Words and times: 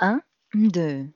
Un, 0.00 0.20
deux. 0.52 1.06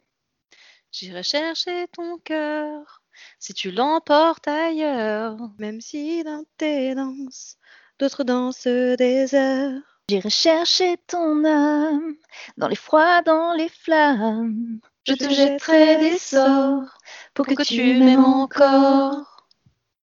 J'irai 0.92 1.22
chercher 1.22 1.88
ton 1.88 2.18
cœur 2.18 3.02
si 3.38 3.52
tu 3.52 3.72
l'emportes 3.72 4.46
ailleurs. 4.46 5.36
Même 5.58 5.80
si 5.80 6.22
dans 6.22 6.44
tes 6.56 6.94
danses, 6.94 7.58
d'autres 7.98 8.22
dansent 8.22 8.66
des 8.66 9.34
heures. 9.34 9.82
J'irai 10.08 10.30
chercher 10.30 10.96
ton 11.06 11.44
âme 11.44 12.14
dans 12.56 12.68
les 12.68 12.76
froids, 12.76 13.22
dans 13.22 13.54
les 13.54 13.68
flammes. 13.68 14.80
Je 15.06 15.14
te 15.14 15.30
jetterai 15.30 15.96
des 15.96 16.18
sorts 16.18 16.98
pour 17.32 17.46
que, 17.46 17.62
tu 17.62 17.94
m'aimes 17.94 18.24
encore. 18.24 19.46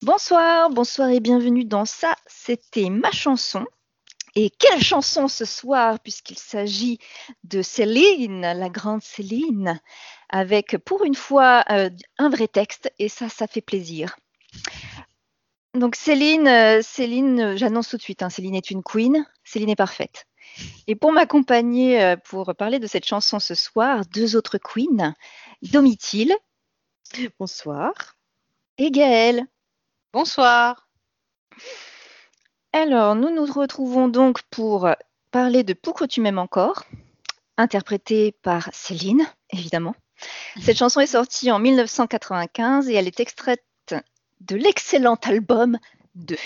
Bonsoir, 0.03 0.71
bonsoir 0.71 1.11
et 1.11 1.21
bienvenue 1.21 1.65
dans 1.65 1.85
ça. 1.85 2.15
C'était 2.27 2.89
ma 2.89 3.11
chanson. 3.11 3.67
Et 4.35 4.51
quelle 4.51 4.83
chanson 4.83 5.29
ce 5.29 5.45
soir, 5.45 6.01
puisqu'il 6.01 6.39
s'agit 6.39 6.99
de 7.45 7.63
Céline, 7.63 8.41
la 8.41 8.69
grande 8.69 9.03
Céline, 9.03 9.81
avec 10.31 10.79
pour 10.79 11.05
une 11.05 11.15
fois 11.15 11.65
euh, 11.71 11.91
un 12.19 12.29
vrai 12.29 12.49
texte, 12.49 12.91
et 12.99 13.09
ça, 13.09 13.29
ça 13.29 13.47
fait 13.47 13.61
plaisir. 13.61 14.17
Donc 15.75 15.95
Céline, 15.95 16.49
euh, 16.49 16.81
Céline, 16.83 17.41
euh, 17.41 17.57
j'annonce 17.57 17.89
tout 17.89 17.97
de 17.99 18.03
suite, 18.03 18.23
hein, 18.23 18.31
Céline 18.31 18.55
est 18.55 18.71
une 18.71 18.83
queen, 18.83 19.27
Céline 19.45 19.71
est 19.71 19.77
parfaite. 19.77 20.27
Et 20.87 20.95
pour 20.95 21.13
m'accompagner, 21.13 22.03
euh, 22.03 22.17
pour 22.17 22.55
parler 22.55 22.79
de 22.79 22.87
cette 22.87 23.07
chanson 23.07 23.39
ce 23.41 23.55
soir, 23.55 24.05
deux 24.07 24.37
autres 24.37 24.59
queens, 24.59 25.15
Domitille 25.63 26.35
Bonsoir. 27.39 27.93
et 28.79 28.91
Gaëlle. 28.91 29.47
Bonsoir. 30.13 30.89
Alors, 32.73 33.15
nous 33.15 33.31
nous 33.31 33.47
retrouvons 33.47 34.09
donc 34.09 34.43
pour 34.51 34.89
parler 35.31 35.63
de 35.63 35.73
Pourquoi 35.73 36.09
tu 36.09 36.21
m'aimes 36.21 36.39
encore, 36.39 36.85
interprétée 37.57 38.33
par 38.33 38.69
Céline, 38.73 39.27
évidemment. 39.51 39.95
Cette 40.61 40.79
chanson 40.79 41.01
est 41.01 41.07
sortie 41.07 41.51
en 41.51 41.59
1995 41.59 42.89
et 42.89 42.95
elle 42.95 43.07
est 43.07 43.21
extraite 43.21 43.65
de 44.41 44.57
l'excellent 44.57 45.19
album 45.23 45.79
2. 46.15 46.37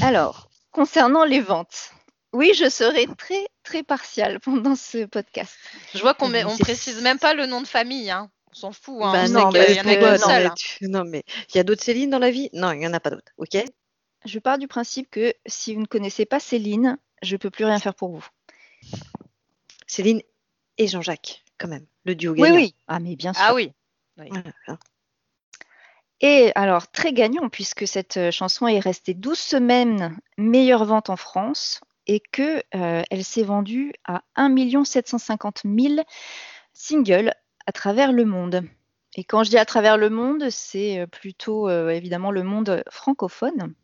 Alors, 0.00 0.48
concernant 0.70 1.24
les 1.24 1.40
ventes, 1.40 1.92
oui, 2.32 2.52
je 2.54 2.68
serai 2.68 3.06
très 3.16 3.46
très 3.62 3.82
partiale 3.82 4.40
pendant 4.44 4.76
ce 4.76 5.04
podcast. 5.06 5.56
Je 5.94 6.00
vois 6.00 6.14
qu'on 6.14 6.28
met- 6.28 6.44
on 6.44 6.50
C'est- 6.56 6.62
précise 6.64 7.02
même 7.02 7.18
pas 7.18 7.34
le 7.34 7.46
nom 7.46 7.60
de 7.60 7.66
famille. 7.66 8.10
Hein. 8.10 8.30
On 8.50 8.54
s'en 8.54 8.72
fout. 8.72 8.96
Hein. 9.02 9.12
Bah 9.12 9.28
non, 9.28 9.50
mais 9.50 9.74
y 9.74 9.80
en 9.80 9.80
a 9.80 9.84
pourquoi 9.84 10.10
qu'une 10.12 10.20
non, 10.20 10.26
seule. 10.26 10.42
mais 10.42 10.46
hein. 10.48 10.54
tu- 10.56 10.88
non, 10.88 11.04
mais 11.04 11.24
il 11.50 11.56
y 11.56 11.60
a 11.60 11.64
d'autres 11.64 11.82
Céline 11.82 12.10
dans 12.10 12.18
la 12.18 12.30
vie? 12.30 12.48
Non, 12.52 12.72
il 12.72 12.78
n'y 12.78 12.86
en 12.86 12.92
a 12.94 13.00
pas 13.00 13.10
d'autres, 13.10 13.32
ok? 13.36 13.56
Je 14.24 14.38
pars 14.38 14.58
du 14.58 14.66
principe 14.68 15.10
que 15.10 15.32
si 15.46 15.74
vous 15.74 15.80
ne 15.82 15.86
connaissez 15.86 16.24
pas 16.26 16.40
Céline, 16.40 16.98
je 17.22 17.36
peux 17.36 17.50
plus 17.50 17.64
rien 17.64 17.78
faire 17.78 17.94
pour 17.94 18.10
vous. 18.10 18.26
Céline 19.86 20.22
et 20.78 20.86
Jean-Jacques, 20.88 21.44
quand 21.58 21.68
même, 21.68 21.86
le 22.04 22.14
duo 22.14 22.32
Oui, 22.32 22.40
gagnant. 22.42 22.54
oui. 22.56 22.74
Ah, 22.88 23.00
mais 23.00 23.16
bien 23.16 23.32
sûr. 23.32 23.42
Ah 23.46 23.54
oui. 23.54 23.72
Voilà. 24.16 24.42
Et 26.20 26.50
alors, 26.56 26.90
très 26.90 27.12
gagnant, 27.12 27.48
puisque 27.48 27.86
cette 27.86 28.16
euh, 28.16 28.30
chanson 28.32 28.66
est 28.66 28.80
restée 28.80 29.14
12 29.14 29.38
semaines 29.38 30.18
meilleure 30.36 30.84
vente 30.84 31.10
en 31.10 31.16
France 31.16 31.80
et 32.08 32.20
que 32.20 32.62
euh, 32.74 33.02
s'est 33.22 33.42
vendue 33.42 33.92
à 34.04 34.22
1 34.34 34.84
750 34.84 35.62
000 35.64 36.02
singles 36.72 37.32
à 37.66 37.72
travers 37.72 38.12
le 38.12 38.24
monde. 38.24 38.64
Et 39.14 39.24
quand 39.24 39.44
je 39.44 39.50
dis 39.50 39.58
à 39.58 39.64
travers 39.64 39.96
le 39.96 40.10
monde, 40.10 40.48
c'est 40.50 41.00
euh, 41.00 41.06
plutôt 41.06 41.68
euh, 41.68 41.90
évidemment 41.90 42.30
le 42.30 42.42
monde 42.42 42.82
francophone. 42.90 43.74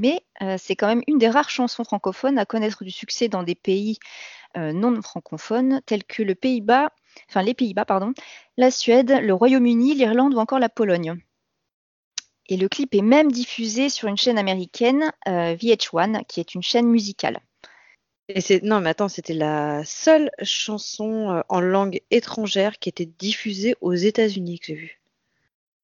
Mais 0.00 0.24
c'est 0.56 0.76
quand 0.76 0.86
même 0.86 1.02
une 1.08 1.18
des 1.18 1.28
rares 1.28 1.50
chansons 1.50 1.84
francophones 1.84 2.38
à 2.38 2.46
connaître 2.46 2.84
du 2.84 2.90
succès 2.90 3.28
dans 3.28 3.42
des 3.42 3.54
pays 3.54 3.98
non 4.56 5.02
francophones 5.02 5.82
tels 5.84 6.04
que 6.04 6.22
les 6.22 6.34
Pays-Bas, 6.34 6.90
la 8.56 8.70
Suède, 8.70 9.20
le 9.22 9.34
Royaume-Uni, 9.34 9.94
l'Irlande 9.94 10.32
ou 10.32 10.38
encore 10.38 10.58
la 10.58 10.70
Pologne. 10.70 11.20
Et 12.50 12.56
le 12.56 12.68
clip 12.68 12.96
est 12.96 13.02
même 13.02 13.30
diffusé 13.30 13.88
sur 13.88 14.08
une 14.08 14.16
chaîne 14.16 14.36
américaine, 14.36 15.12
euh, 15.28 15.54
VH1, 15.54 16.24
qui 16.26 16.40
est 16.40 16.56
une 16.56 16.62
chaîne 16.62 16.88
musicale. 16.88 17.40
Et 18.34 18.40
c'est 18.40 18.62
non, 18.62 18.80
mais 18.80 18.90
attends, 18.90 19.08
c'était 19.08 19.34
la 19.34 19.84
seule 19.84 20.30
chanson 20.42 21.30
euh, 21.30 21.42
en 21.48 21.60
langue 21.60 22.00
étrangère 22.10 22.78
qui 22.78 22.88
était 22.88 23.08
diffusée 23.18 23.74
aux 23.80 23.94
États-Unis 23.94 24.60
que 24.60 24.66
j'ai 24.66 24.74
vue. 24.74 25.00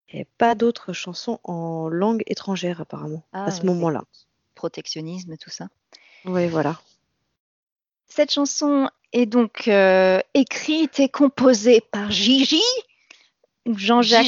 Il 0.08 0.14
n'y 0.14 0.20
avait 0.20 0.30
pas 0.38 0.54
d'autres 0.54 0.92
chansons 0.92 1.40
en 1.42 1.88
langue 1.88 2.22
étrangère 2.26 2.80
apparemment 2.80 3.24
Ah, 3.32 3.46
à 3.46 3.50
ce 3.50 3.66
moment-là. 3.66 4.04
Protectionnisme, 4.54 5.36
tout 5.36 5.50
ça. 5.50 5.68
Oui, 6.24 6.46
voilà. 6.46 6.80
Cette 8.06 8.32
chanson 8.32 8.88
est 9.12 9.26
donc 9.26 9.66
euh, 9.68 10.20
écrite 10.34 11.00
et 11.00 11.08
composée 11.08 11.80
par 11.80 12.10
Gigi, 12.10 12.62
Jean-Jacques 13.66 14.27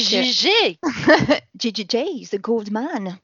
The 1.59 2.35
Goldman. 2.39 3.19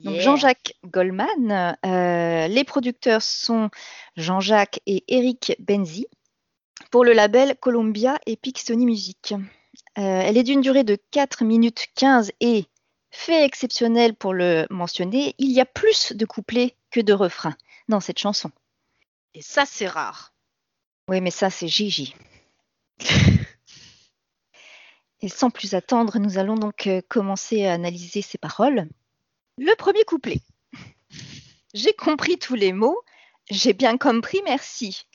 Donc 0.00 0.14
Yeah. 0.14 0.22
Jean-Jacques 0.22 0.74
Goldman. 0.84 1.76
euh, 1.84 2.48
les 2.48 2.64
producteurs 2.64 3.22
sont 3.22 3.70
Jean-Jacques 4.16 4.80
et 4.86 5.04
Eric 5.08 5.56
Benzi 5.58 6.06
pour 6.90 7.04
le 7.04 7.12
label 7.12 7.56
Columbia 7.60 8.18
Epic 8.26 8.58
Sony 8.58 8.84
Music. 8.84 9.32
Euh, 9.98 10.20
elle 10.24 10.36
est 10.36 10.42
d'une 10.42 10.60
durée 10.60 10.84
de 10.84 10.98
4 11.10 11.44
minutes 11.44 11.86
15 11.94 12.32
et, 12.40 12.66
fait 13.14 13.44
exceptionnel 13.44 14.14
pour 14.14 14.34
le 14.34 14.66
mentionner, 14.70 15.34
il 15.38 15.52
y 15.52 15.60
a 15.60 15.64
plus 15.64 16.12
de 16.12 16.26
couplets 16.26 16.76
que 16.90 17.00
de 17.00 17.12
refrains 17.12 17.56
dans 17.88 18.00
cette 18.00 18.18
chanson. 18.18 18.50
Et 19.34 19.42
ça, 19.42 19.64
c'est 19.66 19.86
rare. 19.86 20.32
Oui, 21.08 21.20
mais 21.20 21.30
ça, 21.30 21.50
c'est 21.50 21.68
Gigi. 21.68 22.14
Et 25.24 25.28
sans 25.30 25.48
plus 25.48 25.72
attendre, 25.72 26.18
nous 26.18 26.36
allons 26.36 26.54
donc 26.54 26.86
euh, 26.86 27.00
commencer 27.08 27.64
à 27.64 27.72
analyser 27.72 28.20
ces 28.20 28.36
paroles. 28.36 28.90
Le 29.56 29.74
premier 29.74 30.04
couplet. 30.04 30.36
J'ai 31.72 31.94
compris 31.94 32.38
tous 32.38 32.54
les 32.54 32.74
mots, 32.74 33.00
j'ai 33.48 33.72
bien 33.72 33.96
compris, 33.96 34.42
merci. 34.44 35.06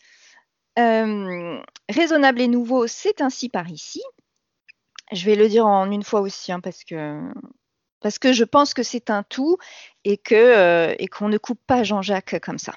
Euh, 0.80 1.62
raisonnable 1.90 2.42
et 2.42 2.48
nouveau, 2.48 2.88
c'est 2.88 3.22
ainsi 3.22 3.50
par 3.50 3.70
ici. 3.70 4.02
Je 5.12 5.24
vais 5.26 5.36
le 5.36 5.48
dire 5.48 5.68
en 5.68 5.92
une 5.92 6.04
fois 6.04 6.22
aussi, 6.22 6.52
hein, 6.52 6.60
parce 6.60 6.84
que 6.84 7.22
parce 8.00 8.18
que 8.18 8.34
je 8.34 8.46
pense 8.46 8.74
que 8.74 8.82
c'est 8.82 9.12
un 9.12 9.22
tout 9.22 9.58
et 10.06 10.18
que 10.18 10.34
euh, 10.34 10.96
et 10.98 11.08
qu'on 11.08 11.30
ne 11.30 11.38
coupe 11.38 11.62
pas 11.68 11.84
Jean-Jacques 11.84 12.40
comme 12.42 12.58
ça. 12.58 12.74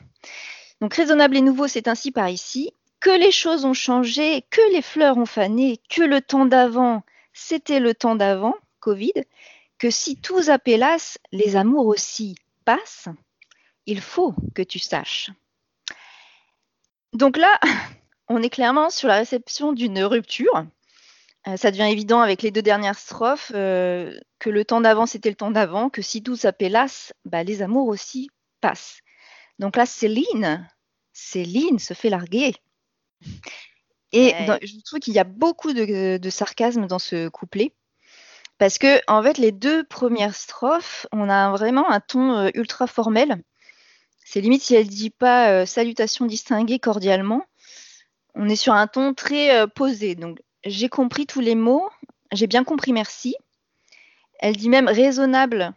Donc 0.82 0.92
raisonnable 0.92 1.38
et 1.38 1.42
nouveau, 1.42 1.66
c'est 1.66 1.88
ainsi 1.88 2.12
par 2.12 2.28
ici 2.28 2.74
que 3.00 3.10
les 3.10 3.32
choses 3.32 3.64
ont 3.64 3.74
changé, 3.74 4.44
que 4.50 4.72
les 4.72 4.82
fleurs 4.82 5.16
ont 5.16 5.26
fané, 5.26 5.80
que 5.88 6.02
le 6.02 6.20
temps 6.20 6.46
d'avant, 6.46 7.02
c'était 7.32 7.80
le 7.80 7.94
temps 7.94 8.16
d'avant, 8.16 8.54
Covid, 8.80 9.12
que 9.78 9.90
si 9.90 10.16
tous 10.16 10.48
appelassent, 10.48 11.18
les 11.32 11.56
amours 11.56 11.86
aussi 11.86 12.36
passent, 12.64 13.08
il 13.86 14.00
faut 14.00 14.34
que 14.54 14.62
tu 14.62 14.78
saches. 14.78 15.30
Donc 17.12 17.36
là, 17.36 17.58
on 18.28 18.42
est 18.42 18.50
clairement 18.50 18.90
sur 18.90 19.08
la 19.08 19.16
réception 19.16 19.72
d'une 19.72 20.02
rupture. 20.02 20.66
Euh, 21.48 21.56
ça 21.56 21.70
devient 21.70 21.90
évident 21.90 22.20
avec 22.20 22.42
les 22.42 22.50
deux 22.50 22.62
dernières 22.62 22.98
strophes 22.98 23.52
euh, 23.54 24.16
que 24.38 24.50
le 24.50 24.64
temps 24.64 24.80
d'avant, 24.80 25.06
c'était 25.06 25.30
le 25.30 25.36
temps 25.36 25.50
d'avant, 25.50 25.90
que 25.90 26.02
si 26.02 26.22
tous 26.22 26.44
appelassent, 26.44 27.12
bah, 27.24 27.42
les 27.42 27.62
amours 27.62 27.88
aussi 27.88 28.30
passent. 28.60 29.00
Donc 29.58 29.76
là, 29.76 29.86
Céline, 29.86 30.68
Céline 31.12 31.78
se 31.78 31.94
fait 31.94 32.10
larguer. 32.10 32.54
Et 34.12 34.26
Ouais. 34.32 34.44
dans- 34.46 34.58
je 34.62 34.80
trouve 34.84 35.00
qu'il 35.00 35.14
y 35.14 35.18
a 35.18 35.24
beaucoup 35.24 35.72
de, 35.72 36.18
de 36.18 36.30
sarcasme 36.30 36.86
dans 36.86 36.98
ce 36.98 37.28
couplet. 37.28 37.72
Parce 38.58 38.78
que, 38.78 39.00
en 39.10 39.22
fait, 39.22 39.38
les 39.38 39.52
deux 39.52 39.82
premières 39.84 40.34
strophes, 40.36 41.06
on 41.12 41.28
a 41.28 41.50
vraiment 41.50 41.90
un 41.90 42.00
ton 42.00 42.32
euh, 42.36 42.50
ultra 42.54 42.86
formel. 42.86 43.42
C'est 44.24 44.40
limite 44.40 44.62
si 44.62 44.74
elle 44.74 44.86
dit 44.86 45.10
pas 45.10 45.50
euh, 45.50 45.66
salutations 45.66 46.26
distinguées 46.26 46.78
cordialement. 46.78 47.42
On 48.34 48.48
est 48.48 48.56
sur 48.56 48.74
un 48.74 48.86
ton 48.86 49.14
très 49.14 49.56
euh, 49.56 49.66
posé. 49.66 50.14
Donc, 50.14 50.38
j'ai 50.64 50.88
compris 50.88 51.26
tous 51.26 51.40
les 51.40 51.54
mots. 51.54 51.88
J'ai 52.30 52.46
bien 52.46 52.64
compris, 52.64 52.92
merci. 52.92 53.34
Elle 54.38 54.56
dit 54.56 54.68
même 54.68 54.88
raisonnable 54.88 55.72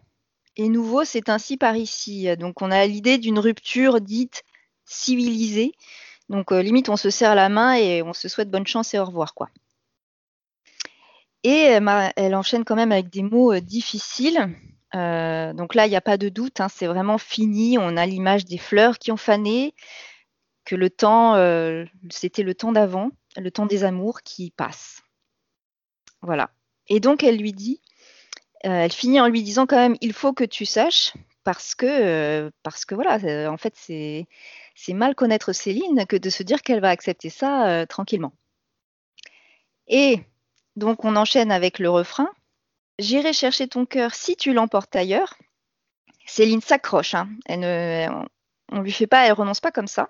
et 0.58 0.70
nouveau, 0.70 1.04
c'est 1.04 1.30
ainsi 1.30 1.58
par 1.58 1.76
ici. 1.76 2.28
Donc, 2.38 2.62
on 2.62 2.72
a 2.72 2.86
l'idée 2.86 3.18
d'une 3.18 3.40
rupture 3.40 4.00
dite 4.00 4.44
civilisée. 4.86 5.74
Donc, 6.30 6.52
euh, 6.52 6.62
limite, 6.62 6.90
on 6.90 6.98
se 6.98 7.10
serre 7.10 7.36
la 7.36 7.50
main 7.50 7.76
et 7.76 8.02
on 8.02 8.14
se 8.14 8.28
souhaite 8.28 8.50
bonne 8.50 8.66
chance 8.66 8.94
et 8.94 9.00
au 9.00 9.06
revoir, 9.06 9.34
quoi. 9.34 9.50
Et 11.44 11.78
elle, 12.16 12.36
enchaîne 12.36 12.66
quand 12.66 12.76
même 12.76 12.92
avec 12.92 13.10
des 13.10 13.22
mots 13.22 13.54
euh, 13.54 13.62
difficiles. 13.62 14.50
Euh, 14.96 15.54
donc 15.54 15.76
là, 15.76 15.86
il 15.86 15.92
n'y 15.92 15.96
a 15.96 16.02
pas 16.02 16.18
de 16.18 16.30
doute, 16.30 16.60
hein, 16.60 16.70
c'est 16.70 16.88
vraiment 16.88 17.20
fini. 17.20 17.78
On 17.78 17.98
a 17.98 18.06
l'image 18.06 18.46
des 18.46 18.58
fleurs 18.58 18.98
qui 18.98 19.12
ont 19.12 19.18
fané, 19.18 19.76
que 20.64 20.76
le 20.76 20.90
temps, 20.90 21.36
c'était 22.10 22.42
le 22.42 22.56
temps 22.56 22.72
d'avant. 22.72 23.12
le 23.38 23.52
temps 23.52 23.68
des 23.68 23.84
amours 23.84 24.22
qui 24.24 24.50
passe. 24.50 25.04
Voilà. 26.22 26.50
Et 26.88 27.00
donc 27.00 27.24
elle 27.24 27.38
lui 27.38 27.54
dit, 27.54 27.82
elle 28.62 28.92
finit 28.92 29.20
en 29.20 29.28
lui 29.28 29.44
disant 29.44 29.68
quand 29.68 29.76
même, 29.76 29.98
il 30.02 30.14
faut 30.14 30.34
que 30.34 30.44
tu 30.44 30.66
saches, 30.66 31.14
parce 31.44 31.76
que, 31.76 32.52
parce 32.64 32.86
que 32.86 32.96
voilà, 32.96 33.20
en 33.52 33.58
fait 33.58 33.74
c'est 33.76 34.26
c'est 34.76 34.94
mal 34.94 35.16
connaître 35.16 35.54
Céline 35.54 36.06
que 36.06 36.18
de 36.18 36.30
se 36.30 36.44
dire 36.44 36.62
qu'elle 36.62 36.82
va 36.82 36.90
accepter 36.90 37.30
ça 37.30 37.68
euh, 37.68 37.86
tranquillement. 37.86 38.34
Et 39.88 40.20
donc 40.76 41.06
on 41.06 41.16
enchaîne 41.16 41.52
avec 41.52 41.80
le 41.80 41.90
refrain. 41.90 42.30
J'irai 43.00 43.34
chercher 43.34 43.68
ton 43.68 43.86
cœur 43.86 44.14
si 44.14 44.36
tu 44.36 44.54
l'emportes 44.54 44.96
ailleurs. 44.96 45.36
Céline 46.26 46.62
s'accroche, 46.62 47.16
hein. 47.16 47.30
Ne- 47.50 48.08
on, 48.72 48.82
lui 48.82 48.92
fait 48.92 49.08
pas, 49.08 49.26
elle 49.26 49.34
renonce 49.34 49.62
pas 49.62 49.72
comme 49.72 49.88
ça. 49.88 50.10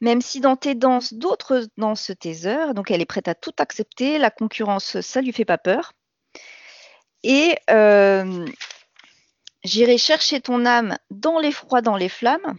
Même 0.00 0.20
si 0.20 0.40
dans 0.40 0.56
tes 0.56 0.74
danses, 0.74 1.14
d'autres 1.14 1.66
dansent 1.76 2.12
tes 2.18 2.46
heures, 2.46 2.74
donc 2.74 2.90
elle 2.90 3.00
est 3.00 3.06
prête 3.06 3.28
à 3.28 3.34
tout 3.34 3.54
accepter. 3.58 4.18
La 4.18 4.30
concurrence, 4.30 5.00
ça 5.00 5.20
lui 5.20 5.32
fait 5.32 5.44
pas 5.44 5.58
peur. 5.58 5.92
Et 7.22 7.56
euh, 7.70 8.46
j'irai 9.64 9.96
chercher 9.96 10.40
ton 10.40 10.66
âme 10.66 10.96
dans 11.10 11.38
les 11.38 11.52
froids, 11.52 11.82
dans 11.82 11.96
les 11.96 12.08
flammes. 12.08 12.58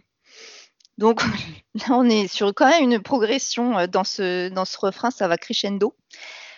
Donc 0.98 1.22
là, 1.75 1.86
on 1.90 2.10
est 2.10 2.28
sur 2.28 2.54
quand 2.54 2.68
même 2.68 2.84
une 2.84 3.01
progression 3.01 3.78
euh, 3.78 3.88
dans 3.88 4.04
ce, 4.04 4.80
refrain, 4.80 5.12
ça 5.12 5.28
va 5.28 5.38
crescendo. 5.38 5.95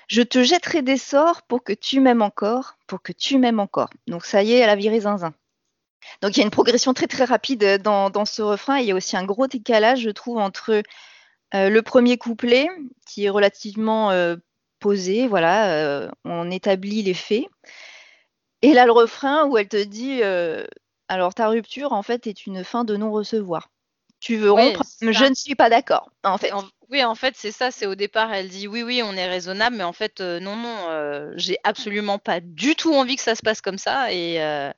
Je 0.08 0.22
te 0.22 0.44
jetterai 0.44 0.82
des 0.82 0.98
sorts 0.98 1.42
pour 1.44 1.64
que 1.64 1.74
tu 1.74 2.00
m'aimes 2.00 2.22
encore, 2.22 2.78
pour 2.88 3.02
que 3.02 3.12
tu 3.12 3.40
m'aimes 3.40 3.60
encore. 3.60 3.90
Donc 4.08 4.26
ça 4.26 4.44
y 4.44 4.54
est, 4.54 4.60
elle 4.60 4.70
a 4.70 4.76
viré 4.76 5.02
zinzin. 5.02 5.34
Donc 6.22 6.38
il 6.38 6.40
y 6.40 6.44
a 6.44 6.46
une 6.46 6.52
progression 6.52 6.94
très 6.94 7.08
très 7.08 7.26
rapide 7.26 7.64
euh, 7.64 7.78
dans, 7.78 8.26
ce 8.26 8.42
refrain. 8.42 8.78
Il 8.78 8.86
y 8.86 8.92
a 8.92 8.96
aussi 8.96 9.18
un 9.18 9.26
gros 9.26 9.48
décalage, 9.48 10.02
je 10.02 10.12
trouve, 10.12 10.38
entre 10.38 10.84
euh, 11.54 11.70
le 11.70 11.81
premier 11.81 12.18
couplet, 12.18 12.68
qui 13.08 13.26
est 13.26 13.30
relativement 13.30 14.12
posé, 14.80 15.28
voilà, 15.28 16.12
on 16.26 16.52
établit 16.52 17.02
les 17.02 17.14
faits, 17.14 17.46
et 18.62 18.74
là 18.74 18.86
le 18.86 18.92
refrain 18.92 19.46
où 19.46 19.58
elle 19.58 19.68
te 19.68 19.81
dit, 19.81 20.22
alors 21.08 21.34
ta 21.34 21.48
rupture 21.48 21.94
en 21.94 22.04
fait 22.04 22.28
est 22.28 22.46
une 22.46 22.64
fin 22.64 22.84
de 22.84 22.96
non-recevoir. 22.96 23.70
Tu 24.25 24.38
veux 24.38 24.50
rompre, 24.51 24.81
je 25.13 25.24
ne 25.30 25.36
suis 25.36 25.54
pas 25.54 25.69
d'accord. 25.69 26.10
En 26.24 26.39
fait, 26.39 26.51
En- 26.51 26.63
oui, 26.89 27.04
en 27.04 27.13
fait, 27.13 27.36
c'est 27.38 27.51
ça. 27.51 27.69
C'est 27.69 27.86
au 27.86 27.94
départ, 27.94 28.33
elle 28.33 28.50
dit 28.50 28.68
oui, 28.68 28.81
oui, 28.81 29.01
on 29.04 29.13
est 29.13 29.27
raisonnable, 29.27 29.75
mais 29.75 29.83
en 29.83 29.94
fait, 29.94 30.19
euh, 30.19 30.39
non, 30.39 30.56
non, 30.56 30.75
euh, 30.89 31.31
j'ai 31.36 31.57
absolument 31.63 32.18
pas 32.18 32.39
du 32.39 32.75
tout 32.75 32.94
envie 32.95 33.18
que 33.18 33.22
ça 33.22 33.36
se 33.36 33.44
passe 33.44 33.62
comme 33.62 33.77
ça. 33.77 34.12
Et, 34.12 34.42
euh, 34.42 34.72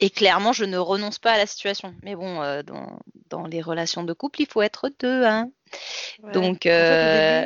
et 0.00 0.08
clairement, 0.08 0.54
je 0.54 0.64
ne 0.64 0.78
renonce 0.78 1.18
pas 1.18 1.32
à 1.32 1.36
la 1.36 1.46
situation. 1.46 1.94
Mais 2.02 2.14
bon, 2.14 2.40
euh, 2.40 2.62
dans, 2.62 2.98
dans 3.28 3.46
les 3.46 3.60
relations 3.60 4.02
de 4.02 4.14
couple, 4.14 4.40
il 4.40 4.46
faut 4.46 4.62
être 4.62 4.90
deux. 4.98 5.24
Hein. 5.24 5.50
Ouais. 6.22 6.32
Donc, 6.32 6.64
euh, 6.64 7.44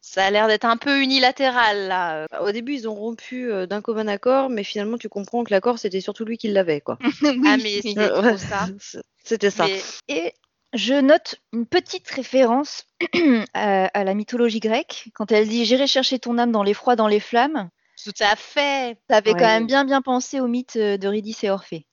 ça 0.00 0.24
a 0.24 0.30
l'air 0.32 0.48
d'être 0.48 0.64
un 0.64 0.76
peu 0.76 1.00
unilatéral 1.00 1.86
là. 1.86 2.26
Au 2.40 2.50
début, 2.50 2.74
ils 2.74 2.88
ont 2.88 2.94
rompu 2.94 3.52
euh, 3.52 3.66
d'un 3.66 3.82
commun 3.82 4.08
accord, 4.08 4.50
mais 4.50 4.64
finalement, 4.64 4.98
tu 4.98 5.08
comprends 5.08 5.44
que 5.44 5.52
l'accord, 5.52 5.78
c'était 5.78 6.00
surtout 6.00 6.24
lui 6.24 6.38
qui 6.38 6.48
l'avait, 6.48 6.80
quoi. 6.80 6.98
Ah, 7.46 7.56
oui, 7.62 7.82
mais 7.96 8.10
ouais, 8.10 8.38
ça. 8.38 8.66
C'était 9.24 9.50
ça. 9.50 9.66
Mais- 9.66 9.80
Et 10.08 10.32
je 10.72 10.94
note 10.94 11.36
une 11.52 11.66
petite 11.66 12.08
référence 12.10 12.84
à, 13.54 13.86
à 13.86 14.04
la 14.04 14.14
mythologie 14.14 14.60
grecque 14.60 15.08
quand 15.14 15.32
elle 15.32 15.48
dit 15.48 15.64
J'irai 15.64 15.86
chercher 15.86 16.18
ton 16.18 16.38
âme 16.38 16.52
dans 16.52 16.62
les 16.62 16.74
froids, 16.74 16.96
dans 16.96 17.08
les 17.08 17.20
flammes. 17.20 17.70
tout 18.04 18.12
à 18.20 18.36
fait. 18.36 18.98
Ça 19.08 19.16
avait 19.18 19.32
Ouais. 19.32 19.38
quand 19.40 19.46
même 19.46 19.66
bien 19.66 19.84
bien 19.84 20.02
pensé 20.02 20.40
au 20.40 20.46
mythe 20.48 20.76
euh, 20.76 20.96
d'Eurydice 20.98 21.44
et 21.44 21.50
Orphée. 21.50 21.86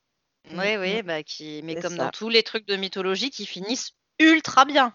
Oui, 0.51 0.75
Mm, 0.75 0.79
oui, 0.81 1.01
bah, 1.03 1.23
qui, 1.23 1.61
mais 1.63 1.75
comme 1.75 1.95
ça. 1.95 2.05
dans 2.05 2.11
tous 2.11 2.29
les 2.29 2.43
trucs 2.43 2.67
de 2.67 2.75
mythologie 2.75 3.29
qui 3.31 3.45
finissent 3.45 3.91
ultra 4.19 4.65
bien. 4.65 4.93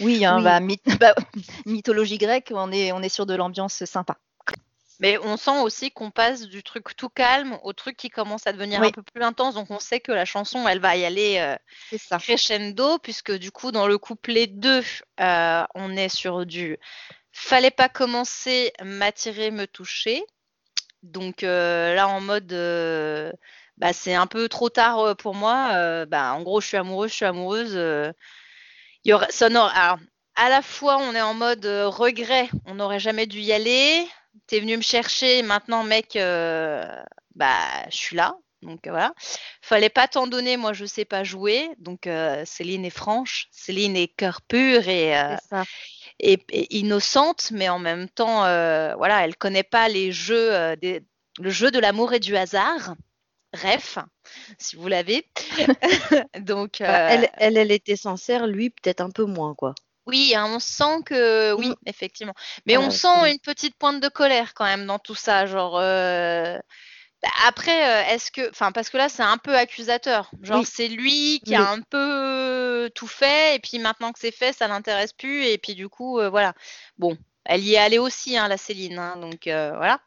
Oui, 0.00 0.24
hein, 0.24 0.36
Oui. 0.38 0.44
bah, 0.44 0.60
myth- 0.60 0.84
bah, 1.00 1.14
mythologie 1.66 2.18
grecque, 2.18 2.52
on 2.54 2.70
est, 2.72 2.92
on 2.92 3.02
est 3.02 3.08
sur 3.08 3.26
de 3.26 3.34
l'ambiance 3.34 3.84
sympa. 3.84 4.18
Mais 5.00 5.18
on 5.18 5.36
sent 5.36 5.58
aussi 5.62 5.90
qu'on 5.90 6.10
passe 6.10 6.42
du 6.42 6.62
truc 6.62 6.96
tout 6.96 7.08
calme 7.08 7.58
au 7.62 7.72
truc 7.72 7.96
qui 7.96 8.08
commence 8.08 8.46
à 8.46 8.52
devenir 8.52 8.80
Oui. 8.80 8.88
un 8.88 8.92
peu 8.92 9.02
plus 9.02 9.22
intense. 9.22 9.54
Donc 9.54 9.70
on 9.70 9.78
sait 9.78 10.00
que 10.00 10.12
la 10.12 10.24
chanson, 10.24 10.66
elle 10.66 10.80
va 10.80 10.96
y 10.96 11.04
aller 11.04 11.38
euh, 11.38 11.56
ça. 11.98 12.18
crescendo, 12.18 12.98
puisque 12.98 13.32
du 13.32 13.50
coup, 13.50 13.72
dans 13.72 13.86
le 13.86 13.98
couplet 13.98 14.46
2, 14.46 14.82
euh, 15.20 15.64
on 15.74 15.96
est 15.96 16.08
sur 16.08 16.46
du 16.46 16.78
Fallait 17.32 17.70
pas 17.70 17.90
commencer, 17.90 18.72
m'attirer, 18.82 19.50
me 19.50 19.66
toucher. 19.66 20.24
Donc 21.02 21.42
euh, 21.42 21.94
là, 21.94 22.08
en 22.08 22.22
mode, 22.22 22.48
bah, 23.76 23.92
c'est 23.92 24.14
un 24.14 24.26
peu 24.26 24.48
trop 24.48 24.70
tard 24.70 25.14
pour 25.18 25.34
moi. 25.34 26.06
Bah, 26.06 26.32
en 26.32 26.42
gros, 26.42 26.62
je 26.62 26.68
suis 26.68 26.78
amoureuse, 26.78 27.10
je 27.10 27.16
suis 27.16 27.26
amoureuse. 27.26 27.74
il 29.04 29.14
y 29.14 29.32
ça 29.32 29.50
n'aurait- 29.50 29.74
alors, 29.74 29.98
à 30.36 30.48
la 30.48 30.62
fois, 30.62 30.96
on 30.96 31.14
est 31.14 31.20
en 31.20 31.34
mode 31.34 31.66
regret, 31.66 32.48
on 32.64 32.76
n'aurait 32.76 33.00
jamais 33.00 33.26
dû 33.26 33.40
y 33.40 33.52
aller. 33.52 34.06
T'es 34.46 34.60
venu 34.60 34.76
me 34.76 34.82
chercher, 34.82 35.42
maintenant, 35.42 35.82
mec, 35.82 36.16
euh, 36.16 36.84
bah, 37.34 37.88
je 37.90 37.96
suis 37.96 38.16
là. 38.16 38.36
Donc 38.62 38.86
euh, 38.86 38.90
voilà. 38.90 39.14
Fallait 39.62 39.90
pas 39.90 40.08
t'en 40.08 40.26
donner, 40.26 40.56
moi, 40.56 40.72
je 40.72 40.84
sais 40.84 41.04
pas 41.04 41.24
jouer. 41.24 41.68
Donc 41.78 42.06
euh, 42.06 42.42
Céline 42.44 42.84
est 42.84 42.90
franche, 42.90 43.48
Céline 43.50 43.96
est 43.96 44.08
cœur 44.08 44.40
pur 44.42 44.88
et, 44.88 45.18
euh, 45.18 45.36
innocente, 46.70 47.50
mais 47.52 47.68
en 47.68 47.78
même 47.78 48.08
temps, 48.08 48.40
voilà, 48.96 49.24
elle 49.24 49.36
connaît 49.36 49.62
pas 49.62 49.88
les 49.88 50.12
jeux, 50.12 50.76
des, 50.76 51.02
le 51.38 51.50
jeu 51.50 51.70
de 51.70 51.78
l'amour 51.78 52.12
et 52.12 52.20
du 52.20 52.36
hasard. 52.36 52.94
Ref, 53.52 53.98
si 54.58 54.76
vous 54.76 54.88
l'avez. 54.88 55.26
Donc, 56.40 56.80
euh, 56.80 57.08
elle, 57.10 57.30
elle, 57.34 57.56
elle 57.56 57.70
était 57.70 57.96
sincère, 57.96 58.46
lui, 58.46 58.70
peut-être 58.70 59.00
un 59.00 59.10
peu 59.10 59.24
moins, 59.24 59.54
quoi. 59.54 59.74
Oui, 60.06 60.34
hein, 60.34 60.46
on 60.48 60.58
sent 60.60 61.02
que 61.04 61.52
oui, 61.54 61.72
effectivement. 61.86 62.34
Mais 62.66 62.74
Voilà, 62.74 62.88
on 62.88 62.90
sent 62.90 63.32
une 63.32 63.40
petite 63.40 63.76
pointe 63.76 64.00
de 64.00 64.08
colère 64.08 64.54
quand 64.54 64.64
même 64.64 64.86
dans 64.86 64.98
tout 64.98 65.14
ça, 65.14 65.46
genre. 65.46 65.78
euh, 65.78 66.58
bah, 67.22 67.28
Après, 67.46 68.04
euh, 68.10 68.14
est-ce 68.14 68.30
que, 68.30 68.48
enfin, 68.50 68.72
parce 68.72 68.90
que 68.90 68.96
là, 68.98 69.08
c'est 69.08 69.22
un 69.22 69.38
peu 69.38 69.56
accusateur. 69.56 70.30
Genre, 70.42 70.58
Oui. 70.60 70.66
c'est 70.70 70.88
lui 70.88 71.40
qui 71.44 71.50
Oui. 71.50 71.56
a 71.56 71.70
un 71.72 71.80
peu 71.80 72.90
tout 72.94 73.06
fait, 73.08 73.56
et 73.56 73.58
puis 73.58 73.78
maintenant 73.78 74.12
que 74.12 74.18
c'est 74.20 74.30
fait, 74.34 74.52
ça 74.52 74.68
l'intéresse 74.68 75.12
plus, 75.12 75.44
et 75.46 75.58
puis 75.58 75.74
du 75.74 75.88
coup, 75.88 76.20
euh, 76.20 76.28
voilà. 76.30 76.54
Bon, 76.98 77.16
elle 77.44 77.62
y 77.64 77.74
est 77.74 77.78
allée 77.78 77.98
aussi, 77.98 78.36
hein, 78.36 78.48
la 78.48 78.56
Céline. 78.58 78.98
hein, 78.98 79.16
donc 79.16 79.46
euh, 79.46 79.72
voilà. 79.76 80.00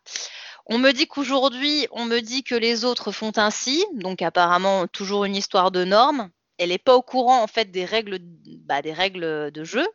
On 0.68 0.78
me 0.78 0.92
dit 0.92 1.08
qu'aujourd'hui, 1.08 1.88
on 1.92 2.06
me 2.06 2.20
dit 2.20 2.44
que 2.44 2.56
les 2.56 2.86
autres 2.86 3.12
font 3.12 3.32
ainsi, 3.38 3.84
donc 3.94 4.22
apparemment 4.22 4.86
toujours 4.88 5.26
une 5.26 5.36
histoire 5.36 5.72
de 5.72 5.84
normes. 5.84 6.30
Elle 6.60 6.70
n'est 6.70 6.78
pas 6.78 6.96
au 6.96 7.02
courant 7.02 7.42
en 7.42 7.48
fait 7.48 7.72
des 7.72 7.86
règles, 7.86 8.20
bah, 8.22 8.82
des 8.84 8.94
règles 8.94 9.52
de 9.52 9.64
jeu. 9.64 9.88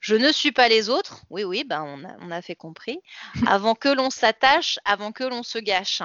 Je 0.00 0.14
ne 0.16 0.32
suis 0.32 0.52
pas 0.52 0.68
les 0.68 0.88
autres. 0.88 1.22
Oui, 1.30 1.44
oui, 1.44 1.64
bah, 1.64 1.82
on, 1.84 2.04
a, 2.04 2.16
on 2.20 2.30
a 2.30 2.42
fait 2.42 2.56
compris. 2.56 3.00
Avant 3.46 3.74
que 3.74 3.88
l'on 3.90 4.10
s'attache, 4.10 4.78
avant 4.84 5.12
que 5.12 5.24
l'on 5.24 5.42
se 5.42 5.58
gâche. 5.58 6.02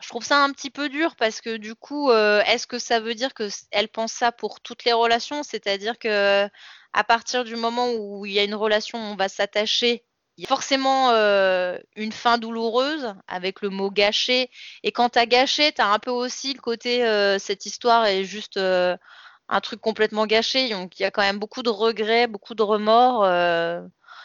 Je 0.00 0.08
trouve 0.08 0.24
ça 0.24 0.42
un 0.42 0.50
petit 0.52 0.70
peu 0.70 0.88
dur 0.88 1.14
parce 1.16 1.40
que 1.42 1.56
du 1.58 1.74
coup, 1.74 2.10
euh, 2.10 2.42
est-ce 2.44 2.66
que 2.66 2.78
ça 2.78 3.00
veut 3.00 3.14
dire 3.14 3.34
que 3.34 3.44
s- 3.44 3.66
elle 3.70 3.88
pense 3.88 4.12
ça 4.12 4.32
pour 4.32 4.60
toutes 4.60 4.84
les 4.84 4.92
relations? 4.94 5.42
C'est-à-dire 5.42 5.98
que 5.98 6.48
à 6.92 7.04
partir 7.04 7.44
du 7.44 7.56
moment 7.56 7.92
où 7.92 8.24
il 8.26 8.32
y 8.32 8.38
a 8.38 8.44
une 8.44 8.54
relation, 8.54 8.98
on 8.98 9.16
va 9.16 9.28
s'attacher. 9.28 10.04
Il 10.40 10.44
y 10.44 10.46
a 10.46 10.48
forcément 10.48 11.10
euh, 11.10 11.76
une 11.96 12.12
fin 12.12 12.38
douloureuse 12.38 13.14
avec 13.28 13.60
le 13.60 13.68
mot 13.68 13.90
gâché. 13.90 14.48
Et 14.82 14.90
quand 14.90 15.10
tu 15.10 15.18
as 15.18 15.26
gâché, 15.26 15.70
tu 15.70 15.82
as 15.82 15.92
un 15.92 15.98
peu 15.98 16.10
aussi 16.10 16.54
le 16.54 16.60
côté 16.62 17.04
euh, 17.04 17.38
cette 17.38 17.66
histoire 17.66 18.06
est 18.06 18.24
juste 18.24 18.56
euh, 18.56 18.96
un 19.50 19.60
truc 19.60 19.82
complètement 19.82 20.24
gâché. 20.26 20.70
Donc 20.70 20.98
il 20.98 21.02
y 21.02 21.04
a 21.04 21.10
quand 21.10 21.20
même 21.20 21.38
beaucoup 21.38 21.62
de 21.62 21.68
regrets, 21.68 22.26
beaucoup 22.26 22.54
de 22.54 22.62
remords. 22.62 23.26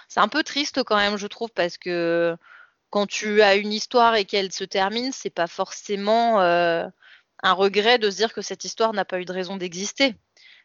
c'est 0.08 0.22
un 0.22 0.30
peu 0.30 0.42
triste 0.44 0.84
quand 0.84 0.96
même, 0.96 1.18
je 1.18 1.28
trouve, 1.28 1.52
parce 1.52 1.78
que 1.78 2.38
quand 2.92 3.08
tu 3.08 3.42
as 3.42 3.56
une 3.56 3.74
histoire 3.74 4.16
et 4.16 4.24
qu'elle 4.24 4.54
se 4.54 4.64
termine, 4.64 5.12
c'est 5.12 5.30
pas 5.30 5.48
forcément 5.48 6.40
un 6.40 7.54
regret 7.54 8.00
de 8.00 8.10
se 8.10 8.16
dire 8.16 8.34
que 8.34 8.42
cette 8.42 8.64
histoire 8.64 8.94
n'a 8.94 9.04
pas 9.04 9.20
eu 9.20 9.26
de 9.26 9.34
raison 9.34 9.58
d'exister. 9.58 10.16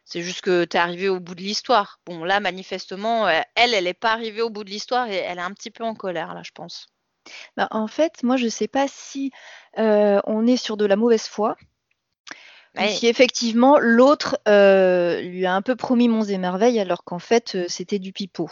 C'est 0.03 0.21
juste 0.21 0.41
que 0.41 0.65
tu 0.65 0.77
es 0.77 0.79
arrivé 0.79 1.09
au 1.09 1.19
bout 1.19 1.35
de 1.35 1.41
l'histoire. 1.41 1.99
Bon, 2.05 2.23
là, 2.23 2.39
manifestement, 2.39 3.27
euh, 3.27 3.41
elle, 3.55 3.73
elle 3.73 3.85
n'est 3.85 3.93
pas 3.93 4.11
arrivée 4.11 4.41
au 4.41 4.49
bout 4.49 4.63
de 4.63 4.69
l'histoire 4.69 5.07
et 5.09 5.15
elle 5.15 5.37
est 5.37 5.41
un 5.41 5.53
petit 5.53 5.71
peu 5.71 5.83
en 5.83 5.95
colère, 5.95 6.33
là, 6.33 6.41
je 6.43 6.51
pense. 6.51 6.87
Bah, 7.55 7.67
en 7.71 7.87
fait, 7.87 8.23
moi, 8.23 8.35
je 8.35 8.45
ne 8.45 8.49
sais 8.49 8.67
pas 8.67 8.87
si 8.87 9.31
euh, 9.77 10.19
on 10.25 10.47
est 10.47 10.57
sur 10.57 10.75
de 10.75 10.85
la 10.85 10.95
mauvaise 10.95 11.27
foi, 11.27 11.55
ou 12.77 12.79
Ouais. 12.79 12.87
si 12.87 13.07
effectivement 13.07 13.77
l'autre 13.79 14.39
euh, 14.47 15.21
lui 15.21 15.45
a 15.45 15.53
un 15.53 15.61
peu 15.61 15.75
promis 15.75 16.07
monts 16.07 16.23
et 16.23 16.37
merveilles 16.37 16.79
alors 16.79 17.03
qu'en 17.03 17.19
fait 17.19 17.55
euh, 17.55 17.65
c'était 17.67 17.99
du 17.99 18.13
pipeau. 18.13 18.49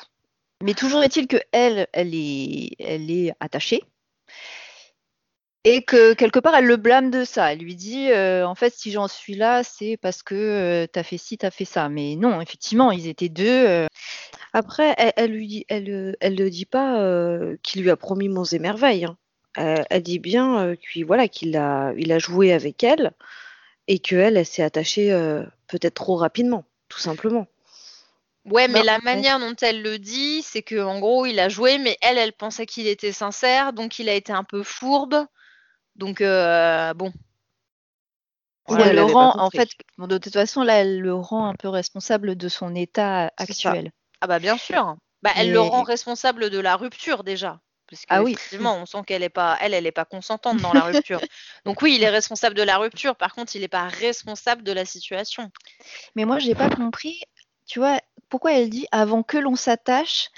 Mais 0.62 0.74
toujours 0.74 1.04
est-il 1.04 1.28
que 1.28 1.38
elle, 1.54 1.88
elle 1.94 2.14
est, 2.14 2.72
elle 2.80 3.10
est 3.10 3.34
attachée 3.40 3.82
et 5.64 5.84
que 5.84 6.14
quelque 6.14 6.40
part 6.40 6.56
elle 6.56 6.66
le 6.66 6.78
blâme 6.78 7.12
de 7.12 7.26
ça. 7.26 7.52
Elle 7.52 7.60
lui 7.60 7.76
dit 7.76 8.12
euh, 8.12 8.46
en 8.46 8.56
fait 8.56 8.74
si 8.74 8.92
j'en 8.92 9.08
suis 9.08 9.36
là 9.36 9.64
c'est 9.64 9.98
parce 9.98 10.24
que 10.24 10.36
euh, 10.36 10.88
t'as 10.88 11.04
fait 11.04 11.18
ci, 11.18 11.38
t'as 11.38 11.52
fait 11.52 11.66
ça. 11.66 11.90
Mais 11.90 12.16
non, 12.16 12.42
effectivement 12.42 12.92
ils 12.92 13.08
étaient 13.08 13.30
deux. 13.30 13.46
euh, 13.68 13.88
Après, 14.54 14.96
elle, 14.98 15.14
elle 15.16 15.32
lui 15.32 15.48
dit, 15.48 15.66
elle, 15.70 16.16
elle 16.22 16.36
ne 16.36 16.50
dit 16.50 16.66
pas 16.66 17.00
euh, 17.02 17.56
qu'il 17.64 17.82
lui 17.84 17.90
a 17.92 17.98
promis 17.98 18.30
monts 18.30 18.46
et 18.46 18.60
merveilles. 18.60 19.06
hein. 19.06 19.18
Euh, 19.58 19.84
elle 19.90 20.04
dit 20.04 20.20
bien 20.20 20.60
euh, 20.60 20.76
qu'il 20.76 21.06
voilà, 21.06 21.28
qu'il 21.28 21.58
a, 21.58 21.94
il 21.98 22.12
a 22.12 22.20
joué 22.20 22.54
avec 22.54 22.84
elle 22.84 23.12
et 23.88 24.00
qu'elle, 24.00 24.38
elle 24.38 24.46
s'est 24.46 24.64
attachée 24.64 25.12
euh, 25.12 25.44
peut-être 25.68 25.96
trop 25.96 26.16
rapidement, 26.16 26.66
tout 26.88 27.00
simplement. 27.00 27.48
Ouais, 28.46 28.68
mais 28.68 28.84
la 28.84 28.96
ouais. 28.98 29.04
manière 29.04 29.40
dont 29.40 29.56
elle 29.62 29.82
le 29.82 30.00
dit, 30.00 30.42
c'est 30.44 30.62
que 30.62 30.82
en 30.82 31.00
gros, 31.00 31.26
il 31.26 31.40
a 31.40 31.50
joué, 31.50 31.78
mais 31.78 31.98
elle, 32.02 32.18
elle 32.18 32.34
pensait 32.34 32.66
qu'il 32.66 32.88
était 32.88 33.12
sincère, 33.12 33.74
donc 33.74 34.00
il 34.00 34.08
a 34.08 34.14
été 34.14 34.32
un 34.32 34.44
peu 34.44 34.64
fourbe. 34.64 35.26
Donc 36.00 36.22
euh, 36.22 36.94
bon. 36.94 37.12
Ouais, 38.70 38.82
elle 38.84 38.96
le 38.96 39.04
rend, 39.04 39.38
en 39.38 39.50
fait, 39.50 39.70
bon, 39.98 40.08
de 40.08 40.18
toute 40.18 40.34
façon, 40.34 40.64
là, 40.64 40.76
elle 40.76 41.02
le 41.02 41.14
rend 41.14 41.48
un 41.48 41.56
peu 41.56 41.68
responsable 41.68 42.36
de 42.36 42.48
son 42.48 42.76
état 42.76 43.32
ça. 43.38 43.44
actuel. 43.44 43.92
Ah 44.22 44.28
bah 44.28 44.40
bien 44.40 44.58
sûr. 44.58 44.96
Bah 45.22 45.32
elle 45.36 45.52
le 45.52 45.60
rend 45.60 45.84
responsable 45.84 46.50
de 46.50 46.60
la 46.60 46.76
rupture 46.76 47.24
déjà. 47.24 47.60
Parce 47.90 48.02
que 48.04 48.08
Ah 48.10 48.22
oui. 48.24 48.34
effectivement, 48.34 48.78
on 48.78 48.86
sent 48.86 49.00
qu'elle 49.08 49.24
est 49.24 49.30
pas, 49.30 49.58
elle, 49.60 49.74
elle 49.74 49.88
est 49.88 49.92
pas 49.92 50.06
consentante 50.06 50.60
dans 50.60 50.74
la 50.74 50.84
rupture. 50.86 51.20
Donc 51.66 51.82
oui, 51.82 51.96
il 51.96 52.04
est 52.04 52.10
responsable 52.10 52.56
de 52.56 52.64
la 52.64 52.78
rupture. 52.78 53.16
Par 53.16 53.34
contre, 53.34 53.56
il 53.56 53.62
n'est 53.62 53.68
pas 53.68 53.88
responsable 53.88 54.64
de 54.64 54.72
la 54.72 54.86
situation. 54.86 55.52
Mais 56.16 56.26
moi, 56.26 56.40
j'ai 56.40 56.56
pas 56.56 56.70
compris, 56.70 57.22
tu 57.66 57.80
vois, 57.80 58.00
pourquoi 58.30 58.54
elle 58.54 58.70
dit 58.70 58.88
avant 58.92 59.24
que 59.24 59.38
l'on 59.38 59.56
s'attache. 59.56 60.30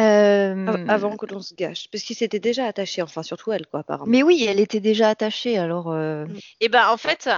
Euh, 0.00 0.68
Av- 0.68 0.84
Avant 0.88 1.16
que 1.16 1.26
l'on 1.26 1.40
se 1.40 1.54
gâche. 1.54 1.88
Parce 1.90 2.04
qu'ils 2.04 2.16
s'étaient 2.16 2.38
déjà 2.40 2.66
attachés, 2.66 3.02
enfin 3.02 3.22
surtout 3.22 3.52
elle, 3.52 3.66
quoi, 3.66 3.80
apparemment. 3.80 4.06
Mais 4.10 4.22
oui, 4.22 4.44
elle 4.48 4.60
était 4.60 4.80
déjà 4.80 5.08
attachée, 5.08 5.58
alors. 5.58 5.90
euh, 5.90 6.24
Et 6.60 6.68
ben 6.68 6.88
en 6.88 6.96
fait, 6.96 7.28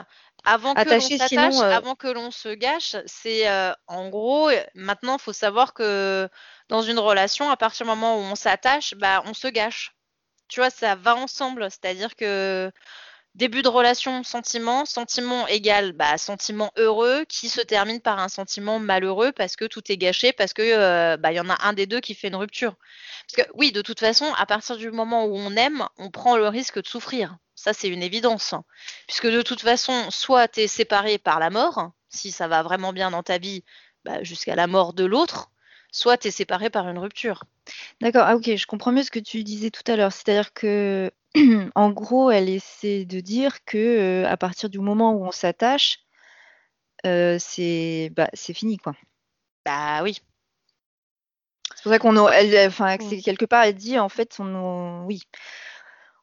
avant 0.44 0.74
que 0.74 0.88
l'on 0.88 0.92
Attaché, 0.94 1.18
s'attache, 1.18 1.60
euh, 1.60 1.72
avant 1.74 1.94
que 1.94 2.06
l'on 2.06 2.30
se 2.30 2.48
gâche, 2.50 2.96
c'est 3.06 3.48
euh, 3.48 3.72
en 3.86 4.08
gros, 4.10 4.48
euh, 4.50 4.62
maintenant, 4.74 5.16
il 5.16 5.20
faut 5.22 5.32
savoir 5.32 5.74
que 5.74 6.28
dans 6.68 6.82
une 6.82 6.98
relation, 6.98 7.50
à 7.50 7.56
partir 7.56 7.86
du 7.86 7.90
moment 7.90 8.16
où 8.18 8.20
on 8.20 8.34
s'attache, 8.34 8.94
bah, 8.94 9.22
on 9.26 9.34
se 9.34 9.48
gâche. 9.48 9.92
Tu 10.48 10.60
vois, 10.60 10.70
ça 10.70 10.94
va 10.96 11.16
ensemble. 11.16 11.70
C'est-à-dire 11.70 12.14
que 12.16 12.70
début 13.34 13.62
de 13.62 13.68
relation, 13.68 14.22
sentiment, 14.22 14.84
sentiment 14.84 15.46
égal 15.48 15.92
bah, 15.92 16.18
sentiment 16.18 16.72
heureux 16.76 17.24
qui 17.28 17.48
se 17.48 17.60
termine 17.60 18.00
par 18.00 18.18
un 18.18 18.28
sentiment 18.28 18.78
malheureux 18.78 19.32
parce 19.32 19.56
que 19.56 19.64
tout 19.64 19.82
est 19.90 19.96
gâché, 19.96 20.32
parce 20.32 20.52
que 20.52 20.62
euh, 20.62 21.16
bah, 21.16 21.32
y 21.32 21.40
en 21.40 21.50
a 21.50 21.66
un 21.66 21.72
des 21.72 21.86
deux 21.86 22.00
qui 22.00 22.14
fait 22.14 22.28
une 22.28 22.36
rupture. 22.36 22.76
Parce 23.28 23.46
que 23.46 23.52
oui, 23.54 23.72
de 23.72 23.82
toute 23.82 24.00
façon, 24.00 24.32
à 24.36 24.46
partir 24.46 24.76
du 24.76 24.90
moment 24.90 25.24
où 25.24 25.36
on 25.36 25.56
aime, 25.56 25.86
on 25.98 26.10
prend 26.10 26.36
le 26.36 26.48
risque 26.48 26.80
de 26.80 26.86
souffrir. 26.86 27.36
Ça, 27.54 27.72
c'est 27.72 27.88
une 27.88 28.02
évidence. 28.02 28.54
Puisque 29.06 29.28
de 29.28 29.42
toute 29.42 29.60
façon, 29.60 30.10
soit 30.10 30.48
tu 30.48 30.60
es 30.60 30.68
séparé 30.68 31.18
par 31.18 31.38
la 31.38 31.50
mort, 31.50 31.92
si 32.08 32.30
ça 32.30 32.48
va 32.48 32.62
vraiment 32.62 32.92
bien 32.92 33.10
dans 33.10 33.22
ta 33.22 33.38
vie, 33.38 33.64
bah, 34.04 34.22
jusqu'à 34.22 34.54
la 34.54 34.66
mort 34.66 34.92
de 34.92 35.04
l'autre, 35.04 35.50
soit 35.90 36.18
tu 36.18 36.28
es 36.28 36.30
séparé 36.30 36.70
par 36.70 36.88
une 36.88 36.98
rupture. 36.98 37.44
D'accord, 38.00 38.24
ah 38.26 38.36
ok, 38.36 38.56
je 38.56 38.66
comprends 38.66 38.92
mieux 38.92 39.02
ce 39.02 39.10
que 39.10 39.18
tu 39.18 39.42
disais 39.44 39.70
tout 39.70 39.90
à 39.90 39.96
l'heure. 39.96 40.12
C'est-à-dire 40.12 40.52
que, 40.52 41.10
en 41.74 41.90
gros, 41.90 42.30
elle 42.30 42.48
essaie 42.48 43.04
de 43.04 43.20
dire 43.20 43.64
que 43.64 43.78
euh, 44.24 44.28
à 44.28 44.36
partir 44.36 44.70
du 44.70 44.78
moment 44.78 45.12
où 45.14 45.24
on 45.24 45.30
s'attache, 45.32 45.98
euh, 47.06 47.36
c'est 47.38 48.10
bah, 48.16 48.28
c'est 48.34 48.54
fini, 48.54 48.78
quoi. 48.78 48.94
Bah 49.64 50.02
oui. 50.02 50.18
C'est 51.76 51.82
pour 51.82 51.92
ça 51.92 51.98
qu'on 51.98 52.16
enfin, 52.16 52.96
Mm. 52.96 53.00
c'est 53.10 53.20
quelque 53.20 53.44
part, 53.44 53.64
elle 53.64 53.74
dit 53.74 53.98
en 53.98 54.08
fait, 54.08 54.36
on, 54.38 54.54
a- 54.54 55.04
oui, 55.04 55.22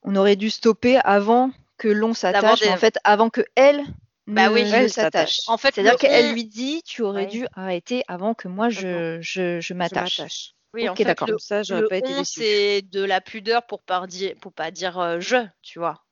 on 0.03 0.15
aurait 0.15 0.35
dû 0.35 0.49
stopper 0.49 0.97
avant 1.03 1.51
que 1.77 1.87
l'on 1.87 2.13
s'attache, 2.13 2.61
des- 2.61 2.69
en 2.69 2.77
fait, 2.77 2.97
avant 3.03 3.29
que 3.29 3.41
elle 3.55 3.83
Bah 4.27 4.49
ne, 4.49 4.53
oui. 4.53 4.63
Elle 4.73 4.91
s'attache. 4.91 5.41
En 5.47 5.57
fait, 5.57 5.73
C'est-à-dire 5.75 5.93
le 5.93 5.97
qu'elle 5.97 6.33
lui 6.33 6.45
dit, 6.45 6.81
tu 6.83 7.01
aurais 7.01 7.23
Ouais. 7.23 7.27
dû 7.27 7.47
arrêter 7.55 8.03
avant 8.07 8.33
que 8.33 8.47
moi 8.47 8.69
je, 8.69 9.17
je, 9.21 9.59
je 9.59 9.61
Je 9.61 9.73
m'attache. 9.73 10.53
Oui, 10.73 10.87
en 10.87 10.95
fait, 10.95 11.19
le, 11.21 11.25
Comme 11.27 11.39
ça, 11.39 11.63
j'aurais 11.63 11.81
le 11.81 11.89
pas 11.89 11.97
été 11.97 12.13
on, 12.13 12.19
déçue. 12.19 12.39
c'est 12.41 12.81
de 12.81 13.03
la 13.03 13.21
pudeur 13.21 13.65
pour 13.67 13.81
pas 13.81 14.05
dire, 14.07 14.35
pour 14.41 14.53
pas 14.53 14.71
dire 14.71 14.99
euh, 14.99 15.19
je, 15.19 15.37
tu 15.61 15.79
vois. 15.79 16.03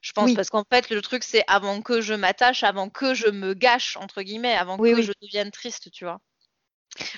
Je 0.00 0.12
pense 0.12 0.30
Oui. 0.30 0.34
parce 0.34 0.50
qu'en 0.50 0.64
fait, 0.68 0.90
le 0.90 1.00
truc, 1.00 1.22
c'est 1.22 1.44
avant 1.46 1.80
que 1.80 2.00
je 2.00 2.14
m'attache, 2.14 2.64
avant 2.64 2.88
que 2.88 3.14
je 3.14 3.28
me 3.28 3.54
gâche, 3.54 3.96
entre 3.96 4.22
guillemets, 4.22 4.54
avant 4.54 4.78
Oui, 4.78 4.90
que 4.90 4.96
oui. 4.96 5.02
je 5.02 5.12
devienne 5.22 5.52
triste, 5.52 5.90
tu 5.92 6.04
vois. 6.04 6.20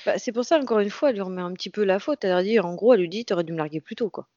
Bah, 0.05 0.19
c'est 0.19 0.33
pour 0.33 0.45
ça, 0.45 0.59
encore 0.59 0.81
une 0.81 0.91
fois, 0.91 1.09
elle 1.09 1.17
lui 1.17 1.23
remet 1.23 1.43
un 1.43 1.53
petit 1.55 1.71
peu 1.71 1.85
la 1.85 1.99
faute. 1.99 2.25
Elle 2.25 2.45
dit, 2.45 2.61
en 2.61 2.75
gros, 2.75 2.93
elle 2.95 3.01
lui 3.01 3.09
dit, 3.09 3.25
t'aurais 3.25 3.45
dû 3.45 3.53
me 3.53 3.59
larguer 3.59 3.81
plus 3.81 3.97
tôt, 3.97 4.11
quoi. 4.11 4.29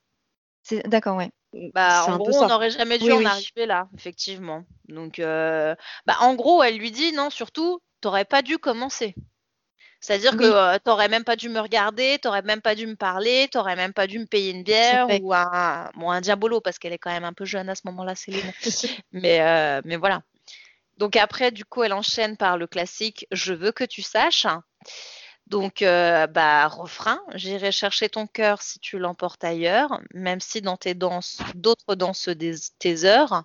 C'est- 0.64 0.88
D'accord, 0.88 1.18
ouais. 1.18 1.30
Bah, 1.74 2.02
c'est 2.06 2.12
en 2.12 2.18
gros, 2.18 2.32
on 2.44 2.48
n'aurait 2.48 2.72
jamais 2.72 2.98
dû 2.98 3.06
Oui, 3.06 3.12
en 3.12 3.18
oui. 3.18 3.26
arriver 3.26 3.66
là, 3.66 3.90
effectivement. 3.98 4.64
Donc, 4.88 5.20
euh, 5.20 5.76
bah, 6.06 6.16
en 6.22 6.36
gros, 6.36 6.64
elle 6.64 6.78
lui 6.78 6.92
dit, 6.92 7.12
non, 7.14 7.30
surtout, 7.30 7.80
t'aurais 8.02 8.26
pas 8.26 8.42
dû 8.42 8.58
commencer. 8.58 9.16
C'est-à-dire 10.00 10.38
que 10.38 10.44
euh, 10.44 10.78
t'aurais 10.84 11.08
même 11.08 11.24
pas 11.24 11.36
dû 11.36 11.50
me 11.50 11.60
regarder, 11.60 12.20
t'aurais 12.20 12.44
même 12.44 12.62
pas 12.62 12.76
dû 12.76 12.86
me 12.86 12.96
parler, 12.96 13.48
t'aurais 13.52 13.76
même 13.76 13.94
pas 13.94 14.06
dû 14.08 14.20
me 14.20 14.26
payer 14.26 14.52
une 14.52 14.64
bière 14.64 15.08
ou 15.22 15.34
un, 15.34 15.90
bon, 15.96 16.12
un 16.12 16.22
diabolo 16.22 16.62
parce 16.62 16.78
qu'elle 16.78 16.94
est 16.94 17.00
quand 17.00 17.12
même 17.12 17.24
un 17.24 17.34
peu 17.34 17.46
jeune 17.46 17.68
à 17.70 17.76
ce 17.76 17.82
moment-là, 17.86 18.16
Céline. 18.16 18.52
mais, 19.12 19.42
euh, 19.42 19.82
mais 19.86 19.96
voilà. 19.96 20.22
Donc 20.98 21.16
après, 21.16 21.52
du 21.52 21.66
coup, 21.66 21.84
elle 21.84 21.94
enchaîne 21.94 22.38
par 22.38 22.58
le 22.58 22.68
classique 22.68 23.28
Je 23.32 23.54
veux 23.54 23.72
que 23.72 23.84
tu 23.84 24.02
saches. 24.02 24.48
Donc, 25.48 25.82
euh, 25.82 26.28
bah, 26.28 26.68
refrain, 26.68 27.22
j'irai 27.36 27.72
chercher 27.72 28.10
ton 28.10 28.28
cœur 28.28 28.62
si 28.62 28.80
tu 28.80 29.00
l'emportes 29.00 29.44
ailleurs, 29.44 30.02
même 30.14 30.42
si 30.42 30.62
dans 30.62 30.76
tes 30.76 30.94
danses, 30.94 31.40
d'autres 31.56 31.96
dansent 31.96 32.28
des, 32.28 32.56
tes 32.80 33.06
heures. 33.06 33.44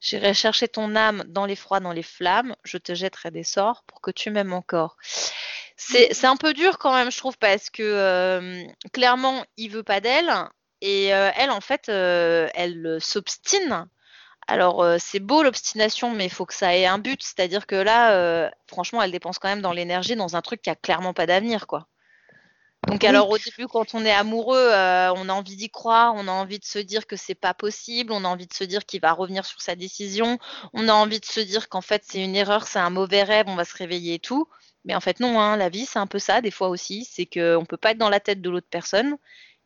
J'irai 0.00 0.34
chercher 0.34 0.68
ton 0.68 0.94
âme 0.94 1.24
dans 1.26 1.46
les 1.46 1.56
froids, 1.56 1.80
dans 1.80 1.92
les 1.92 2.02
flammes, 2.02 2.54
je 2.62 2.78
te 2.78 2.94
jetterai 2.94 3.30
des 3.30 3.42
sorts 3.42 3.82
pour 3.86 4.00
que 4.00 4.10
tu 4.10 4.30
m'aimes 4.30 4.52
encore. 4.52 4.96
C'est 5.76 6.24
un 6.24 6.36
peu 6.36 6.52
dur 6.54 6.78
quand 6.78 6.94
même, 6.94 7.10
je 7.10 7.18
trouve, 7.18 7.36
parce 7.38 7.68
que 7.70 7.82
euh, 7.82 8.64
clairement, 8.92 9.44
il 9.56 9.70
veut 9.70 9.82
pas 9.82 10.00
d'elle, 10.00 10.32
et 10.80 11.14
euh, 11.14 11.30
elle, 11.36 11.50
en 11.50 11.60
fait, 11.60 11.88
euh, 11.88 12.48
elle 12.54 12.98
s'obstine. 13.00 13.88
Alors, 14.46 14.86
c'est 14.98 15.20
beau 15.20 15.42
l'obstination, 15.42 16.10
mais 16.10 16.26
il 16.26 16.30
faut 16.30 16.46
que 16.46 16.54
ça 16.54 16.76
ait 16.76 16.86
un 16.86 16.98
but. 16.98 17.22
C'est-à-dire 17.22 17.66
que 17.66 17.76
là, 17.76 18.50
franchement, 18.66 19.02
elle 19.02 19.12
dépense 19.12 19.38
quand 19.38 19.48
même 19.48 19.62
dans 19.62 19.72
l'énergie 19.72 20.16
dans 20.16 20.36
un 20.36 20.42
truc 20.42 20.62
qui 20.62 20.70
a 20.70 20.76
clairement 20.76 21.14
pas 21.14 21.26
d'avenir, 21.26 21.66
quoi. 21.66 21.88
Donc, 22.86 23.00
Oui. 23.02 23.08
alors 23.08 23.30
au 23.30 23.38
début, 23.38 23.66
quand 23.66 23.94
on 23.94 24.04
est 24.04 24.12
amoureux, 24.12 24.58
euh, 24.58 25.12
on 25.16 25.28
a 25.28 25.32
envie 25.32 25.56
d'y 25.56 25.70
croire, 25.70 26.14
on 26.16 26.28
a 26.28 26.32
envie 26.32 26.58
de 26.58 26.64
se 26.64 26.78
dire 26.78 27.06
que 27.06 27.16
c'est 27.16 27.34
pas 27.34 27.54
possible, 27.54 28.12
on 28.12 28.24
a 28.24 28.28
envie 28.28 28.46
de 28.46 28.52
se 28.54 28.64
dire 28.64 28.84
qu'il 28.84 29.00
va 29.00 29.12
revenir 29.12 29.46
sur 29.46 29.60
sa 29.62 29.74
décision, 29.74 30.38
on 30.74 30.88
a 30.88 30.92
envie 30.92 31.20
de 31.20 31.24
se 31.24 31.40
dire 31.40 31.68
qu'en 31.68 31.80
fait 31.80 32.02
c'est 32.06 32.22
une 32.22 32.36
erreur, 32.36 32.66
c'est 32.66 32.78
un 32.78 32.90
mauvais 32.90 33.22
rêve, 33.22 33.46
on 33.48 33.54
va 33.54 33.64
se 33.64 33.76
réveiller 33.76 34.14
et 34.14 34.18
tout. 34.18 34.48
Mais 34.84 34.94
en 34.94 35.00
fait 35.00 35.20
non, 35.20 35.40
hein, 35.40 35.56
la 35.56 35.68
vie 35.68 35.86
c'est 35.86 35.98
un 35.98 36.06
peu 36.06 36.18
ça 36.18 36.40
des 36.40 36.50
fois 36.50 36.68
aussi, 36.68 37.06
c'est 37.10 37.26
qu'on 37.26 37.64
peut 37.66 37.76
pas 37.76 37.92
être 37.92 37.98
dans 37.98 38.10
la 38.10 38.20
tête 38.20 38.40
de 38.40 38.50
l'autre 38.50 38.68
personne 38.70 39.16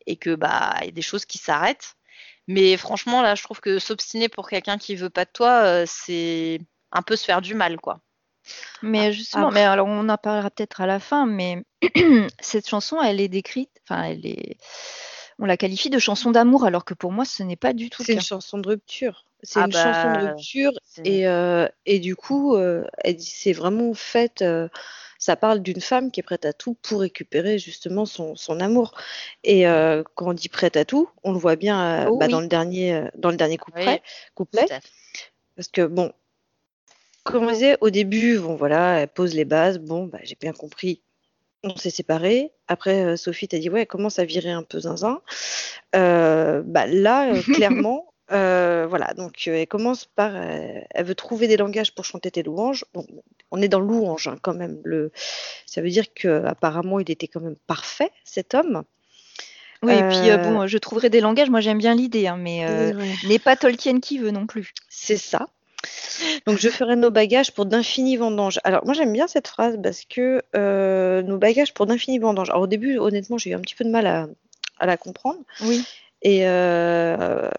et 0.05 0.15
que 0.15 0.35
bah 0.35 0.75
il 0.81 0.85
y 0.85 0.89
a 0.89 0.91
des 0.91 1.01
choses 1.01 1.25
qui 1.25 1.37
s'arrêtent. 1.37 1.95
Mais 2.47 2.77
franchement 2.77 3.21
là, 3.21 3.35
je 3.35 3.43
trouve 3.43 3.59
que 3.59 3.79
s'obstiner 3.79 4.29
pour 4.29 4.49
quelqu'un 4.49 4.77
qui 4.77 4.95
veut 4.95 5.09
pas 5.09 5.25
de 5.25 5.31
toi, 5.31 5.61
euh, 5.63 5.85
c'est 5.87 6.59
un 6.91 7.01
peu 7.01 7.15
se 7.15 7.25
faire 7.25 7.41
du 7.41 7.53
mal 7.53 7.79
quoi. 7.79 8.01
Mais 8.81 9.13
justement, 9.13 9.51
mais 9.51 9.61
alors 9.61 9.87
on 9.87 10.09
en 10.09 10.17
parlera 10.17 10.49
peut-être 10.49 10.81
à 10.81 10.87
la 10.87 10.99
fin, 10.99 11.25
mais 11.25 11.63
cette 12.39 12.67
chanson, 12.67 13.01
elle 13.01 13.21
est 13.21 13.27
décrite, 13.27 13.69
enfin, 13.83 14.03
elle 14.03 14.25
est, 14.25 14.57
on 15.37 15.45
la 15.45 15.57
qualifie 15.57 15.89
de 15.89 15.99
chanson 15.99 16.31
d'amour, 16.31 16.65
alors 16.65 16.85
que 16.85 16.93
pour 16.93 17.11
moi, 17.11 17.25
ce 17.25 17.43
n'est 17.43 17.55
pas 17.55 17.73
du 17.73 17.89
tout 17.89 18.03
C'est 18.03 18.13
une 18.13 18.21
chanson 18.21 18.57
de 18.57 18.67
rupture. 18.67 19.25
C'est 19.41 19.59
Ah 19.59 19.65
une 19.65 19.71
chanson 19.71 20.11
de 20.11 20.17
bah, 20.19 20.33
rupture 20.33 20.71
c'est- 20.83 21.07
et, 21.07 21.27
euh, 21.27 21.67
et 21.85 21.99
du 21.99 22.15
coup, 22.15 22.55
euh, 22.55 22.85
elle 22.99 23.15
dit 23.15 23.25
c'est 23.33 23.53
vraiment 23.53 23.93
fait. 23.93 24.41
euh, 24.41 24.67
ça 25.17 25.35
parle 25.35 25.59
d'une 25.61 25.81
femme 25.81 26.11
qui 26.11 26.21
est 26.21 26.23
prête 26.23 26.45
à 26.45 26.53
tout 26.53 26.75
pour 26.81 27.01
récupérer 27.01 27.59
justement 27.59 28.05
son, 28.05 28.35
son 28.37 28.59
amour. 28.61 28.93
Et 29.43 29.63
quand 30.15 30.29
on 30.29 30.33
dit 30.33 30.47
prête 30.49 30.77
à 30.77 30.85
tout, 30.85 31.09
on 31.23 31.33
le 31.33 31.37
voit 31.39 31.57
bien 31.57 32.07
Oh 32.07 32.17
bah, 32.17 32.25
oui. 32.27 32.31
dans 32.31 32.39
le 32.41 32.47
dernier 32.47 33.03
dans 33.15 33.29
le 33.29 33.35
dernier 33.37 33.57
couplet. 33.57 34.01
Oui, 34.03 34.09
couplet 34.35 34.65
parce 35.55 35.67
que 35.67 35.85
bon, 35.85 36.13
comme 37.23 37.45
on 37.45 37.51
disait 37.51 37.77
au 37.81 37.89
début, 37.89 38.39
bon 38.39 38.55
voilà, 38.55 38.99
elle 39.01 39.07
pose 39.07 39.35
les 39.35 39.45
bases. 39.45 39.77
Bon, 39.79 40.05
bah, 40.05 40.19
j'ai 40.23 40.37
bien 40.39 40.53
compris. 40.53 41.01
On 41.63 41.75
s'est 41.75 41.89
séparés. 41.89 42.51
Après, 42.67 43.17
Sophie 43.17 43.47
t'a 43.47 43.59
dit 43.59 43.69
ouais, 43.69 43.81
elle 43.81 43.87
commence 43.87 44.19
à 44.19 44.25
virer 44.25 44.51
un 44.51 44.63
peu 44.63 44.79
zinzin. 44.81 45.21
Euh, 45.95 46.61
bah 46.65 46.87
là, 46.87 47.33
euh, 47.33 47.43
clairement, 47.43 48.08
euh, 48.31 48.85
voilà. 48.89 49.13
Donc, 49.13 49.43
euh, 49.47 49.55
elle 49.55 49.67
commence 49.67 50.05
par, 50.05 50.31
euh, 50.35 50.79
elle 50.91 51.05
veut 51.05 51.15
trouver 51.15 51.47
des 51.47 51.57
langages 51.57 51.93
pour 51.93 52.05
chanter 52.05 52.31
tes 52.31 52.43
louanges. 52.43 52.85
Bon, 52.93 53.05
on 53.51 53.61
est 53.61 53.67
dans 53.67 53.79
louange 53.79 54.27
hein, 54.27 54.37
quand 54.41 54.53
même. 54.53 54.79
Le, 54.83 55.11
ça 55.65 55.81
veut 55.81 55.89
dire 55.89 56.13
que 56.13 56.45
apparemment, 56.45 56.99
il 56.99 57.09
était 57.09 57.27
quand 57.27 57.41
même 57.41 57.55
parfait 57.67 58.11
cet 58.23 58.53
homme. 58.53 58.83
Oui, 59.81 59.93
et 59.93 60.03
puis 60.09 60.43
bon, 60.43 60.67
je 60.67 60.77
trouverai 60.77 61.09
des 61.09 61.21
langages, 61.21 61.49
moi 61.49 61.61
j'aime 61.61 61.77
bien 61.77 61.95
l'idée, 61.95 62.27
hein, 62.27 62.35
mais 62.37 62.65
Ouais. 62.65 63.13
n'est 63.29 63.39
pas 63.39 63.55
Tolkien 63.55 64.01
qui 64.01 64.17
veut 64.17 64.31
non 64.31 64.45
plus. 64.45 64.73
C'est 64.89 65.15
ça. 65.15 65.47
Donc 66.45 66.57
je 66.59 66.67
ferai 66.67 66.97
nos 66.97 67.11
bagages 67.11 67.53
pour 67.53 67.65
d'infinis 67.65 68.17
vendanges. 68.17 68.59
Alors 68.65 68.85
moi 68.85 68.93
j'aime 68.93 69.13
bien 69.13 69.29
cette 69.29 69.47
phrase 69.47 69.79
parce 69.81 70.03
que 70.03 70.43
nos 71.21 71.37
bagages 71.37 71.73
pour 71.73 71.85
d'infinis 71.85 72.19
vendanges. 72.19 72.49
Alors 72.49 72.63
au 72.63 72.67
début 72.67 72.97
honnêtement 72.97 73.37
j'ai 73.37 73.51
eu 73.51 73.53
un 73.53 73.61
petit 73.61 73.75
peu 73.75 73.85
de 73.85 73.89
mal 73.89 74.05
à, 74.05 74.27
à 74.79 74.85
la 74.85 74.97
comprendre. 74.97 75.39
Oui. 75.61 75.85
Et 76.21 76.41
euh, 76.45 77.49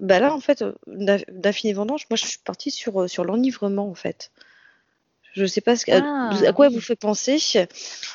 bah 0.00 0.18
là 0.18 0.34
en 0.34 0.40
fait 0.40 0.64
d'in- 0.86 1.18
d'infinis 1.30 1.72
vendanges, 1.72 2.06
moi 2.10 2.16
je 2.16 2.26
suis 2.26 2.38
partie 2.38 2.70
sur, 2.70 3.02
euh, 3.02 3.08
sur 3.08 3.24
l'enivrement 3.24 3.88
en 3.88 3.94
fait. 3.94 4.30
Je 5.34 5.44
sais 5.46 5.60
pas 5.60 5.76
ce 5.76 5.86
que- 5.86 5.92
Ah, 5.92 6.30
à 6.48 6.52
quoi 6.52 6.66
elle 6.66 6.72
oui. 6.72 6.76
vous 6.78 6.84
fait 6.84 6.96
penser. 6.96 7.38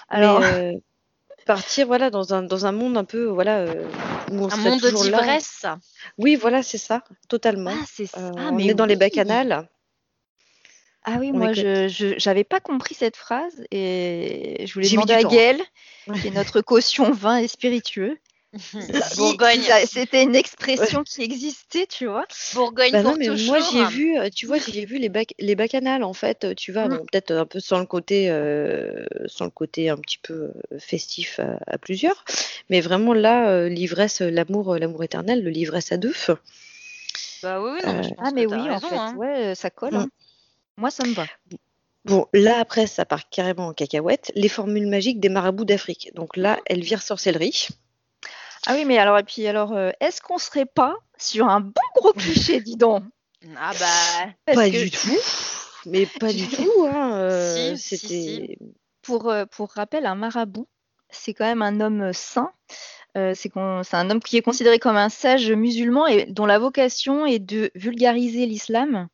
Alors, 0.09 0.41
mais, 0.41 0.45
euh, 0.45 0.73
partir 1.45 1.87
voilà 1.87 2.09
dans 2.09 2.33
un, 2.33 2.41
dans 2.43 2.65
un 2.65 2.71
monde 2.71 2.97
un 2.97 3.03
peu 3.05 3.25
voilà 3.25 3.59
euh, 3.59 3.87
où 4.31 4.43
on 4.45 4.49
Un 4.51 4.57
monde 4.57 4.79
d'ivresse. 4.81 5.65
Oui 6.17 6.35
voilà 6.35 6.61
c'est 6.63 6.77
ça 6.79 7.03
totalement. 7.29 7.71
ah, 7.73 7.85
c'est 7.87 8.03
Euh, 8.17 8.31
ah, 8.37 8.49
on 8.51 8.55
mais 8.55 8.65
est 8.67 8.73
dans 8.73 8.85
les 8.85 8.95
bacchanales. 8.95 9.67
Ah 11.07 11.17
oui, 11.19 11.29
On 11.33 11.37
moi, 11.37 11.53
je 11.53 12.15
j'avais 12.17 12.43
pas 12.43 12.59
compris 12.59 12.95
cette 12.95 13.15
phrase 13.15 13.63
et 13.69 14.65
je 14.65 14.73
voulais 14.73 14.89
demander 14.89 15.13
à. 15.13 15.23
Gaëlle, 15.23 15.61
qui 16.21 16.27
est 16.29 16.31
notre 16.31 16.61
caution 16.61 17.11
vin 17.11 17.37
et 17.37 17.47
spiritueux, 17.47 18.17
Bourgogne. 19.17 19.61
c'était 19.85 20.23
une 20.23 20.35
expression 20.35 21.03
qui 21.03 21.21
existait, 21.23 21.87
tu 21.87 22.05
vois. 22.07 22.25
Bourgogne 22.53 22.91
Bah 22.91 23.01
pour 23.03 23.11
non, 23.11 23.17
mais 23.17 23.27
toujours. 23.27 23.47
moi 23.55 23.59
j'y 23.59 23.77
ai 23.79 23.85
vu, 23.87 24.17
euh, 24.17 24.29
tu 24.33 24.45
vois, 24.45 24.57
j'y 24.57 24.79
ai 24.79 24.85
vu 24.85 24.97
les, 24.97 25.09
bac 25.09 25.33
les 25.39 25.55
bacchanales 25.55 26.03
en 26.03 26.13
fait, 26.13 26.45
euh, 26.45 26.53
tu 26.55 26.71
vois, 26.71 26.87
Mm. 26.87 26.97
bon, 26.97 27.05
peut-être 27.05 27.31
un 27.31 27.45
peu 27.45 27.59
sans 27.59 27.79
le 27.79 27.85
côté, 27.85 28.29
euh, 28.29 29.05
sans 29.27 29.45
le 29.45 29.51
côté 29.51 29.89
un 29.89 29.97
petit 29.97 30.17
peu 30.19 30.33
euh, 30.33 30.79
festif 30.79 31.39
à, 31.39 31.57
à 31.67 31.77
plusieurs, 31.77 32.23
mais 32.69 32.81
vraiment 32.81 33.13
là, 33.13 33.49
euh, 33.49 33.67
l'ivresse, 33.69 34.21
l'amour, 34.21 34.73
euh, 34.75 34.79
l'amour 34.79 35.03
éternel, 35.03 35.43
le 35.43 35.49
l'ivresse 35.49 35.91
à 35.91 35.97
deux. 35.97 36.13
Bah 37.43 37.61
oui, 37.61 37.79
non, 37.85 37.93
mais 37.93 38.03
je 38.03 38.09
Euh, 38.09 38.13
pense 38.15 38.27
Ah, 38.27 38.31
mais 38.33 38.45
que 38.45 38.51
oui, 38.55 38.69
en 38.69 38.79
fait, 38.79 38.95
hein. 38.95 39.15
ouais, 39.17 39.55
ça 39.55 39.69
colle. 39.69 39.93
Mm. 39.93 39.97
hein. 39.97 40.09
Moi, 40.77 40.91
ça 40.91 41.05
me 41.05 41.13
va. 41.13 41.25
Bon, 42.05 42.27
là 42.33 42.59
après, 42.59 42.85
ça 42.87 43.03
part 43.05 43.29
carrément 43.29 43.67
en 43.67 43.73
cacahuète, 43.73 44.31
les 44.35 44.49
formules 44.49 44.87
magiques 44.87 45.19
des 45.19 45.29
marabouts 45.29 45.65
d'Afrique. 45.65 46.11
Donc 46.15 46.37
là, 46.37 46.59
elle 46.67 46.81
vire 46.81 47.01
sorcellerie. 47.01 47.67
Ah 48.67 48.73
oui, 48.73 48.85
mais 48.85 48.97
alors, 48.97 49.17
et 49.17 49.23
puis, 49.23 49.45
alors, 49.47 49.73
euh, 49.73 49.91
est-ce 49.99 50.21
qu'on 50.21 50.37
serait 50.37 50.65
pas 50.65 50.95
sur 51.17 51.47
un 51.47 51.59
bon 51.61 51.71
gros 51.95 52.13
cliché, 52.13 52.61
dis 52.61 52.77
donc? 52.77 53.03
Ah 53.57 53.71
bah, 53.79 54.31
Parce 54.45 54.57
Pas 54.57 54.69
que 54.69 54.83
du 54.83 54.91
tout, 54.91 55.17
mais 55.85 56.05
pas 56.05 56.33
du 56.33 56.47
tout. 56.47 56.85
Hein, 56.85 57.13
euh, 57.19 57.75
Si, 57.75 57.97
si, 57.97 58.07
C'était. 58.07 58.57
Pour, 59.03 59.29
euh, 59.29 59.45
pour 59.45 59.71
rappel, 59.71 60.07
un 60.07 60.15
marabout, 60.15 60.67
c'est 61.11 61.35
quand 61.35 61.45
même 61.45 61.61
un 61.61 61.79
homme 61.79 62.11
saint. 62.11 62.51
Euh, 63.17 63.33
c'est 63.35 63.49
qu'on- 63.49 63.83
c'est 63.83 63.95
un 63.95 64.09
homme 64.09 64.19
qui 64.19 64.35
est 64.35 64.41
considéré 64.41 64.79
comme 64.79 64.97
un 64.97 65.09
sage 65.09 65.51
musulman 65.51 66.07
et 66.07 66.25
dont 66.25 66.47
la 66.47 66.57
vocation 66.57 67.25
est 67.25 67.39
de 67.39 67.71
vulgariser 67.75 68.45
l'islam 68.47 69.07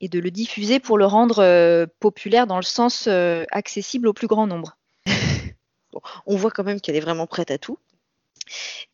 et 0.00 0.08
de 0.08 0.18
le 0.18 0.30
diffuser 0.30 0.80
pour 0.80 0.98
le 0.98 1.06
rendre 1.06 1.38
euh, 1.38 1.86
populaire 2.00 2.46
dans 2.48 2.56
le 2.56 2.62
sens 2.62 3.06
euh, 3.06 3.44
accessible 3.50 4.08
au 4.08 4.12
plus 4.12 4.26
grand 4.26 4.46
nombre. 4.48 4.76
on 6.26 6.36
voit 6.36 6.50
quand 6.50 6.64
même 6.64 6.80
qu'elle 6.80 6.96
est 6.96 7.00
vraiment 7.00 7.26
prête 7.26 7.50
à 7.50 7.58
tout. 7.58 7.78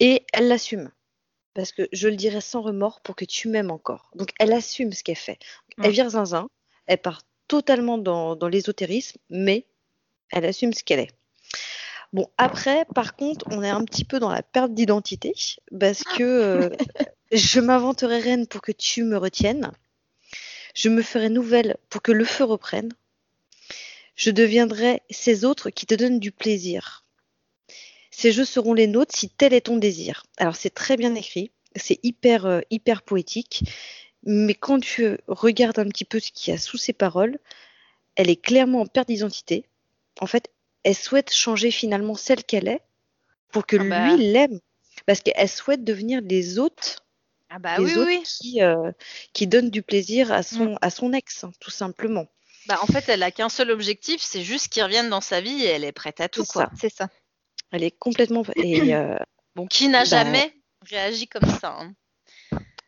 Et 0.00 0.24
elle 0.32 0.48
l'assume. 0.48 0.90
Parce 1.54 1.70
que 1.72 1.88
je 1.92 2.08
le 2.08 2.16
dirais 2.16 2.40
sans 2.40 2.62
remords 2.62 3.00
pour 3.00 3.14
que 3.14 3.24
tu 3.24 3.48
m'aimes 3.48 3.70
encore. 3.70 4.10
Donc 4.14 4.30
elle 4.40 4.52
assume 4.52 4.92
ce 4.92 5.04
qu'elle 5.04 5.16
fait. 5.16 5.38
Elle 5.82 5.90
Mm. 5.90 5.92
vire 5.92 6.10
zinzin, 6.10 6.48
elle 6.86 6.98
part 6.98 7.22
totalement 7.46 7.98
dans, 7.98 8.34
dans 8.36 8.48
l'ésotérisme, 8.48 9.18
mais 9.30 9.66
elle 10.30 10.44
assume 10.44 10.72
ce 10.72 10.82
qu'elle 10.82 11.00
est. 11.00 11.10
Bon, 12.12 12.28
après, 12.38 12.86
par 12.94 13.16
contre, 13.16 13.44
on 13.50 13.62
est 13.62 13.70
un 13.70 13.84
petit 13.84 14.04
peu 14.04 14.20
dans 14.20 14.30
la 14.30 14.42
perte 14.42 14.72
d'identité, 14.72 15.34
parce 15.78 16.04
que 16.04 16.22
euh, 16.22 16.70
je 17.32 17.60
m'inventerai 17.60 18.20
reine 18.20 18.46
pour 18.46 18.60
que 18.60 18.70
tu 18.72 19.02
me 19.02 19.16
retiennes. 19.16 19.72
Je 20.74 20.88
me 20.88 21.02
ferai 21.02 21.28
nouvelle 21.28 21.76
pour 21.88 22.02
que 22.02 22.12
le 22.12 22.24
feu 22.24 22.44
reprenne. 22.44 22.92
Je 24.16 24.30
deviendrai 24.30 25.02
ces 25.10 25.44
autres 25.44 25.70
qui 25.70 25.86
te 25.86 25.94
donnent 25.94 26.20
du 26.20 26.30
plaisir. 26.30 27.03
Ces 28.16 28.30
jeux 28.32 28.44
seront 28.44 28.74
les 28.74 28.86
nôtres 28.86 29.16
si 29.16 29.28
tel 29.28 29.52
est 29.52 29.62
ton 29.62 29.76
désir. 29.76 30.24
Alors 30.36 30.54
c'est 30.54 30.70
très 30.70 30.96
bien 30.96 31.14
écrit, 31.16 31.50
c'est 31.74 31.98
hyper 32.04 32.46
euh, 32.46 32.60
hyper 32.70 33.02
poétique, 33.02 33.64
mais 34.24 34.54
quand 34.54 34.78
tu 34.78 35.18
regardes 35.26 35.80
un 35.80 35.88
petit 35.88 36.04
peu 36.04 36.20
ce 36.20 36.30
qu'il 36.30 36.52
y 36.52 36.56
a 36.56 36.60
sous 36.60 36.78
ces 36.78 36.92
paroles, 36.92 37.38
elle 38.14 38.30
est 38.30 38.40
clairement 38.40 38.82
en 38.82 38.86
perte 38.86 39.08
d'identité. 39.08 39.66
En 40.20 40.26
fait, 40.26 40.50
elle 40.84 40.94
souhaite 40.94 41.32
changer 41.32 41.72
finalement 41.72 42.14
celle 42.14 42.44
qu'elle 42.44 42.68
est 42.68 42.82
pour 43.50 43.66
que 43.66 43.76
Ah 43.76 43.84
bah. 43.84 44.16
lui 44.16 44.28
l'aime, 44.28 44.60
parce 45.06 45.20
qu'elle 45.20 45.48
souhaite 45.48 45.82
devenir 45.82 46.20
les 46.22 46.60
autres, 46.60 47.04
ah 47.50 47.58
bah 47.58 47.78
les 47.78 47.84
oui, 47.84 47.96
autres 47.96 48.06
oui. 48.06 48.22
qui 48.22 48.62
euh, 48.62 48.92
qui 49.32 49.48
donnent 49.48 49.70
du 49.70 49.82
plaisir 49.82 50.30
à 50.30 50.44
son 50.44 50.78
à 50.82 50.90
son 50.90 51.12
ex, 51.12 51.42
hein, 51.42 51.52
tout 51.58 51.72
simplement. 51.72 52.26
Bah 52.68 52.78
en 52.80 52.86
fait, 52.86 53.08
elle 53.08 53.24
a 53.24 53.32
qu'un 53.32 53.48
seul 53.48 53.72
objectif, 53.72 54.22
c'est 54.22 54.44
juste 54.44 54.68
qu'il 54.68 54.84
revienne 54.84 55.10
dans 55.10 55.20
sa 55.20 55.40
vie 55.40 55.64
et 55.64 55.66
elle 55.66 55.84
est 55.84 55.92
prête 55.92 56.20
à 56.20 56.28
tout, 56.28 56.44
C'est 56.78 56.94
ça. 56.94 57.10
Elle 57.74 57.82
est 57.82 57.90
complètement 57.98 58.44
et 58.56 58.94
euh, 58.94 59.16
Bon, 59.56 59.66
qui 59.66 59.88
n'a 59.88 60.00
Bah, 60.00 60.04
jamais 60.04 60.52
réagi 60.88 61.26
comme 61.26 61.48
ça 61.48 61.76
hein 61.80 61.92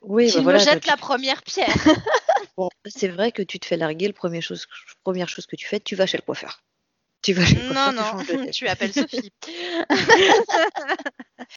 oui, 0.01 0.29
Qui 0.29 0.35
bah 0.35 0.39
me 0.39 0.45
voilà, 0.45 0.59
jette 0.61 0.87
la 0.87 0.97
première 0.97 1.43
pierre 1.43 1.75
Bon, 2.57 2.69
c'est 2.87 3.09
vrai 3.09 3.33
que 3.33 3.43
tu 3.43 3.59
te 3.59 3.67
fais 3.67 3.77
larguer, 3.77 4.07
le 4.07 4.13
premier 4.13 4.41
chose, 4.41 4.67
première 5.03 5.29
chose 5.29 5.47
que 5.47 5.57
tu 5.57 5.67
fais, 5.67 5.81
tu 5.81 5.97
vas 5.97 6.07
chez 6.07 6.17
le 6.19 6.23
coiffeur. 6.23 6.63
Tu 7.23 7.33
vas 7.33 7.45
chez 7.45 7.57
le 7.57 7.63
Non, 7.69 7.93
coiffeur, 7.93 8.25
tu 8.29 8.37
non, 8.37 8.45
tête. 8.45 8.51
tu 8.53 8.69
appelles 8.69 8.93
Sophie. 8.93 9.33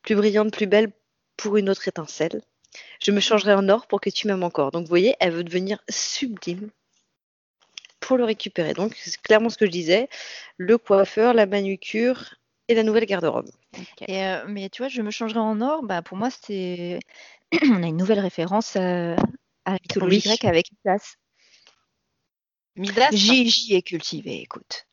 Plus 0.04 0.16
brillante, 0.16 0.52
plus 0.52 0.66
belle 0.66 0.92
pour 1.38 1.58
une 1.58 1.70
autre 1.70 1.88
étincelle. 1.88 2.42
Je 3.02 3.12
me 3.12 3.20
changerai 3.20 3.54
en 3.54 3.70
or 3.70 3.88
pour 3.88 4.02
que 4.02 4.10
tu 4.10 4.26
m'aimes 4.28 4.44
encore. 4.44 4.72
Donc, 4.72 4.84
vous 4.84 4.90
voyez, 4.90 5.16
elle 5.20 5.32
veut 5.34 5.44
devenir 5.44 5.80
sublime 5.90 6.70
pour 8.00 8.18
le 8.18 8.24
récupérer. 8.24 8.74
Donc, 8.74 8.96
c'est 9.00 9.22
clairement 9.22 9.50
ce 9.50 9.58
que 9.58 9.66
je 9.66 9.72
disais. 9.72 10.10
Le 10.58 10.78
coiffeur, 10.78 11.34
la 11.34 11.46
manucure 11.46 12.36
et 12.70 12.76
la 12.76 12.84
nouvelle 12.84 13.06
garde-robe. 13.06 13.50
Et, 14.08 14.24
euh, 14.24 14.46
mais 14.48 14.70
tu 14.70 14.82
vois, 14.82 14.88
je 14.90 15.02
me 15.02 15.12
changerai 15.12 15.40
en 15.40 15.60
or. 15.60 15.84
Bah, 15.84 16.02
pour 16.02 16.18
moi, 16.18 16.30
c'est. 16.30 17.00
On 17.64 17.84
a 17.84 17.88
une 17.88 17.98
nouvelle 17.98 18.20
référence 18.20 18.76
euh, 18.78 19.16
à 19.66 19.72
la 19.72 19.80
mythologie 19.82 20.18
Oui. 20.18 20.22
grecque 20.24 20.46
avec 20.46 20.72
Midas. 20.72 21.16
Midas? 22.76 23.10
J'y 23.12 23.50
j'y 23.50 23.74
ai 23.76 23.82
cultivé, 23.82 24.42
écoute. 24.42 24.86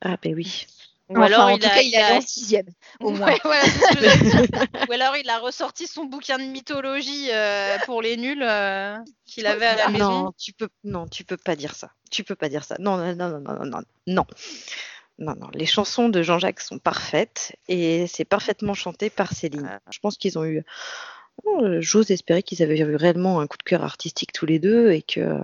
Ah, 0.00 0.16
ben 0.22 0.34
oui. 0.34 0.66
Ou 1.10 1.12
Enfin, 1.16 1.22
alors 1.26 1.46
en 1.46 1.56
il 1.56 1.60
tout 1.60 1.66
a, 1.66 1.70
cas, 1.70 1.80
il 1.82 1.88
il 1.88 1.94
est 1.94 2.02
a- 2.02 2.16
en 2.16 2.20
sixième, 2.20 2.66
au 3.00 3.10
moins. 3.10 3.28
Ouais. 3.28 3.38
Ou 4.88 4.92
alors 4.92 5.16
il 5.16 5.28
a 5.30 5.38
ressorti 5.38 5.86
son 5.86 6.04
bouquin 6.04 6.38
de 6.38 6.44
mythologie 6.44 7.30
euh, 7.32 7.78
pour 7.86 8.02
les 8.02 8.16
nuls 8.16 8.42
euh, 8.42 8.96
qu'il 9.26 9.46
avait 9.46 9.66
à 9.66 9.76
la 9.76 9.88
maison. 9.88 10.24
Non, 10.24 10.32
tu 10.38 10.52
peux, 10.52 10.68
non, 10.84 11.06
tu 11.06 11.24
peux 11.24 11.38
pas 11.38 11.56
dire 11.56 11.74
ça. 11.74 11.92
Tu 12.10 12.24
peux 12.24 12.34
pas 12.34 12.48
dire 12.50 12.64
ça. 12.64 12.76
Non, 12.78 12.96
non, 12.98 13.14
non, 13.16 13.40
non, 13.40 13.64
non, 13.64 13.80
non, 14.06 14.26
non. 15.18 15.34
Non, 15.34 15.48
les 15.54 15.66
chansons 15.66 16.08
de 16.08 16.22
Jean-Jacques 16.22 16.60
sont 16.60 16.78
parfaites 16.78 17.56
et 17.68 18.06
c'est 18.06 18.24
parfaitement 18.24 18.74
chanté 18.74 19.10
par 19.10 19.32
Céline. 19.32 19.80
Je 19.90 19.98
pense 19.98 20.16
qu'ils 20.16 20.38
ont 20.38 20.44
eu. 20.44 20.62
oh, 21.44 21.66
J'ose 21.80 22.10
espérer 22.10 22.42
qu'ils 22.42 22.62
avaient 22.62 22.78
eu 22.78 22.94
réellement 22.96 23.40
un 23.40 23.46
coup 23.46 23.56
de 23.58 23.62
cœur 23.64 23.82
artistique 23.84 24.32
tous 24.32 24.46
les 24.46 24.58
deux 24.58 24.92
et 24.92 25.02
que. 25.02 25.38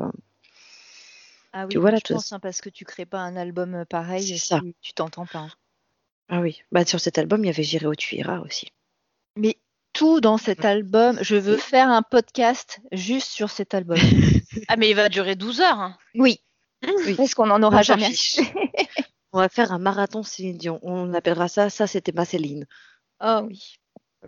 Ah 1.52 1.64
oui, 1.66 1.68
Tu 1.70 1.78
vois, 1.78 1.90
là, 1.92 1.98
je 2.04 2.12
pense, 2.14 2.32
hein, 2.32 2.40
parce 2.40 2.60
que 2.60 2.68
tu 2.68 2.84
crées 2.84 3.06
pas 3.06 3.20
un 3.20 3.37
album 3.37 3.74
euh, 3.74 3.84
pareil 3.84 4.26
C'est 4.26 4.38
si 4.38 4.48
ça. 4.48 4.60
tu 4.80 4.92
t'entends 4.92 5.26
pas. 5.26 5.48
Ah 6.28 6.40
oui, 6.40 6.62
bah 6.72 6.84
sur 6.84 7.00
cet 7.00 7.18
album, 7.18 7.44
il 7.44 7.46
y 7.46 7.50
avait 7.50 7.62
J'irai 7.62 7.87
où 7.87 7.94
tu 7.94 8.16
iras 8.16 8.40
aussi. 8.40 8.68
Mais 9.37 9.56
tout 9.92 10.20
dans 10.20 10.38
cet 10.38 10.64
album, 10.64 11.18
je 11.20 11.37
veux 11.37 11.56
faire 11.56 11.88
un 11.90 12.02
podcast 12.02 12.80
juste 12.92 13.30
sur 13.30 13.50
cet 13.50 13.74
album. 13.74 13.98
Ah 14.68 14.76
mais 14.76 14.88
il 14.88 14.94
va 14.94 15.08
durer 15.08 15.34
12 15.34 15.60
heures. 15.60 15.78
hein. 15.80 15.98
oui, 16.14 16.40
Oui. 16.84 17.14
parce 17.16 17.34
qu'on 17.34 17.46
n'en 17.46 17.60
aura 17.64 17.82
jamais. 17.82 18.12
On 19.35 19.38
va 19.40 19.49
faire 19.49 19.73
un 19.73 19.79
marathon 19.81 20.23
Céline 20.23 20.57
Dion. 20.57 20.79
On 20.83 21.12
appellera 21.12 21.49
ça, 21.49 21.68
ça 21.68 21.88
c'était 21.88 22.12
ma 22.12 22.25
Céline. 22.25 22.66
Oh 23.20 23.40
oui. 23.49 23.77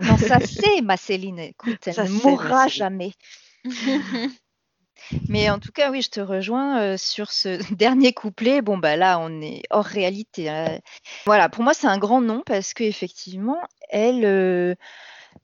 Non, 0.01 0.17
ça 0.19 0.39
c'est 0.45 0.81
ma 0.83 0.97
Céline. 0.97 1.39
Écoute, 1.39 1.79
elle 1.87 1.95
Ça, 1.95 2.05
ne 2.05 2.11
mourra 2.11 2.67
jamais. 2.67 3.13
Mais 5.29 5.49
en 5.51 5.61
tout 5.61 5.71
cas, 5.71 5.93
oui, 5.93 6.03
je 6.03 6.11
te 6.11 6.21
rejoins 6.21 6.81
euh, 6.81 6.97
sur 6.97 7.31
ce 7.31 7.59
dernier 7.75 8.13
couplet. 8.13 8.63
Bon, 8.63 8.79
bah 8.79 8.97
là, 8.97 9.21
on 9.21 9.41
est 9.41 9.63
hors 9.71 9.85
réalité. 9.85 10.49
hein. 10.49 10.81
Voilà, 11.25 11.49
pour 11.49 11.63
moi, 11.63 11.73
c'est 11.73 11.87
un 11.87 11.99
grand 11.99 12.21
nom 12.21 12.43
parce 12.45 12.75
qu'effectivement, 12.75 13.63
elle, 13.91 14.25
euh, 14.25 14.75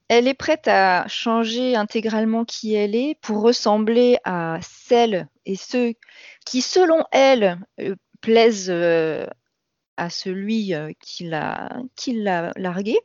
elle 0.09 0.27
est 0.27 0.35
prête 0.35 0.67
à 0.67 1.07
changer 1.07 1.77
intégralement 1.77 2.45
qui 2.45 2.75
elle 2.75 2.97
est 2.97 3.17
pour 3.21 3.43
ressembler 3.43 4.17
à 4.25 4.59
celles 4.63 5.29
et 5.47 5.55
ceux 5.55 5.95
qui, 6.45 6.63
selon 6.63 7.05
elle, 7.13 7.61
euh, 7.81 7.95
plaisent 8.21 8.73
à 9.97 10.11
celui 10.11 10.75
euh, 10.75 10.93
qui 11.01 11.25
l'a 11.25 11.71
qui 11.97 12.13
l'a 12.15 12.53
largué. 12.57 12.99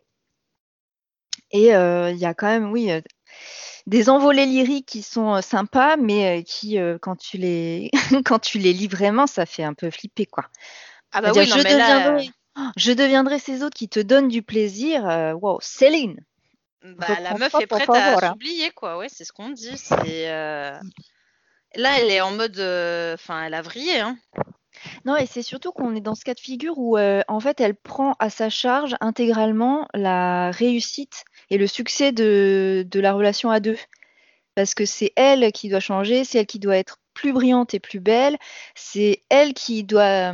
Et 1.52 1.76
euh, 1.76 2.12
il 2.12 2.18
y 2.18 2.26
a 2.26 2.34
quand 2.34 2.48
même, 2.48 2.72
oui, 2.72 2.92
euh, 2.92 3.00
des 3.86 4.10
envolées 4.10 4.46
lyriques 4.46 4.86
qui 4.86 5.02
sont 5.02 5.42
sympas, 5.42 5.96
mais 5.96 6.44
qui, 6.44 6.78
quand, 7.02 7.16
tu 7.16 7.38
les... 7.38 7.90
quand 8.26 8.40
tu 8.40 8.60
les 8.60 8.74
lis 8.74 8.90
vraiment, 8.90 9.28
ça 9.28 9.46
fait 9.46 9.64
un 9.64 9.74
peu 9.74 9.90
flipper, 9.90 10.26
quoi. 10.26 10.44
Ah 11.14 11.22
bah 11.22 11.32
oui, 11.34 11.48
non 11.48 11.56
je, 11.56 11.64
mais 11.64 11.78
là, 11.78 12.00
deviendrai, 12.00 12.30
Oh, 12.58 12.62
je 12.76 12.92
deviendrai 12.92 13.40
ces 13.40 13.64
autres 13.64 13.78
qui 13.78 13.88
te 13.88 14.02
donnent 14.02 14.28
du 14.28 14.42
plaisir. 14.42 15.04
wow, 15.42 15.60
Céline 15.62 16.20
bah, 16.84 17.20
la 17.22 17.34
meuf 17.36 17.54
est 17.60 17.68
prête 17.68 17.90
à 17.90 18.30
s'oublier 18.30 18.72
quoi. 18.72 18.98
Ouais, 18.98 19.10
c'est 19.10 19.26
ce 19.26 19.34
qu'on 19.34 19.50
dit. 19.50 19.76
Euh, 19.92 20.80
là, 21.76 22.00
elle 22.00 22.12
est 22.12 22.22
en 22.22 22.32
mode, 22.32 22.60
enfin, 23.14 23.44
elle 23.44 23.54
a 23.54 23.62
vrillé. 23.62 24.00
Hein. 24.00 24.18
Non, 25.06 25.16
et 25.18 25.26
c'est 25.26 25.42
surtout 25.42 25.72
qu'on 25.72 25.96
est 25.96 26.02
dans 26.02 26.16
ce 26.16 26.24
cas 26.24 26.34
de 26.34 26.40
figure 26.40 26.78
où, 26.78 26.98
euh, 26.98 27.22
en 27.28 27.40
fait, 27.40 27.60
elle 27.62 27.76
prend 27.76 28.16
à 28.20 28.30
sa 28.30 28.50
charge 28.50 28.96
intégralement 29.02 29.88
la 29.94 30.52
réussite 30.52 31.26
et 31.50 31.58
le 31.58 31.68
succès 31.68 32.12
de, 32.12 32.88
la 32.94 33.14
relation 33.14 33.50
à 33.50 33.60
deux. 33.60 33.78
Parce 34.56 34.74
que 34.74 34.86
c'est 34.86 35.14
elle 35.16 35.52
qui 35.52 35.70
doit 35.70 35.80
changer, 35.80 36.24
c'est 36.24 36.40
elle 36.40 36.48
qui 36.48 36.60
doit 36.60 36.78
être 36.78 36.98
plus 37.14 37.34
brillante 37.34 37.74
et 37.74 37.80
plus 37.80 38.00
belle, 38.00 38.38
c'est 38.76 39.24
elle 39.30 39.54
qui 39.54 39.84
doit, 39.84 40.34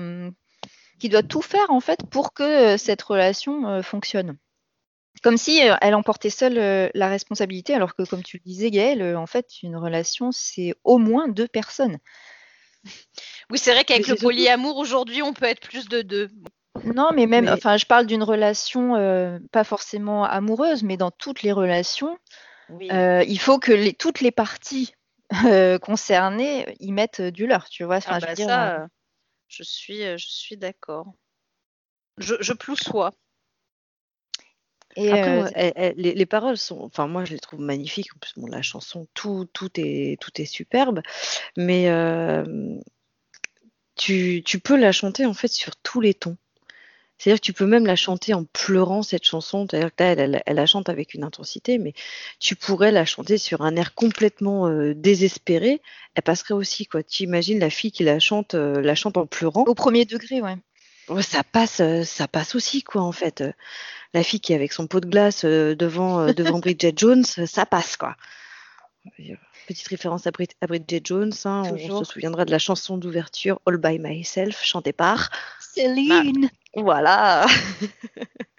doit 1.04 1.24
tout 1.24 1.42
faire, 1.42 1.70
en 1.70 1.80
fait, 1.80 2.00
pour 2.10 2.34
que 2.34 2.74
euh, 2.74 2.78
cette 2.78 3.02
relation 3.02 3.68
euh, 3.68 3.82
fonctionne. 3.82 4.38
Comme 5.22 5.38
si 5.38 5.68
euh, 5.68 5.76
elle 5.82 5.96
emportait 5.96 6.30
seule 6.30 6.58
euh, 6.58 6.89
la 6.96 7.08
responsabilité, 7.08 7.74
alors 7.74 7.96
que, 7.96 8.04
comme 8.04 8.24
tu 8.24 8.38
le 8.38 8.44
disais, 8.44 8.72
Gaëlle, 8.72 9.02
euh, 9.02 9.18
en 9.18 9.28
fait, 9.28 9.62
une 9.62 9.78
relation, 9.78 10.32
c'est 10.32 10.74
au 10.84 10.98
moins 10.98 11.28
deux 11.28 11.48
personnes. 11.48 11.98
Oui, 13.50 13.58
c'est 13.58 13.72
vrai 13.74 13.84
qu'avec 13.84 14.08
le 14.08 14.15
polyamour 14.15 14.78
aujourd'hui, 14.78 15.22
on 15.22 15.34
peut 15.34 15.46
être 15.46 15.60
plus 15.60 15.88
de 15.88 16.02
deux. 16.02 16.30
Non, 16.86 17.12
mais 17.13 17.28
même, 17.28 17.46
Mais- 17.46 17.52
enfin, 17.52 17.78
je 17.78 17.86
parle 17.86 18.06
d'une 18.06 18.24
relation 18.24 18.96
euh, 18.96 19.38
pas 19.52 19.63
forcément 19.63 20.24
amoureuse, 20.24 20.84
mais 20.84 20.98
dans 20.98 21.12
toutes 21.12 21.43
les 21.43 21.52
relations, 21.52 22.17
Oui. 22.69 22.89
euh, 22.91 23.24
il 23.28 23.39
faut 23.39 23.60
que 23.60 23.72
les, 23.72 23.93
toutes 23.93 24.22
les 24.22 24.32
parties 24.32 24.93
euh, 25.46 25.78
concernées 25.78 26.76
y 26.80 26.91
mettent 26.91 27.22
du 27.22 27.48
leur, 27.48 27.69
tu 27.69 27.84
vois. 27.84 27.98
Enfin, 27.98 28.15
Ah 28.15 28.19
je 28.19 28.28
veux 28.28 28.34
dire, 28.34 28.48
ça, 28.48 28.88
je 29.48 29.63
suis, 29.63 30.02
je 30.02 30.28
suis 30.28 30.58
d'accord. 30.58 31.13
Je, 32.17 32.36
je. 32.39 32.54
Et, 34.95 35.12
Après, 35.12 35.32
euh, 35.32 35.36
moi, 35.36 35.49
elle- 35.56 35.73
elle- 35.75 35.93
les, 35.97 36.13
les 36.13 36.25
paroles 36.25 36.58
sont, 36.58 36.79
enfin, 36.82 37.08
moi, 37.08 37.25
je 37.25 37.34
les 37.34 37.39
trouve 37.39 37.60
magnifiques. 37.62 38.13
En 38.15 38.19
plus, 38.19 38.34
bon, 38.38 38.47
la 38.47 38.62
chanson, 38.62 39.08
tout, 39.13 39.45
tout 39.53 39.69
est, 39.77 40.19
tout 40.21 40.32
est 40.41 40.45
superbe. 40.45 41.01
Mais 41.58 41.89
euh, 41.89 42.43
tu, 43.95 44.41
tu 44.45 44.60
peux 44.60 44.75
la 44.77 44.91
chanter 44.91 45.25
en 45.25 45.34
fait 45.34 45.47
sur 45.49 45.75
tous 45.77 46.01
les 46.01 46.13
tons. 46.13 46.38
C'est-à-dire 47.17 47.39
que 47.41 47.45
tu 47.45 47.53
peux 47.53 47.67
même 47.67 47.86
la 47.86 47.95
chanter 47.95 48.34
en 48.34 48.43
pleurant 48.45 49.03
cette 49.03 49.23
chanson. 49.25 49.67
C'est-à-dire 49.69 49.95
que 49.95 50.03
là, 50.03 50.12
elle, 50.13 50.19
elle- 50.19 50.43
elle 50.45 50.56
la 50.58 50.65
chante 50.65 50.89
avec 50.89 51.13
une 51.13 51.23
intensité, 51.23 51.77
mais 51.77 51.93
tu 52.39 52.56
pourrais 52.56 52.91
la 52.91 53.06
chanter 53.06 53.38
sur 53.38 53.62
un 53.62 53.75
air 53.75 53.93
complètement 53.95 54.67
euh, 54.67 54.93
désespéré. 54.95 55.82
Elle 56.15 56.23
passerait 56.23 56.56
aussi, 56.56 56.86
quoi. 56.88 57.03
Tu 57.03 57.23
imagines 57.23 57.60
la 57.60 57.69
fille 57.69 57.91
qui 57.91 58.03
la 58.03 58.19
chante, 58.19 58.56
la 58.56 58.95
chante 58.95 59.17
en 59.17 59.27
pleurant. 59.27 59.63
au 59.63 59.75
premier 59.75 60.06
degré, 60.06 60.41
ouais. 60.41 60.58
Ouais, 61.10 61.22
ça 61.22 61.44
passe, 61.44 61.80
euh, 61.82 62.04
ça 62.04 62.28
passe 62.28 62.56
aussi, 62.56 62.84
quoi, 62.84 63.02
en 63.02 63.12
fait. 63.12 63.42
Euh, 63.42 63.52
La 64.13 64.24
fille 64.24 64.39
qui 64.39 64.54
est 64.54 64.56
avec 64.56 64.74
son 64.74 64.88
pot 64.88 65.00
de 65.00 65.10
glace 65.10 65.44
euh, 65.46 65.76
devant, 65.76 66.20
euh, 66.22 66.34
devant 66.34 66.60
Bridget 66.60 66.94
Jones, 66.96 67.26
euh, 67.39 67.46
ça 67.46 67.66
passe, 67.66 67.98
quoi. 67.98 68.16
Euh, 69.20 69.36
Petite 69.68 69.88
référence 69.88 70.28
à, 70.28 70.32
Brid- 70.32 70.54
à 70.62 70.68
Bridget 70.68 71.02
Jones, 71.04 71.32
hein, 71.46 71.63
on 71.66 71.78
Toujours. 71.78 72.06
se 72.06 72.13
souviendra 72.13 72.46
de 72.46 72.52
la 72.52 72.60
chanson 72.60 72.98
d'ouverture 72.98 73.60
All 73.66 73.78
by 73.78 73.98
Myself, 74.00 74.63
chantée 74.63 74.94
par. 74.94 75.30
Céline. 75.60 76.50
Voilà. 76.76 77.46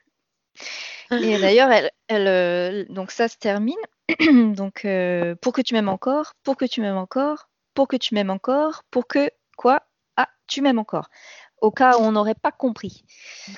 Et 1.10 1.38
d'ailleurs, 1.38 1.70
elle, 1.70 1.90
elle, 2.08 2.28
euh, 2.28 2.84
donc 2.88 3.10
ça 3.10 3.28
se 3.28 3.36
termine. 3.36 3.76
donc, 4.54 4.84
euh, 4.84 5.34
pour 5.36 5.52
que 5.52 5.62
tu 5.62 5.74
m'aimes 5.74 5.88
encore, 5.88 6.34
pour 6.42 6.56
que 6.56 6.64
tu 6.64 6.80
m'aimes 6.80 6.96
encore, 6.96 7.48
pour 7.74 7.88
que 7.88 7.96
tu 7.96 8.14
m'aimes 8.14 8.30
encore, 8.30 8.82
pour 8.90 9.06
que 9.06 9.30
quoi? 9.56 9.82
Ah, 10.16 10.28
tu 10.46 10.62
m'aimes 10.62 10.78
encore. 10.78 11.08
Au 11.60 11.70
cas 11.70 11.96
où 11.98 12.02
on 12.02 12.12
n'aurait 12.12 12.34
pas 12.34 12.52
compris. 12.52 13.04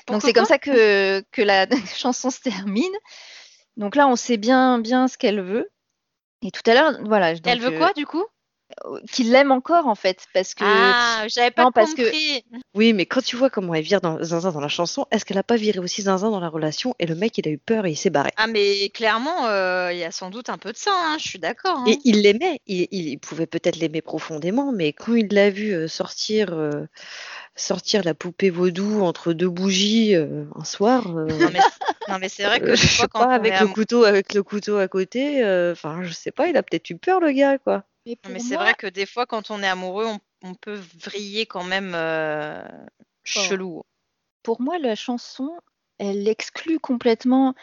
donc 0.07 0.21
c'est 0.21 0.33
comme 0.33 0.45
ça 0.45 0.59
que, 0.59 1.21
que 1.31 1.41
la 1.41 1.67
chanson 1.95 2.29
se 2.29 2.39
termine. 2.39 2.95
Donc 3.75 3.95
là, 3.95 4.07
on 4.07 4.15
sait 4.15 4.37
bien, 4.37 4.79
bien 4.79 5.07
ce 5.07 5.17
qu'elle 5.17 5.41
veut. 5.41 5.69
Et 6.41 6.51
tout 6.51 6.61
à 6.69 6.73
l'heure, 6.73 6.99
voilà. 7.03 7.33
donc, 7.33 7.41
Elle 7.45 7.59
veut 7.59 7.73
euh, 7.73 7.77
quoi 7.77 7.93
du 7.93 8.05
coup? 8.05 8.23
Qu'il 9.11 9.31
l'aime 9.31 9.51
encore 9.51 9.87
en 9.87 9.95
fait, 9.95 10.27
parce 10.33 10.53
que 10.53 10.63
Ah, 10.65 11.23
j'avais 11.29 11.51
pas 11.51 11.63
non, 11.63 11.71
parce 11.71 11.93
que- 11.93 12.03
compris. 12.03 12.43
Oui, 12.75 12.93
mais 12.93 13.05
quand 13.05 13.21
tu 13.23 13.35
vois 13.35 13.49
comment 13.49 13.73
elle 13.73 13.83
vire 13.83 14.01
dans, 14.01 14.21
Zinzin 14.23 14.51
dans 14.51 14.59
la 14.59 14.67
chanson, 14.67 15.07
est-ce 15.09 15.25
qu'elle 15.25 15.37
a 15.37 15.43
pas 15.43 15.55
viré 15.55 15.79
aussi 15.79 16.03
Zinzin 16.03 16.29
dans 16.29 16.39
la 16.39 16.49
relation 16.49 16.93
et 16.99 17.05
le 17.05 17.15
mec 17.15 17.37
il 17.37 17.47
a 17.47 17.51
eu 17.51 17.57
peur 17.57 17.85
et 17.85 17.91
il 17.91 17.95
s'est 17.95 18.09
barré? 18.09 18.31
Ah, 18.37 18.47
mais 18.47 18.89
clairement, 18.89 19.47
euh, 19.47 19.91
il 19.93 19.97
y 19.99 20.03
a 20.03 20.11
sans 20.11 20.29
doute 20.29 20.49
un 20.49 20.57
peu 20.57 20.71
de 20.73 20.77
ça, 20.77 20.91
hein, 20.93 21.17
je 21.17 21.27
suis 21.27 21.39
d'accord. 21.39 21.77
hein. 21.79 21.85
Et 21.87 21.97
il 22.03 22.21
l'aimait, 22.21 22.59
il, 22.67 22.87
il 22.91 23.17
pouvait 23.19 23.47
peut-être 23.47 23.77
l'aimer 23.77 24.01
profondément, 24.01 24.71
mais 24.71 24.93
quand 24.93 25.15
il 25.15 25.27
l'a 25.31 25.49
vu 25.49 25.71
euh, 25.73 25.87
sortir, 25.87 26.53
euh, 26.53 26.85
sortir 27.55 28.03
la 28.03 28.13
poupée 28.13 28.49
vaudou 28.49 29.01
entre 29.01 29.33
deux 29.33 29.49
bougies 29.49 30.13
euh, 30.15 30.43
un 30.55 30.65
soir, 30.65 31.17
euh, 31.17 31.25
Non, 31.25 31.49
mais, 31.51 31.59
non, 32.09 32.19
mais 32.19 32.29
c'est 32.29 32.43
vrai 32.43 32.59
que 32.59 32.65
euh, 32.71 32.75
je 32.75 32.85
sais 32.85 33.07
quand 33.07 33.19
pas, 33.21 33.27
on 33.27 33.31
avec 33.31 33.59
le 33.59 33.67
couteau, 33.67 34.03
avec 34.03 34.33
le 34.33 34.43
couteau 34.43 34.77
à 34.77 34.87
côté, 34.87 35.43
euh, 35.43 35.71
enfin, 35.71 36.03
je 36.03 36.11
sais 36.13 36.31
pas, 36.31 36.47
il 36.47 36.57
a 36.57 36.63
peut-être 36.63 36.89
eu 36.89 36.97
peur 36.97 37.19
le 37.21 37.31
gars, 37.31 37.57
quoi. 37.57 37.83
Mais 38.07 38.17
mais 38.33 38.39
c'est 38.39 38.55
moi, 38.55 38.63
vrai 38.63 38.73
que 38.75 38.87
des 38.87 39.05
fois, 39.05 39.25
quand 39.25 39.51
on 39.51 39.61
est 39.63 39.67
amoureux, 39.67 40.05
on, 40.05 40.19
on 40.43 40.55
peut 40.55 40.79
vriller 40.99 41.45
quand 41.45 41.63
même 41.63 41.93
euh, 41.95 42.63
chelou. 43.23 43.83
pour 44.43 44.61
moi, 44.61 44.77
la 44.79 44.95
chanson, 44.95 45.49
elle 45.99 46.27
exclut 46.27 46.79
complètement 46.79 47.53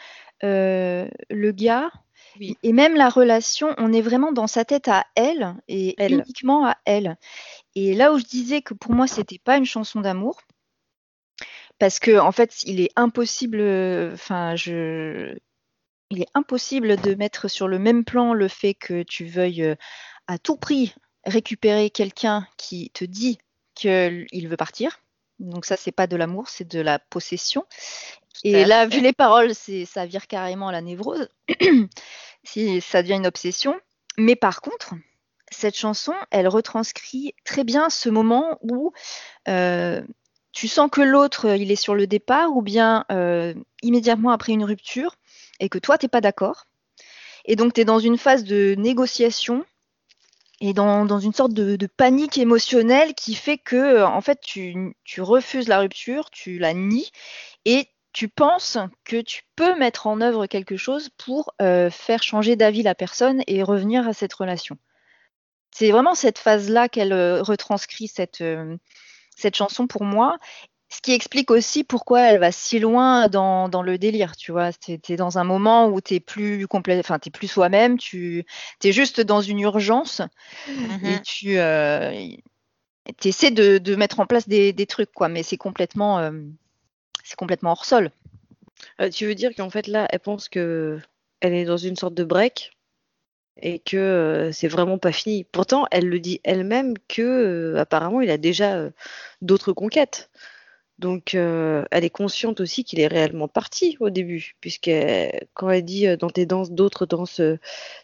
euh, 0.43 1.07
le 1.29 1.51
gars 1.51 1.91
Oui. 2.39 2.57
et 2.63 2.73
même 2.73 2.95
la 2.95 3.09
relation. 3.09 3.73
On 3.77 3.93
est 3.93 4.01
vraiment 4.01 4.31
dans 4.31 4.47
sa 4.47 4.65
tête 4.65 4.87
à 4.87 5.05
elle 5.15 5.55
et 5.67 5.95
Elle. 5.97 6.13
uniquement 6.13 6.65
à 6.67 6.77
elle. 6.85 7.17
Et 7.75 7.93
là 7.95 8.13
où 8.13 8.19
je 8.19 8.25
disais 8.25 8.61
que 8.61 8.73
pour 8.73 8.91
moi, 8.93 9.07
c'était 9.07 9.39
pas 9.39 9.57
une 9.57 9.65
chanson 9.65 10.01
d'amour, 10.01 10.41
parce 11.79 11.99
que 11.99 12.17
en 12.19 12.31
fait, 12.31 12.63
il 12.63 12.79
est 12.81 12.91
impossible. 12.95 13.61
Enfin, 14.13 14.55
je. 14.55 15.37
Il 16.11 16.21
est 16.21 16.27
impossible 16.35 16.97
de 17.01 17.15
mettre 17.15 17.47
sur 17.49 17.67
le 17.67 17.79
même 17.79 18.05
plan 18.05 18.33
le 18.33 18.47
fait 18.47 18.75
que 18.75 19.01
tu 19.03 19.25
veuilles 19.25 19.63
euh, 19.63 19.75
à 20.27 20.37
tout 20.37 20.57
prix 20.57 20.93
récupérer 21.25 21.89
quelqu'un 21.89 22.47
qui 22.57 22.91
te 22.91 23.05
dit 23.05 23.37
qu'il 23.73 24.47
veut 24.47 24.57
partir. 24.57 24.99
Donc 25.39 25.65
ça, 25.65 25.75
c'est 25.75 25.91
pas 25.91 26.07
de 26.07 26.15
l'amour, 26.15 26.47
c'est 26.49 26.67
de 26.67 26.79
la 26.79 26.99
possession. 26.99 27.65
Et 28.43 28.65
là, 28.65 28.85
vu 28.85 29.01
les 29.01 29.13
paroles, 29.13 29.55
c'est 29.55 29.85
ça 29.85 30.05
vire 30.05 30.27
carrément 30.27 30.67
à 30.67 30.71
la 30.71 30.81
névrose. 30.81 31.29
si 32.43 32.79
ça 32.81 33.01
devient 33.01 33.15
une 33.15 33.27
obsession. 33.27 33.75
Mais 34.17 34.35
par 34.35 34.61
contre, 34.61 34.93
cette 35.51 35.77
chanson, 35.77 36.13
elle 36.31 36.47
retranscrit 36.47 37.33
très 37.43 37.63
bien 37.63 37.89
ce 37.89 38.09
moment 38.09 38.59
où 38.61 38.93
euh, 39.47 40.01
tu 40.51 40.67
sens 40.67 40.89
que 40.89 41.01
l'autre, 41.01 41.55
il 41.55 41.71
est 41.71 41.75
sur 41.75 41.95
le 41.95 42.07
départ, 42.07 42.55
ou 42.55 42.61
bien 42.61 43.05
euh, 43.11 43.53
immédiatement 43.81 44.31
après 44.31 44.53
une 44.53 44.63
rupture, 44.63 45.15
et 45.59 45.69
que 45.69 45.77
toi, 45.77 45.97
t'es 45.97 46.07
pas 46.07 46.21
d'accord. 46.21 46.65
Et 47.45 47.55
donc, 47.55 47.73
tu 47.73 47.81
es 47.81 47.85
dans 47.85 47.99
une 47.99 48.17
phase 48.17 48.43
de 48.43 48.75
négociation 48.77 49.65
et 50.61 50.73
dans, 50.73 51.19
une 51.19 51.33
sorte 51.33 51.53
de, 51.53 51.87
panique 51.87 52.37
émotionnelle 52.37 53.13
qui 53.13 53.35
fait 53.35 53.57
que, 53.57 53.75
euh, 53.75 54.07
en 54.07 54.21
fait, 54.21 54.39
tu, 54.41 54.95
refuses 55.19 55.67
la 55.67 55.79
rupture, 55.79 56.29
tu 56.29 56.57
la 56.57 56.73
nies, 56.73 57.11
et 57.65 57.89
tu 58.13 58.29
penses 58.29 58.77
que 59.03 59.19
tu 59.19 59.43
peux 59.57 59.77
mettre 59.77 60.07
en 60.07 60.21
œuvre 60.21 60.47
quelque 60.47 60.77
chose 60.77 61.09
pour 61.17 61.53
euh, 61.61 61.89
faire 61.89 62.23
changer 62.23 62.55
d'avis 62.55 62.83
la 62.83 62.95
personne 62.95 63.43
et 63.47 63.63
revenir 63.63 64.07
à 64.07 64.13
cette 64.13 64.33
relation. 64.33 64.77
C'est 65.71 65.91
vraiment 65.91 66.15
cette 66.15 66.39
phase-là 66.39 66.87
qu'elle 66.87 67.11
euh, 67.11 67.43
retranscrit 67.43 68.07
cette, 68.07 68.41
cette 69.35 69.55
chanson 69.55 69.87
pour 69.87 70.05
moi. 70.05 70.37
Ce 70.95 71.01
qui 71.01 71.11
explique 71.11 71.51
aussi 71.51 71.83
pourquoi 71.83 72.21
elle 72.21 72.39
va 72.39 72.53
si 72.53 72.79
loin 72.79 73.27
dans, 73.27 73.67
dans 73.67 73.81
le 73.81 73.97
délire, 73.97 74.37
tu 74.37 74.53
vois. 74.53 74.71
Tu 74.71 74.97
es, 75.09 75.15
dans 75.17 75.37
un 75.37 75.43
moment 75.43 75.87
où 75.87 75.99
tu 75.99 76.21
plus 76.21 76.67
complet, 76.67 76.97
enfin, 76.99 77.19
tu 77.19 77.31
plus 77.31 77.49
soi-même, 77.49 77.97
tu 77.97 78.45
es 78.81 78.91
juste 78.93 79.19
dans 79.19 79.41
une 79.41 79.59
urgence 79.59 80.21
et 81.03 81.19
tu 81.25 81.57
euh, 81.57 82.13
essaies 83.25 83.51
de, 83.51 83.77
de, 83.77 83.95
mettre 83.97 84.21
en 84.21 84.25
place 84.25 84.47
des, 84.47 84.71
des 84.71 84.85
trucs, 84.85 85.11
quoi. 85.11 85.27
Mais 85.27 85.43
c'est 85.43 85.57
complètement, 85.57 86.19
euh, 86.19 86.31
c'est 87.25 87.35
complètement 87.35 87.71
hors 87.71 87.83
sol. 87.83 88.09
Euh, 89.01 89.09
tu 89.09 89.25
veux 89.25 89.35
dire 89.35 89.51
qu'en 89.53 89.69
fait 89.69 89.87
là, 89.87 90.07
elle 90.11 90.21
pense 90.21 90.47
que 90.47 90.99
elle 91.41 91.53
est 91.53 91.65
dans 91.65 91.75
une 91.75 91.97
sorte 91.97 92.13
de 92.13 92.23
break 92.23 92.71
et 93.61 93.79
que 93.79 93.97
euh, 93.97 94.51
c'est 94.53 94.69
vraiment 94.69 94.97
pas 94.97 95.11
fini. 95.11 95.43
Pourtant, 95.43 95.87
elle 95.91 96.07
le 96.07 96.19
dit 96.19 96.39
elle-même 96.43 96.93
que 97.09 97.21
euh, 97.21 97.79
apparemment 97.79 98.21
il 98.21 98.29
a 98.29 98.37
déjà 98.37 98.75
euh, 98.75 98.91
d'autres 99.41 99.73
conquêtes. 99.73 100.29
Donc, 100.99 101.35
euh, 101.35 101.85
elle 101.91 102.03
est 102.05 102.09
consciente 102.09 102.59
aussi 102.61 102.83
qu'il 102.83 102.99
est 102.99 103.07
réellement 103.07 103.47
parti 103.47 103.97
au 103.99 104.09
début, 104.09 104.55
puisque 104.61 104.89
quand 105.53 105.69
elle 105.69 105.85
dit 105.85 106.07
euh, 106.07 106.17
dans 106.17 106.29
tes 106.29 106.45
danses, 106.45 106.71
d'autres 106.71 107.05
dansent 107.05 107.39
euh, 107.41 107.59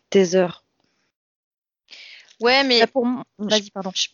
tes 0.10 0.36
heures. 0.36 0.66
Ouais, 2.40 2.64
mais 2.64 2.80
Là, 2.80 2.88
pour 2.88 3.06
moi, 3.06 3.24
vas-y, 3.38 3.72
pardon. 3.72 3.94
je- 3.96 4.08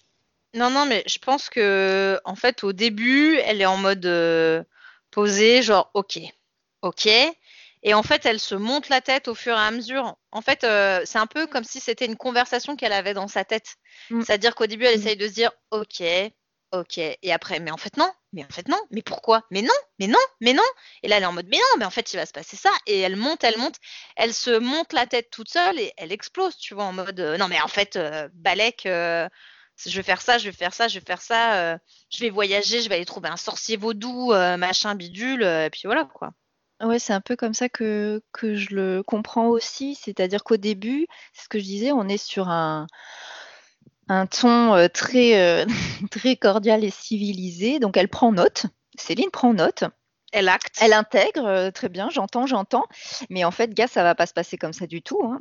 non, 0.55 0.69
non, 0.69 0.85
mais 0.85 1.03
je 1.07 1.19
pense 1.19 1.49
que 1.49 2.19
en 2.25 2.35
fait, 2.35 2.63
au 2.63 2.73
début, 2.73 3.37
elle 3.45 3.61
est 3.61 3.65
en 3.65 3.77
mode 3.77 4.05
euh, 4.05 4.63
posée, 5.11 5.61
genre 5.61 5.91
ok, 5.93 6.19
ok. 6.81 7.07
Et 7.83 7.93
en 7.93 8.03
fait, 8.03 8.25
elle 8.25 8.39
se 8.39 8.55
monte 8.55 8.89
la 8.89 9.01
tête 9.01 9.27
au 9.27 9.35
fur 9.35 9.53
et 9.55 9.59
à 9.59 9.71
mesure. 9.71 10.17
En 10.31 10.41
fait, 10.41 10.63
euh, 10.63 11.01
c'est 11.05 11.19
un 11.19 11.27
peu 11.27 11.47
comme 11.47 11.63
si 11.63 11.79
c'était 11.79 12.05
une 12.05 12.17
conversation 12.17 12.75
qu'elle 12.75 12.93
avait 12.93 13.13
dans 13.13 13.27
sa 13.27 13.45
tête. 13.45 13.75
Mm. 14.09 14.25
C'est-à-dire 14.25 14.55
qu'au 14.55 14.67
début, 14.67 14.85
elle 14.85 14.95
Mm. 14.95 14.95
essaye 14.95 15.17
de 15.17 15.27
se 15.27 15.33
dire 15.33 15.51
ok, 15.71 16.03
ok. 16.71 16.97
Et 16.97 17.31
après, 17.33 17.59
mais 17.59 17.71
en 17.71 17.77
fait, 17.77 17.97
non, 17.97 18.11
mais 18.33 18.43
en 18.45 18.49
fait, 18.49 18.67
non, 18.67 18.79
mais 18.91 19.01
pourquoi? 19.01 19.43
Mais 19.51 19.61
non, 19.61 19.73
mais 19.99 20.07
non, 20.07 20.19
mais 20.41 20.53
non. 20.53 20.63
Et 21.03 21.07
là, 21.07 21.17
elle 21.17 21.23
est 21.23 21.25
en 21.27 21.33
mode 21.33 21.47
mais 21.49 21.57
non, 21.57 21.79
mais 21.79 21.85
en 21.85 21.89
fait, 21.91 22.13
il 22.13 22.17
va 22.17 22.25
se 22.25 22.33
passer 22.33 22.57
ça. 22.57 22.69
Et 22.85 22.99
elle 22.99 23.15
monte, 23.15 23.43
elle 23.43 23.57
monte, 23.57 23.75
elle 24.15 24.33
se 24.33 24.57
monte 24.59 24.93
la 24.93 25.05
tête 25.07 25.29
toute 25.31 25.49
seule 25.49 25.79
et 25.79 25.93
elle 25.97 26.11
explose, 26.11 26.57
tu 26.57 26.73
vois, 26.73 26.85
en 26.85 26.93
mode 26.93 27.19
euh, 27.19 27.37
non, 27.37 27.47
mais 27.47 27.61
en 27.61 27.67
fait, 27.67 27.95
euh, 27.95 28.29
Balek. 28.33 28.85
euh, 28.85 29.27
je 29.85 29.95
vais 29.95 30.03
faire 30.03 30.21
ça, 30.21 30.37
je 30.39 30.45
vais 30.49 30.55
faire 30.55 30.73
ça, 30.73 30.87
je 30.87 30.99
vais 30.99 31.05
faire 31.05 31.21
ça, 31.21 31.73
euh, 31.73 31.77
je 32.09 32.19
vais 32.21 32.29
voyager, 32.31 32.81
je 32.81 32.89
vais 32.89 32.95
aller 32.95 33.05
trouver 33.05 33.29
un 33.29 33.37
sorcier 33.37 33.77
vaudou, 33.77 34.33
machin 34.57 34.95
bidule, 34.95 35.43
et 35.43 35.69
puis 35.71 35.81
voilà 35.85 36.05
quoi. 36.05 36.31
Ouais, 36.81 36.99
c'est 36.99 37.13
un 37.13 37.21
peu 37.21 37.35
comme 37.35 37.53
ça 37.55 37.69
que, 37.69 38.21
que 38.31 38.55
je 38.55 38.75
le 38.75 39.01
comprends 39.03 39.47
aussi. 39.47 39.95
C'est-à-dire 39.95 40.43
qu'au 40.43 40.57
début, 40.57 41.07
c'est 41.33 41.43
ce 41.45 41.49
que 41.49 41.57
je 41.59 41.63
disais, 41.63 41.91
on 41.91 42.07
est 42.07 42.17
sur 42.17 42.49
un, 42.49 42.85
un 44.09 44.25
ton 44.25 44.73
euh, 44.75 44.87
très, 44.87 45.39
euh, 45.39 45.65
très 46.11 46.35
cordial 46.35 46.83
et 46.83 46.89
civilisé. 46.89 47.79
Donc 47.79 47.97
elle 47.97 48.09
prend 48.09 48.31
note. 48.31 48.65
Céline 48.97 49.31
prend 49.31 49.53
note. 49.53 49.83
Elle 50.33 50.49
acte. 50.49 50.77
Elle 50.81 50.93
intègre, 50.93 51.45
euh, 51.45 51.71
très 51.71 51.89
bien, 51.89 52.09
j'entends, 52.09 52.47
j'entends. 52.47 52.85
Mais 53.29 53.45
en 53.45 53.51
fait, 53.51 53.73
gars, 53.73 53.87
ça 53.87 54.03
va 54.03 54.15
pas 54.15 54.25
se 54.25 54.33
passer 54.33 54.57
comme 54.57 54.73
ça 54.73 54.87
du 54.87 55.01
tout. 55.01 55.21
hein. 55.23 55.39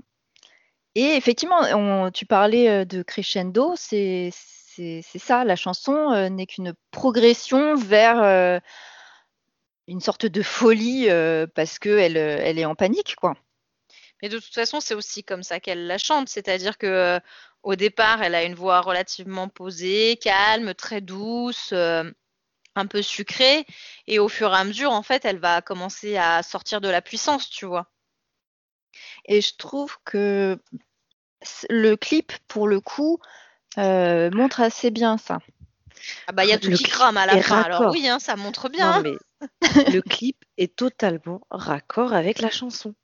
Et 0.94 1.14
effectivement, 1.16 1.60
on- 1.74 2.10
tu 2.10 2.24
parlais 2.26 2.86
de 2.86 3.02
crescendo, 3.02 3.74
c'est 3.76 4.30
c'est 4.76 5.02
ça, 5.18 5.44
la 5.44 5.56
chanson 5.56 6.12
euh, 6.12 6.28
n'est 6.28 6.44
qu'une 6.46 6.74
progression 6.90 7.76
vers 7.76 8.22
euh, 8.22 8.58
une 9.88 10.00
sorte 10.00 10.26
de 10.26 10.42
folie 10.42 11.08
euh, 11.08 11.46
parce 11.54 11.78
qu'elle 11.78 12.16
elle 12.16 12.58
est 12.58 12.64
en 12.64 12.74
panique, 12.74 13.16
quoi. 13.16 13.34
Mais 14.22 14.28
de 14.28 14.38
toute 14.38 14.54
façon, 14.54 14.80
c'est 14.80 14.94
aussi 14.94 15.22
comme 15.24 15.42
ça 15.42 15.60
qu'elle 15.60 15.86
la 15.86 15.98
chante, 15.98 16.28
c'est-à-dire 16.28 16.78
que 16.78 17.20
au 17.66 17.74
départ, 17.74 18.22
elle 18.22 18.36
a 18.36 18.44
une 18.44 18.54
voix 18.54 18.80
relativement 18.80 19.48
posée, 19.48 20.16
calme, 20.22 20.72
très 20.72 21.00
douce, 21.00 21.72
un 21.72 22.86
peu 22.86 23.02
sucrée, 23.02 23.66
et 24.06 24.20
au 24.20 24.28
fur 24.28 24.52
et 24.52 24.56
à 24.56 24.62
mesure, 24.62 24.92
en 24.92 25.02
fait, 25.02 25.24
elle 25.24 25.38
va 25.38 25.62
commencer 25.62 26.16
à 26.16 26.44
sortir 26.44 26.80
de 26.80 26.88
la 26.88 27.02
puissance, 27.02 27.50
tu 27.50 27.66
vois. 27.66 27.90
Et 29.24 29.40
je 29.40 29.56
trouve 29.56 29.96
que 30.04 30.60
le 31.68 31.96
clip, 31.96 32.32
pour 32.46 32.68
le 32.68 32.80
coup, 32.80 33.18
euh, 33.78 34.30
montre 34.30 34.60
assez 34.60 34.92
bien 34.92 35.18
ça. 35.18 35.38
Ah 36.28 36.32
bah 36.32 36.44
il 36.44 36.50
y 36.50 36.52
a 36.52 36.58
tout 36.58 36.70
qui 36.70 36.84
crame 36.84 37.16
à 37.16 37.26
la 37.26 37.42
fin, 37.42 37.62
alors 37.62 37.90
oui, 37.90 38.06
hein, 38.06 38.20
ça 38.20 38.36
montre 38.36 38.68
bien. 38.68 39.02
mais 39.02 39.16
le 39.92 40.00
clip 40.00 40.36
est 40.56 40.76
totalement 40.76 41.40
raccord 41.50 42.12
avec 42.12 42.38
la 42.38 42.50
chanson. 42.50 42.94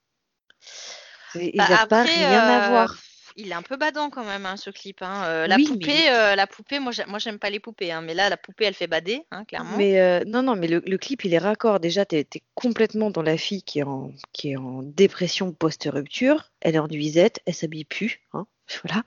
Il 1.34 1.52
n'y 1.52 1.60
a 1.60 1.86
pas 1.88 2.04
rien 2.04 2.42
à 2.42 2.66
euh, 2.66 2.68
voir. 2.68 2.96
Il 3.36 3.50
est 3.50 3.54
un 3.54 3.62
peu 3.62 3.76
badant 3.76 4.10
quand 4.10 4.24
même, 4.24 4.46
hein, 4.46 4.56
ce 4.56 4.70
clip. 4.70 5.02
Hein. 5.02 5.24
Euh, 5.24 5.46
la 5.46 5.56
poupée, 5.56 6.06
la 6.06 6.46
poupée, 6.46 6.78
moi, 6.78 6.92
j'aime 6.92 7.38
pas 7.38 7.50
les 7.50 7.60
poupées, 7.60 7.92
mais 8.02 8.14
là, 8.14 8.28
la 8.28 8.36
poupée, 8.36 8.64
elle 8.64 8.74
fait 8.74 8.86
bader, 8.86 9.22
clairement. 9.48 9.76
Mais 9.76 10.24
non, 10.24 10.42
non, 10.42 10.56
mais 10.56 10.68
le, 10.68 10.98
clip, 10.98 11.24
il 11.24 11.34
est 11.34 11.38
raccord. 11.38 11.80
Déjà, 11.80 12.04
tu 12.04 12.16
es, 12.16 12.26
complètement 12.54 13.10
dans 13.10 13.22
la 13.22 13.36
fille 13.36 13.62
qui 13.62 13.80
est 13.80 13.84
en, 13.84 14.12
qui 14.32 14.52
est 14.52 14.56
en 14.56 14.82
dépression 14.82 15.52
post-rupture. 15.52 16.50
Elle 16.60 16.76
est 16.76 16.80
en 16.80 16.88
nuisette, 16.88 17.40
elle 17.46 17.54
s'habille 17.54 17.84
plus, 17.84 18.20
voilà 18.32 19.02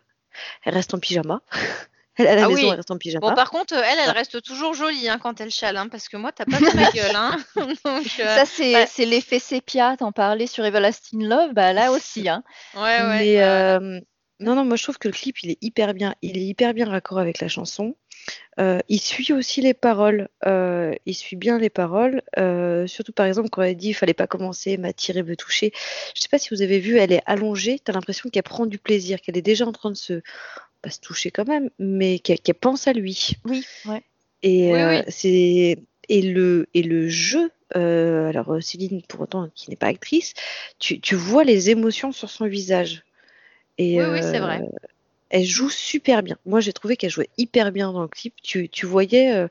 elle 0.64 0.74
reste 0.74 0.94
en 0.94 1.00
pyjama. 1.00 1.42
Elle, 2.18 2.28
à 2.28 2.36
la 2.36 2.46
ah 2.46 2.48
maison, 2.48 2.72
elle 2.72 2.78
reste 2.78 2.92
en 2.92 2.98
pyjama. 2.98 3.28
Bon, 3.28 3.36
par 3.36 3.50
contre, 3.50 3.74
elle, 3.74 4.00
elle 4.02 4.12
reste 4.12 4.42
toujours 4.42 4.74
jolie 4.74 5.10
hein, 5.10 5.20
quand 5.22 5.42
elle 5.42 5.52
chale, 5.52 5.76
hein, 5.76 5.90
parce 5.90 6.08
que 6.08 6.16
moi, 6.16 6.32
t'as 6.32 6.46
pas 6.46 6.60
de 6.60 6.74
ma 6.74 6.90
gueule. 6.92 7.14
Hein. 7.14 7.36
ça, 8.46 8.46
c'est 8.46 9.06
l'effet 9.06 9.40
sépia. 9.40 9.98
T'en 9.98 10.14
parlais 10.14 10.48
sur 10.48 10.64
Everlasting 10.64 11.26
Love, 11.28 11.52
bah 11.52 11.74
là 11.74 11.92
aussi. 11.92 12.30
Hein. 12.30 12.42
Ouais, 12.74 12.82
ouais. 12.82 13.20
Mais, 13.20 13.44
euh, 13.44 14.00
non, 14.40 14.56
non, 14.56 14.66
moi, 14.66 14.76
je 14.76 14.84
trouve 14.84 14.98
que 14.98 15.08
le 15.08 15.14
clip, 15.14 15.42
il 15.44 15.52
est 15.52 15.58
hyper 15.62 15.94
bien. 15.94 16.16
Il 16.22 16.38
est 16.38 16.46
hyper 16.46 16.74
bien 16.74 16.90
raccord 16.90 17.20
avec 17.20 17.40
la 17.40 17.48
chanson. 17.48 17.96
Euh, 18.60 18.80
il 18.90 19.00
suit 19.00 19.34
aussi 19.34 19.62
les 19.62 19.74
paroles. 19.74 20.30
Euh, 20.46 20.94
il 21.06 21.14
suit 21.14 21.36
bien 21.36 21.58
les 21.58 21.70
paroles. 21.70 22.22
Euh, 22.38 22.88
surtout 22.88 23.12
par 23.12 23.26
exemple 23.26 23.50
quand 23.50 23.62
elle 23.62 23.76
dit 23.76 23.90
il 23.90 23.94
fallait 23.94 24.14
pas 24.14 24.28
commencer, 24.28 24.78
m'attirer, 24.78 25.24
me 25.24 25.36
toucher. 25.36 25.72
Je 26.16 26.22
sais 26.22 26.30
pas 26.30 26.40
si 26.40 26.50
vous 26.52 26.62
avez 26.62 26.80
vu, 26.80 26.98
elle 26.98 27.12
est 27.12 27.24
allongée. 27.26 27.80
Tu 27.80 27.92
as 27.92 27.94
l'impression 27.94 28.30
qu'elle 28.30 28.44
prend 28.44 28.66
du 28.66 28.80
plaisir, 28.80 29.22
qu'elle 29.22 29.38
est 29.38 29.44
déjà 29.44 29.66
en 29.66 29.72
train 29.72 29.92
de 29.92 29.98
se 29.98 30.22
pas 30.82 30.90
se 30.90 31.00
toucher 31.00 31.32
quand 31.32 31.48
même, 31.48 31.70
mais 31.80 32.20
qu'elle 32.20 32.40
pense 32.56 32.88
à 32.88 32.94
lui. 32.94 33.32
Oui, 33.46 33.66
ouais. 33.86 34.04
Et 34.44 34.72
c'est 35.08 35.78
et 36.08 36.22
le 36.22 36.68
et 36.74 36.84
le 36.84 37.10
jeu. 37.10 37.52
alors 37.74 38.58
Céline, 38.62 39.02
pour 39.04 39.22
autant 39.22 39.50
qui 39.56 39.70
n'est 39.70 39.76
pas 39.76 39.88
actrice, 39.88 40.34
tu, 40.80 41.00
tu, 41.00 41.16
vois 41.16 41.44
les 41.44 41.70
émotions 41.70 42.12
sur 42.12 42.30
son 42.30 42.46
visage. 42.46 43.05
Et, 43.78 44.02
oui, 44.02 44.08
oui 44.12 44.20
c'est 44.22 44.40
vrai 44.40 44.62
elle 45.30 45.46
joue 45.46 45.70
super 45.70 46.24
bien. 46.24 46.38
Moi, 46.46 46.62
j'ai 46.62 46.72
trouvé 46.72 46.96
qu'elle 46.96 47.10
jouait 47.10 47.30
hyper 47.38 47.72
bien 47.72 47.92
dans 47.92 48.04
le 48.04 48.08
clip. 48.08 48.34
Tu, 48.42 48.70
voyais 48.86 49.34
euh, 49.34 49.48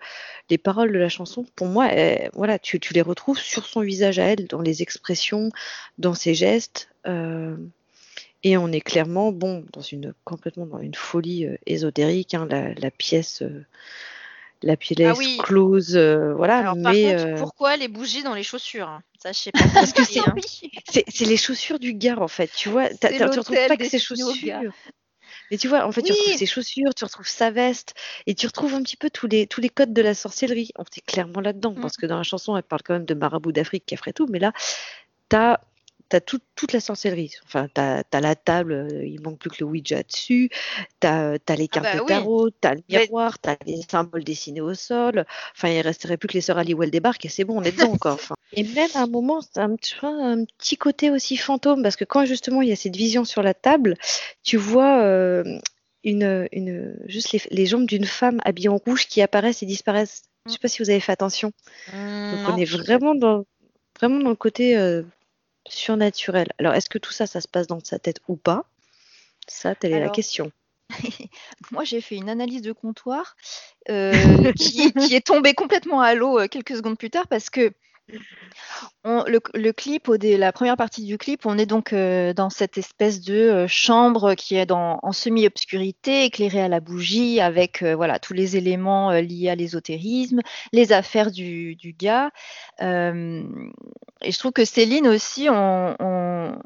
les 0.49 0.59
paroles 0.59 0.93
de 0.93 0.99
la 0.99 1.09
chanson. 1.09 1.45
Pour 1.57 1.67
moi, 1.67 1.91
voilà, 2.33 2.59
tu, 2.59 2.81
les 2.95 3.03
retrouves 3.03 3.39
sur 3.39 3.67
son 3.67 3.81
visage 3.81 4.19
à 4.19 4.25
elle, 4.25 4.47
dans 4.47 4.63
les 4.63 4.83
expressions, 4.83 5.51
dans 5.99 6.15
ses 6.15 6.35
gestes. 6.35 6.89
Euh, 7.07 7.57
et 8.45 8.57
on 8.57 8.73
est 8.73 8.81
clairement, 8.81 9.33
bon, 9.33 9.65
dans 9.73 9.83
une 9.83 10.15
complètement 10.25 10.67
dans 10.67 10.81
une 10.81 10.95
folie 10.95 11.47
euh, 11.47 11.57
ésotérique. 11.67 12.35
Hein, 12.35 12.47
la, 12.49 12.91
pièce, 12.91 13.43
la 14.65 14.77
pièce 14.77 14.99
ah 15.01 15.43
close, 15.43 15.97
voilà. 15.97 16.75
mais 16.75 17.35
pourquoi 17.37 17.77
les 17.77 17.89
bougies 17.89 18.23
dans 18.23 18.35
les 18.35 18.43
chaussures 18.43 19.01
Ça, 19.23 19.33
je 19.33 19.39
sais 19.39 19.53
pas. 19.53 19.61
Parce 19.73 19.93
que 19.93 20.03
hein. 20.03 20.35
c'est 21.09 21.25
les 21.25 21.37
chaussures 21.37 21.79
du 21.79 21.95
gars, 21.95 22.19
en 22.19 22.29
fait. 22.29 22.51
Tu 22.57 22.69
vois, 22.69 22.89
tu 22.89 23.07
retrouves 23.07 23.69
pas 23.69 23.77
que 23.77 23.89
ses 23.89 23.99
chaussures. 23.99 24.73
Mais 25.51 25.59
tu 25.59 25.69
vois, 25.69 25.87
en 25.87 25.93
fait, 25.93 26.03
tu 26.03 26.13
retrouves 26.13 26.37
ses 26.37 26.47
chaussures, 26.47 26.95
tu 26.95 27.05
retrouves 27.05 27.29
sa 27.29 27.51
veste, 27.51 27.95
et 28.27 28.35
tu 28.35 28.47
retrouves 28.47 28.75
un 28.75 28.83
petit 28.83 28.97
peu 28.97 29.11
tous 29.11 29.27
les, 29.27 29.47
tous 29.47 29.61
les 29.61 29.69
codes 29.69 29.93
de 29.93 30.03
la 30.03 30.15
sorcellerie. 30.15 30.71
On 30.77 30.83
est 30.85 31.07
clairement 31.07 31.41
là-dedans, 31.41 31.73
mmh. 31.73 31.81
parce 31.81 31.97
que 31.97 32.07
dans 32.07 32.17
la 32.17 32.23
chanson, 32.23 32.57
elle 32.57 32.63
parle 32.63 32.83
quand 32.83 32.95
même 32.95 33.05
de 33.05 33.15
marabout 33.15 33.53
d'Afrique 33.53 33.85
qui 33.87 33.97
ferait 33.97 34.13
tout, 34.13 34.27
mais 34.31 34.39
là, 34.39 34.53
tu 35.29 35.37
as 35.37 35.61
tu 36.11 36.17
as 36.17 36.21
toute 36.21 36.73
la 36.73 36.81
sorcellerie. 36.81 37.33
Enfin, 37.45 37.69
tu 37.75 37.81
as, 37.81 38.21
la 38.21 38.35
table, 38.35 38.73
euh, 38.73 39.07
il 39.07 39.21
manque 39.21 39.39
plus 39.39 39.51
que 39.51 39.57
le 39.61 39.67
Ouija 39.67 40.03
dessus, 40.03 40.51
tu 41.01 41.07
as, 41.07 41.33
les 41.33 41.39
ah 41.49 41.67
cartes 41.67 41.85
bah 41.85 42.01
de 42.01 42.07
tarot, 42.07 42.51
tu 42.51 42.69
as 42.69 42.75
le 42.75 42.83
miroir, 42.89 43.41
tu 43.41 43.51
as 43.51 43.57
les 43.67 43.81
symboles 43.89 44.25
dessinés 44.25 44.61
au 44.61 44.75
sol. 44.75 45.25
Enfin, 45.57 45.69
il 45.69 45.81
resterait 45.81 46.17
plus 46.17 46.29
que 46.29 46.35
les 46.35 46.41
sœurs 46.41 46.59
Halliwell 46.59 46.91
débarquent 46.91 47.25
et 47.25 47.29
c'est 47.29 47.45
bon, 47.45 47.59
on 47.59 47.63
est 47.63 47.73
dedans 47.73 47.93
encore. 47.93 48.19
Et 48.53 48.63
même 48.63 48.91
à 48.95 49.03
un 49.03 49.07
moment, 49.07 49.41
c'est 49.41 49.61
un, 49.61 49.77
un, 50.03 50.45
petit 50.45 50.77
côté 50.77 51.11
aussi 51.11 51.37
fantôme 51.37 51.83
parce 51.83 51.97
que 51.97 52.05
quand 52.05 52.25
justement 52.25 52.63
il 52.63 52.69
y 52.69 52.73
a 52.73 52.77
cette 52.77 52.97
vision 52.97 53.25
sur 53.25 53.43
la 53.43 53.55
table, 53.55 53.97
tu 54.43 54.57
vois. 54.57 55.03
Euh, 55.03 55.59
une, 56.07 56.47
une, 56.53 56.97
juste 57.07 57.35
les, 57.51 57.67
jambes 57.67 57.87
d'une 57.87 58.05
femme 58.05 58.39
habillée 58.45 58.69
en 58.69 58.77
rouge 58.77 59.07
qui 59.07 59.23
apparaissent 59.23 59.63
et 59.63 59.67
disparaissent. 59.67 60.25
Je 60.47 60.53
sais 60.53 60.59
pas 60.59 60.69
si 60.69 60.83
vous 60.83 60.91
avez 60.91 61.01
fait 61.01 61.13
attention. 61.13 61.53
Mmh, 61.93 62.33
Donc 62.33 62.55
on 62.55 62.57
est 62.59 62.67
vraiment 62.67 63.15
dans, 63.15 63.47
vraiment 63.99 64.19
dans 64.19 64.31
le 64.31 64.37
côté 64.37 64.77
euh, 64.77 65.03
surnaturel. 65.69 66.49
Alors, 66.59 66.75
est-ce 66.75 66.89
que 66.89 66.99
tout 66.99 67.13
ça, 67.13 67.27
ça 67.27 67.41
se 67.41 67.49
passe 67.49 67.67
dans 67.67 67.81
sa 67.83 67.99
tête 67.99 68.21
ou 68.29 68.37
pas? 68.37 68.65
Ça, 69.47 69.75
telle 69.75 69.93
est 69.93 70.01
la 70.01 70.09
question. 70.09 70.51
Moi, 71.71 71.85
j'ai 71.85 72.01
fait 72.01 72.17
une 72.17 72.29
analyse 72.29 72.63
de 72.63 72.73
comptoir 72.73 73.37
euh, 73.89 74.53
qui, 74.53 74.93
est 75.15 75.27
tombée 75.27 75.55
complètement 75.55 76.01
à 76.01 76.15
l'eau 76.15 76.39
euh, 76.39 76.49
quelques 76.49 76.77
secondes 76.77 76.99
plus 76.99 77.11
tard 77.11 77.27
parce 77.29 77.51
que 77.51 77.73
le, 79.05 79.73
clip, 79.73 80.09
la 80.09 80.53
première 80.53 80.77
partie 80.77 81.05
du 81.05 81.19
clip, 81.19 81.47
on 81.47 81.59
est 81.59 81.67
donc 81.67 81.93
euh, 81.93 82.33
dans 82.33 82.51
cette 82.51 82.79
espèce 82.79 83.21
de 83.21 83.35
euh, 83.35 83.69
chambre 83.69 84.35
qui 84.35 84.57
est 84.57 84.71
en 84.71 85.13
semi-obscurité, 85.13 86.25
éclairée 86.25 86.63
à 86.63 86.69
la 86.69 86.81
bougie, 86.81 87.41
avec 87.41 87.83
euh, 87.83 87.95
voilà 87.95 88.19
tous 88.19 88.33
les 88.33 88.57
éléments 88.57 89.11
liés 89.13 89.49
à 89.49 89.55
l'ésotérisme, 89.55 90.41
les 90.73 90.93
affaires 90.93 91.31
du, 91.31 91.77
gars. 91.99 92.31
et 92.81 92.85
je 92.85 94.39
trouve 94.39 94.53
que 94.53 94.65
Céline 94.65 95.09
aussi, 95.09 95.49
on, 95.51 95.97
on 96.01 96.59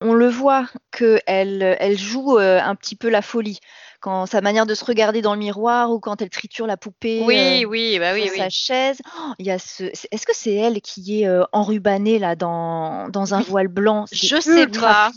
le 0.00 0.28
voit 0.28 0.66
qu'elle 0.92 1.76
elle 1.80 1.98
joue 1.98 2.38
un 2.38 2.74
petit 2.74 2.96
peu 2.96 3.08
la 3.08 3.22
folie 3.22 3.60
quand 4.00 4.26
sa 4.26 4.40
manière 4.40 4.66
de 4.66 4.74
se 4.74 4.84
regarder 4.84 5.22
dans 5.22 5.34
le 5.34 5.40
miroir 5.40 5.90
ou 5.90 5.98
quand 5.98 6.22
elle 6.22 6.30
triture 6.30 6.66
la 6.66 6.76
poupée 6.76 7.22
oui, 7.24 7.64
euh, 7.64 7.66
oui, 7.66 7.98
bah 7.98 8.12
oui, 8.14 8.28
sur 8.28 8.36
sa 8.36 8.48
chaise. 8.48 9.00
Oh, 9.18 9.32
il 9.38 9.46
y 9.46 9.50
a 9.50 9.58
ce... 9.58 9.84
Est-ce 9.84 10.26
que 10.26 10.34
c'est 10.34 10.54
elle 10.54 10.80
qui 10.80 11.22
est 11.22 11.26
euh, 11.26 11.44
enrubannée 11.52 12.18
là 12.18 12.36
dans, 12.36 13.08
dans 13.08 13.34
un 13.34 13.40
voile 13.40 13.68
blanc? 13.68 14.04
Je 14.12 14.40
sais 14.40 14.66
pas. 14.66 15.10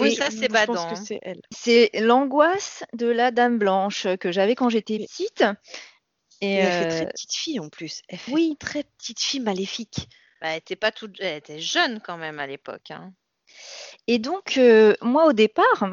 Oui, 0.00 0.14
ça 0.14 0.30
c'est 0.30 0.48
badant. 0.48 0.74
Je 0.74 0.88
pense 0.88 1.00
que 1.00 1.06
c'est 1.06 1.20
elle. 1.22 1.40
C'est 1.50 1.90
l'angoisse 1.94 2.84
de 2.94 3.06
la 3.06 3.30
Dame 3.30 3.58
Blanche 3.58 4.06
que 4.20 4.32
j'avais 4.32 4.54
quand 4.54 4.68
j'étais 4.68 4.98
petite. 4.98 5.44
Et, 6.40 6.54
elle 6.54 6.66
fait 6.66 6.88
très 6.88 7.06
euh, 7.06 7.10
petite 7.10 7.34
fille 7.34 7.60
en 7.60 7.68
plus. 7.68 8.02
Elle 8.08 8.18
fait 8.18 8.32
oui. 8.32 8.56
très 8.58 8.84
petite 8.84 9.20
fille 9.20 9.40
maléfique. 9.40 10.08
Bah, 10.40 10.48
elle 10.50 10.58
était 10.58 10.76
pas 10.76 10.92
toute, 10.92 11.16
elle 11.18 11.38
était 11.38 11.60
jeune 11.60 12.00
quand 12.00 12.16
même 12.16 12.38
à 12.38 12.46
l'époque. 12.46 12.90
Hein. 12.90 13.12
Et 14.08 14.18
donc, 14.18 14.60
moi, 15.00 15.26
au 15.26 15.32
départ, 15.32 15.92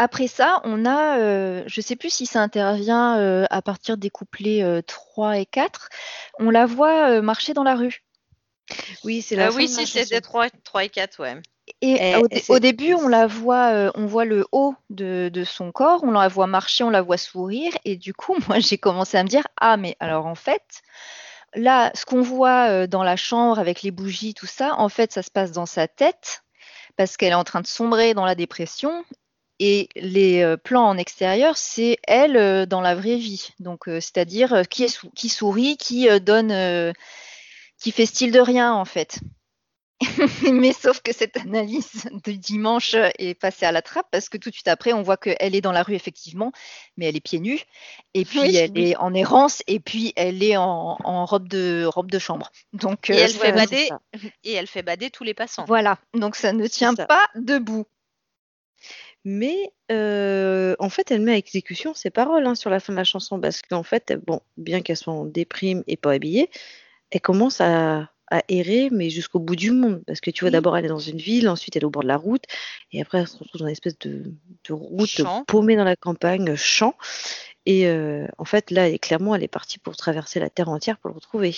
après 0.00 0.28
ça, 0.28 0.62
on 0.64 0.86
a, 0.86 1.18
euh, 1.18 1.62
je 1.66 1.80
ne 1.80 1.82
sais 1.82 1.94
plus 1.94 2.08
si 2.08 2.24
ça 2.24 2.40
intervient 2.40 3.18
euh, 3.18 3.44
à 3.50 3.60
partir 3.60 3.98
des 3.98 4.08
couplets 4.08 4.64
3 4.86 5.28
euh, 5.28 5.32
et 5.32 5.44
4, 5.44 5.90
on 6.38 6.48
la 6.48 6.64
voit 6.64 7.20
marcher 7.20 7.52
dans 7.52 7.64
la 7.64 7.74
rue. 7.74 8.02
Oui, 9.04 9.20
c'est 9.20 9.36
la 9.36 9.52
Oui, 9.52 9.68
si, 9.68 9.86
c'était 9.86 10.22
3, 10.22 10.48
3 10.64 10.84
et 10.84 10.88
4, 10.88 11.20
ouais. 11.20 11.36
Et, 11.82 12.16
au, 12.48 12.58
début, 12.58 12.94
on 12.94 13.08
la 13.08 13.26
voit, 13.26 13.92
on 13.94 14.06
voit 14.06 14.24
le 14.24 14.46
haut 14.52 14.74
de, 14.88 15.44
son 15.44 15.70
corps, 15.70 16.02
on 16.02 16.12
la 16.12 16.28
voit 16.28 16.46
marcher, 16.46 16.82
on 16.82 16.88
la 16.88 17.02
voit 17.02 17.18
sourire, 17.18 17.72
et 17.84 17.96
du 17.96 18.14
coup, 18.14 18.34
moi, 18.48 18.58
j'ai 18.58 18.78
commencé 18.78 19.18
à 19.18 19.22
me 19.22 19.28
dire, 19.28 19.46
ah, 19.58 19.76
mais 19.76 19.98
alors 20.00 20.24
en 20.24 20.34
fait, 20.34 20.80
là, 21.54 21.90
ce 21.92 22.06
qu'on 22.06 22.22
voit 22.22 22.86
dans 22.86 23.02
la 23.02 23.16
chambre 23.16 23.58
avec 23.58 23.82
les 23.82 23.90
bougies, 23.90 24.32
tout 24.32 24.46
ça, 24.46 24.76
en 24.78 24.88
fait, 24.88 25.12
ça 25.12 25.22
se 25.22 25.30
passe 25.30 25.52
dans 25.52 25.66
sa 25.66 25.88
tête 25.88 26.42
parce 27.00 27.16
qu'elle 27.16 27.32
est 27.32 27.34
en 27.34 27.44
train 27.44 27.62
de 27.62 27.66
sombrer 27.66 28.12
dans 28.12 28.26
la 28.26 28.34
dépression 28.34 29.06
et 29.58 29.88
les 29.96 30.42
euh, 30.42 30.58
plans 30.58 30.86
en 30.86 30.98
extérieur, 30.98 31.56
c'est 31.56 31.96
elle 32.06 32.36
euh, 32.36 32.66
dans 32.66 32.82
la 32.82 32.94
vraie 32.94 33.16
vie. 33.16 33.54
Donc, 33.58 33.88
euh, 33.88 34.02
c'est-à-dire 34.02 34.64
qui, 34.68 34.84
qui 35.14 35.30
sourit, 35.30 35.78
qui 35.78 36.08
donne, 36.20 36.92
qui 37.78 37.90
fait 37.90 38.04
style 38.04 38.32
de 38.32 38.40
rien 38.40 38.74
en 38.74 38.84
fait. 38.84 39.18
mais 40.52 40.72
sauf 40.72 41.00
que 41.02 41.12
cette 41.12 41.36
analyse 41.36 42.08
de 42.24 42.32
dimanche 42.32 42.94
est 43.18 43.38
passée 43.38 43.66
à 43.66 43.72
la 43.72 43.82
trappe 43.82 44.06
parce 44.10 44.28
que 44.28 44.38
tout 44.38 44.48
de 44.48 44.54
suite 44.54 44.68
après, 44.68 44.92
on 44.92 45.02
voit 45.02 45.18
qu'elle 45.18 45.54
est 45.54 45.60
dans 45.60 45.72
la 45.72 45.82
rue 45.82 45.94
effectivement, 45.94 46.52
mais 46.96 47.06
elle 47.06 47.16
est 47.16 47.20
pieds 47.20 47.40
nus, 47.40 47.60
et 48.14 48.24
puis 48.24 48.56
elle 48.56 48.78
est 48.78 48.96
en 48.96 49.12
errance, 49.12 49.62
et 49.66 49.78
puis 49.78 50.12
elle 50.16 50.42
est 50.42 50.56
en, 50.56 50.96
robe 51.26 51.48
de 51.48 51.84
robe 51.84 52.10
de 52.10 52.18
chambre. 52.18 52.50
Donc 52.72 53.10
et 53.10 53.16
elle 53.16 53.30
fait 53.30 53.52
bader 53.52 53.88
et 54.44 54.52
elle 54.52 54.66
fait 54.66 54.82
bader 54.82 55.10
tous 55.10 55.24
les 55.24 55.34
passants. 55.34 55.64
Voilà, 55.66 55.98
donc 56.14 56.34
ça 56.34 56.52
ne 56.52 56.66
tient 56.66 56.94
pas 56.94 57.28
debout. 57.34 57.86
Mais 59.24 59.70
euh, 59.92 60.74
en 60.78 60.88
fait, 60.88 61.10
elle 61.10 61.20
met 61.20 61.32
à 61.32 61.36
exécution 61.36 61.92
ses 61.92 62.08
paroles 62.08 62.46
hein, 62.46 62.54
sur 62.54 62.70
la 62.70 62.80
fin 62.80 62.94
de 62.94 62.96
la 62.96 63.04
chanson 63.04 63.38
parce 63.38 63.60
qu'en 63.60 63.82
fait, 63.82 64.14
bon, 64.26 64.40
bien 64.56 64.80
qu'elle 64.80 64.96
soit 64.96 65.12
en 65.12 65.26
déprime 65.26 65.84
et 65.86 65.98
pas 65.98 66.12
habillée, 66.12 66.48
elle 67.10 67.20
commence 67.20 67.60
à, 67.60 68.10
à 68.30 68.42
errer, 68.48 68.88
mais 68.90 69.10
jusqu'au 69.10 69.38
bout 69.40 69.56
du 69.56 69.70
monde. 69.70 70.02
Parce 70.06 70.20
que 70.20 70.30
tu 70.30 70.40
vois, 70.44 70.48
Oui. 70.48 70.52
d'abord, 70.52 70.76
elle 70.76 70.84
est 70.86 70.88
dans 70.88 70.98
une 70.98 71.18
ville, 71.18 71.48
ensuite, 71.48 71.76
elle 71.76 71.82
est 71.82 71.86
au 71.86 71.90
bord 71.90 72.02
de 72.02 72.08
la 72.08 72.16
route, 72.16 72.44
et 72.92 73.00
après, 73.02 73.18
elle 73.18 73.28
se 73.28 73.36
retrouve 73.38 73.60
dans 73.60 73.66
une 73.66 73.72
espèce 73.72 73.98
de, 73.98 74.32
de 74.64 74.72
route 74.72 75.08
Champ. 75.08 75.44
paumée 75.46 75.76
dans 75.76 75.84
la 75.84 75.96
campagne, 75.96 76.54
champ. 76.56 76.94
Et 77.66 77.86
euh, 77.88 78.26
en 78.38 78.44
fait, 78.44 78.70
là, 78.70 78.88
elle 78.88 78.94
est- 78.94 78.98
clairement, 78.98 79.34
elle 79.34 79.42
est 79.42 79.48
partie 79.48 79.78
pour 79.78 79.96
traverser 79.96 80.40
la 80.40 80.50
terre 80.50 80.68
entière 80.68 80.98
pour 80.98 81.10
le 81.10 81.14
retrouver. 81.14 81.54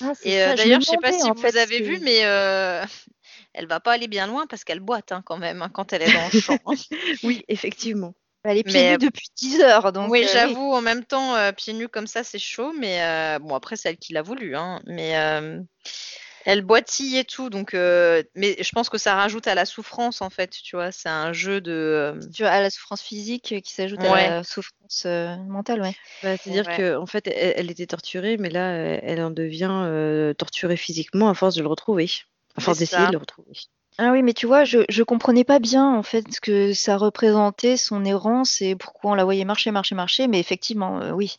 Ah, 0.00 0.12
Et 0.24 0.40
euh, 0.42 0.54
d'ailleurs, 0.54 0.80
je 0.80 0.86
sais 0.86 0.96
pas 0.98 1.12
si 1.12 1.30
vous 1.30 1.40
fait, 1.40 1.56
avez 1.58 1.80
vu, 1.80 1.98
mais 2.02 2.24
euh, 2.24 2.82
elle 3.54 3.66
va 3.66 3.80
pas 3.80 3.92
aller 3.92 4.08
bien 4.08 4.26
loin 4.26 4.46
parce 4.46 4.64
qu'elle 4.64 4.80
boite 4.80 5.12
hein, 5.12 5.22
quand 5.24 5.36
même 5.38 5.62
hein, 5.62 5.70
quand 5.72 5.92
elle 5.92 6.02
est 6.02 6.12
dans 6.12 6.26
le 6.26 6.40
champ. 6.40 6.58
hein. 6.66 6.74
Oui, 7.22 7.44
effectivement. 7.48 8.14
Elle 8.44 8.58
est 8.58 8.64
pieds 8.64 8.90
nus 8.92 8.98
depuis 8.98 9.28
10 9.36 9.60
heures, 9.60 9.92
donc 9.92 10.10
oui, 10.10 10.24
euh, 10.24 10.26
j'avoue, 10.32 10.72
en 10.72 10.80
même 10.80 11.04
temps, 11.04 11.36
euh, 11.36 11.52
pieds 11.52 11.72
nus 11.74 11.88
comme 11.88 12.06
ça, 12.06 12.24
c'est 12.24 12.38
chaud, 12.40 12.72
mais 12.78 13.02
euh, 13.02 13.38
bon, 13.38 13.54
après, 13.54 13.76
c'est 13.76 13.90
elle 13.90 13.98
qui 13.98 14.12
l'a 14.12 14.22
voulu, 14.22 14.56
hein, 14.56 14.80
mais 14.86 15.16
euh, 15.16 15.60
elle 16.44 16.62
boitille 16.62 17.18
et 17.18 17.24
tout, 17.24 17.50
donc, 17.50 17.72
euh, 17.74 18.22
mais 18.34 18.56
je 18.60 18.70
pense 18.72 18.88
que 18.88 18.98
ça 18.98 19.14
rajoute 19.14 19.46
à 19.46 19.54
la 19.54 19.64
souffrance, 19.64 20.22
en 20.22 20.30
fait, 20.30 20.50
tu 20.50 20.74
vois, 20.74 20.90
c'est 20.90 21.08
un 21.08 21.32
jeu 21.32 21.60
de. 21.60 21.70
euh, 21.72 22.20
Tu 22.34 22.42
vois, 22.42 22.50
à 22.50 22.60
la 22.60 22.70
souffrance 22.70 23.02
physique 23.02 23.52
euh, 23.52 23.60
qui 23.60 23.72
s'ajoute 23.72 24.00
Ouais. 24.00 24.26
à 24.26 24.28
la 24.38 24.44
souffrance 24.44 25.04
euh, 25.06 25.36
mentale, 25.48 25.80
ouais. 25.82 25.92
Bah, 26.22 26.36
C'est-à-dire 26.36 26.66
Ouais. 26.68 26.76
qu'en 26.76 27.06
fait, 27.06 27.28
elle, 27.28 27.54
elle 27.56 27.70
était 27.70 27.86
torturée, 27.86 28.38
mais 28.38 28.50
là, 28.50 28.72
euh, 28.72 28.98
elle 29.02 29.22
en 29.22 29.30
devient 29.30 29.70
euh, 29.70 30.34
torturée 30.34 30.76
physiquement 30.76 31.28
à 31.28 31.34
force 31.34 31.54
de 31.54 31.62
le 31.62 31.68
retrouver. 31.68 32.10
À 32.56 32.60
force 32.60 32.78
d'essayer 32.78 33.06
de 33.06 33.12
le 33.12 33.18
retrouver. 33.18 33.52
Ah 33.98 34.10
oui, 34.12 34.22
mais 34.22 34.32
tu 34.34 34.46
vois, 34.46 34.64
je, 34.64 34.80
je 34.88 35.02
comprenais 35.02 35.44
pas 35.44 35.58
bien 35.58 35.86
en 35.94 36.02
fait 36.02 36.24
ce 36.32 36.40
que 36.40 36.72
ça 36.72 36.96
représentait 36.96 37.76
son 37.76 38.04
errance 38.04 38.60
et 38.62 38.74
pourquoi 38.74 39.12
on 39.12 39.14
la 39.14 39.24
voyait 39.24 39.44
marcher, 39.44 39.70
marcher, 39.70 39.94
marcher, 39.94 40.28
mais 40.28 40.40
effectivement, 40.40 41.00
euh, 41.00 41.12
oui. 41.12 41.36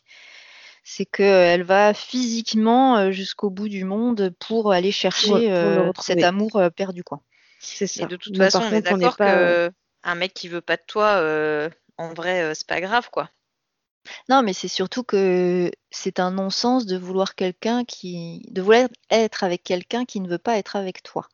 C'est 0.84 1.06
qu'elle 1.06 1.62
va 1.64 1.94
physiquement 1.94 2.96
euh, 2.98 3.10
jusqu'au 3.10 3.50
bout 3.50 3.68
du 3.68 3.84
monde 3.84 4.34
pour 4.38 4.72
aller 4.72 4.92
chercher 4.92 5.50
pour 5.62 5.72
le 5.72 5.80
euh, 5.80 5.82
retrouver. 5.88 6.20
cet 6.20 6.22
amour 6.22 6.56
euh, 6.56 6.70
perdu, 6.70 7.02
quoi. 7.04 7.22
C'est 7.58 7.88
Et 7.96 8.06
ça. 8.06 8.06
de 8.06 8.16
toute 8.16 8.36
Mais 8.36 8.38
façon, 8.38 8.60
par 8.60 8.64
on 8.64 8.72
est 8.72 8.82
contre, 8.82 8.92
on 8.92 8.96
n'est 8.98 9.10
d'accord 9.10 9.16
pas. 9.16 9.54
que 9.66 9.72
un 10.02 10.14
mec 10.14 10.34
qui 10.34 10.48
veut 10.48 10.60
pas 10.60 10.76
de 10.76 10.82
toi, 10.86 11.16
euh, 11.20 11.70
en 11.98 12.12
vrai, 12.14 12.42
euh, 12.42 12.54
c'est 12.54 12.66
pas 12.66 12.80
grave, 12.80 13.10
quoi. 13.10 13.30
Non, 14.28 14.42
mais 14.42 14.52
c'est 14.52 14.68
surtout 14.68 15.02
que 15.02 15.70
c'est 15.90 16.20
un 16.20 16.30
non-sens 16.30 16.84
de 16.86 16.96
vouloir 16.98 17.34
quelqu'un 17.34 17.84
qui, 17.84 18.42
de 18.50 18.60
vouloir 18.62 18.88
être 19.10 19.44
avec 19.44 19.62
quelqu'un 19.64 20.04
qui 20.04 20.20
ne 20.20 20.28
veut 20.28 20.38
pas 20.38 20.58
être 20.58 20.76
avec 20.76 21.02
toi. 21.02 21.26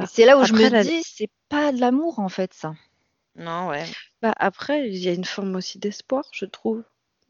Bah, 0.00 0.06
c'est 0.06 0.24
là 0.24 0.38
où 0.38 0.44
je 0.44 0.52
me 0.52 0.68
la- 0.68 0.84
dis, 0.84 1.02
c'est 1.04 1.30
pas 1.48 1.72
de 1.72 1.80
l'amour 1.80 2.18
en 2.18 2.28
fait, 2.28 2.52
ça. 2.54 2.74
Non, 3.34 3.68
ouais. 3.68 3.84
Bah, 4.22 4.32
après, 4.38 4.88
il 4.88 4.96
y 4.98 5.08
a 5.08 5.12
une 5.12 5.24
forme 5.24 5.54
aussi 5.56 5.78
d'espoir, 5.78 6.24
je 6.32 6.44
trouve. 6.46 6.82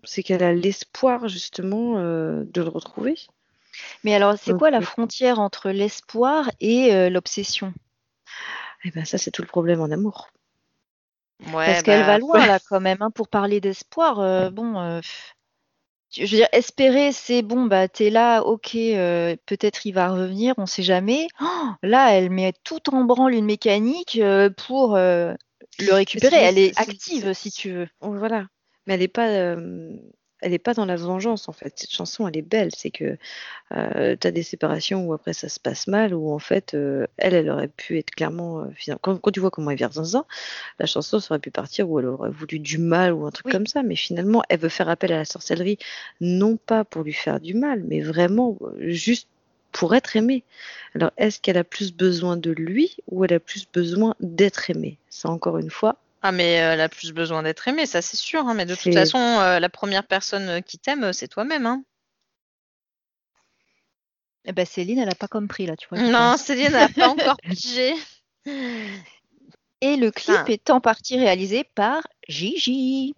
C'est 0.04 0.22
qu'elle 0.22 0.42
a 0.42 0.52
l'espoir, 0.54 1.28
justement, 1.28 1.98
euh, 1.98 2.44
de 2.44 2.62
le 2.62 2.68
retrouver. 2.68 3.16
Mais 4.04 4.14
alors, 4.14 4.34
c'est 4.38 4.52
quoi 4.54 4.70
la 4.70 4.80
frontière 4.82 5.38
entre 5.40 5.70
l'espoir 5.70 6.50
et 6.60 6.94
euh, 6.94 7.08
l'obsession? 7.10 7.72
Et 8.84 8.90
ben 8.90 9.04
ça, 9.06 9.16
c'est 9.18 9.30
tout 9.30 9.40
le 9.42 9.48
problème 9.48 9.80
en 9.80 9.90
amour. 9.90 10.28
Ouais, 11.40 11.54
Parce 11.64 11.82
qu'elle 11.82 12.00
bah, 12.00 12.06
va 12.06 12.18
loin 12.18 12.46
là 12.46 12.58
quand 12.68 12.80
même, 12.80 13.00
hein, 13.02 13.10
pour 13.10 13.28
parler 13.28 13.60
d'espoir. 13.60 14.20
euh, 14.20 14.50
bon, 14.50 14.78
euh, 14.78 15.00
je 16.12 16.22
veux 16.22 16.26
dire, 16.26 16.48
espérer, 16.52 17.12
c'est 17.12 17.42
bon, 17.42 17.66
bah 17.66 17.88
t'es 17.88 18.10
là, 18.10 18.42
ok, 18.42 18.74
euh, 18.74 19.36
peut-être 19.46 19.86
il 19.86 19.92
va 19.92 20.10
revenir, 20.10 20.54
on 20.58 20.66
sait 20.66 20.82
jamais. 20.82 21.28
Oh, 21.40 21.68
là, 21.82 22.12
elle 22.12 22.30
met 22.30 22.52
tout 22.64 22.92
en 22.94 23.04
branle 23.04 23.34
une 23.34 23.44
mécanique 23.44 24.18
euh, 24.20 24.50
pour 24.50 24.96
euh, 24.96 25.34
le 25.78 25.92
récupérer. 25.92 26.36
Elle 26.36 26.58
est 26.58 26.78
active, 26.78 27.32
si 27.32 27.50
tu 27.50 27.72
veux. 27.72 27.88
Voilà. 28.00 28.46
Mais 28.86 28.94
elle 28.94 29.00
n'est 29.00 29.08
pas, 29.08 29.28
euh, 29.28 29.92
elle 30.42 30.52
est 30.54 30.58
pas 30.58 30.74
dans 30.74 30.84
la 30.84 30.96
vengeance, 30.96 31.48
en 31.48 31.52
fait. 31.52 31.72
Cette 31.76 31.90
chanson, 31.92 32.26
elle 32.28 32.36
est 32.36 32.42
belle. 32.42 32.70
C'est 32.76 32.90
que 32.90 33.16
euh, 33.72 34.16
tu 34.20 34.26
as 34.26 34.30
des 34.30 34.42
séparations 34.42 35.06
où 35.06 35.12
après 35.12 35.32
ça 35.32 35.48
se 35.48 35.60
passe 35.60 35.86
mal, 35.86 36.14
où 36.14 36.32
en 36.32 36.38
fait, 36.38 36.74
euh, 36.74 37.06
elle, 37.16 37.34
elle 37.34 37.50
aurait 37.50 37.68
pu 37.68 37.98
être 37.98 38.10
clairement. 38.10 38.60
euh, 38.62 38.94
quand, 39.00 39.18
quand 39.18 39.30
tu 39.30 39.40
vois 39.40 39.50
comment 39.50 39.70
elle 39.70 39.78
vire 39.78 39.92
zinzin, 39.92 40.24
la 40.78 40.86
chanson 40.86 41.20
ça 41.20 41.32
aurait 41.34 41.40
pu 41.40 41.50
partir 41.50 41.88
où 41.90 41.98
elle 42.00 42.06
aurait 42.06 42.30
voulu 42.30 42.58
du 42.58 42.78
mal 42.78 43.12
ou 43.12 43.26
un 43.26 43.30
truc 43.30 43.46
Oui. 43.46 43.52
comme 43.52 43.66
ça. 43.66 43.82
Mais 43.82 43.96
finalement, 43.96 44.42
elle 44.48 44.60
veut 44.60 44.68
faire 44.68 44.88
appel 44.88 45.12
à 45.12 45.18
la 45.18 45.24
sorcellerie, 45.24 45.78
non 46.20 46.56
pas 46.56 46.84
pour 46.84 47.02
lui 47.02 47.12
faire 47.12 47.40
du 47.40 47.54
mal, 47.54 47.82
mais 47.86 48.00
vraiment 48.00 48.56
juste 48.78 49.28
pour 49.72 49.94
être 49.94 50.16
aimée. 50.16 50.42
Alors, 50.94 51.12
est-ce 51.16 51.40
qu'elle 51.40 51.56
a 51.58 51.64
plus 51.64 51.92
besoin 51.94 52.36
de 52.36 52.50
lui 52.50 52.96
ou 53.08 53.24
elle 53.24 53.34
a 53.34 53.40
plus 53.40 53.66
besoin 53.72 54.16
d'être 54.20 54.68
aimée? 54.70 54.98
Ça, 55.08 55.28
encore 55.30 55.58
une 55.58 55.70
fois, 55.70 55.96
Ah, 56.22 56.32
mais 56.32 56.60
euh, 56.60 56.72
elle 56.74 56.80
a 56.82 56.88
plus 56.90 57.12
besoin 57.12 57.42
d'être 57.42 57.66
aimée, 57.68 57.86
ça 57.86 58.02
c'est 58.02 58.16
sûr. 58.18 58.46
hein, 58.46 58.54
mais 58.54 58.66
de 58.66 58.74
toute 58.74 58.92
façon, 58.92 59.18
euh, 59.18 59.58
la 59.58 59.68
première 59.70 60.06
personne 60.06 60.48
euh, 60.48 60.60
qui 60.60 60.78
t'aime, 60.78 61.12
c'est 61.12 61.28
toi-même. 61.28 61.64
Hein. 61.66 61.82
Eh 64.44 64.52
ben, 64.52 64.64
Céline, 64.66 64.98
elle 64.98 65.08
a 65.10 65.14
pas 65.14 65.28
compris 65.28 65.66
là, 65.66 65.76
tu 65.76 65.88
vois. 65.88 65.98
Non, 65.98 66.36
Céline 66.36 66.72
n'a 66.72 66.88
pas 66.88 67.08
encore 67.08 67.36
pigé. 67.42 67.94
Et 69.82 69.96
le 69.96 70.10
clip 70.10 70.34
Enfin. 70.34 70.44
est 70.46 70.70
en 70.70 70.80
partie 70.80 71.18
réalisé 71.18 71.64
par 71.74 72.02
Gigi. 72.28 73.14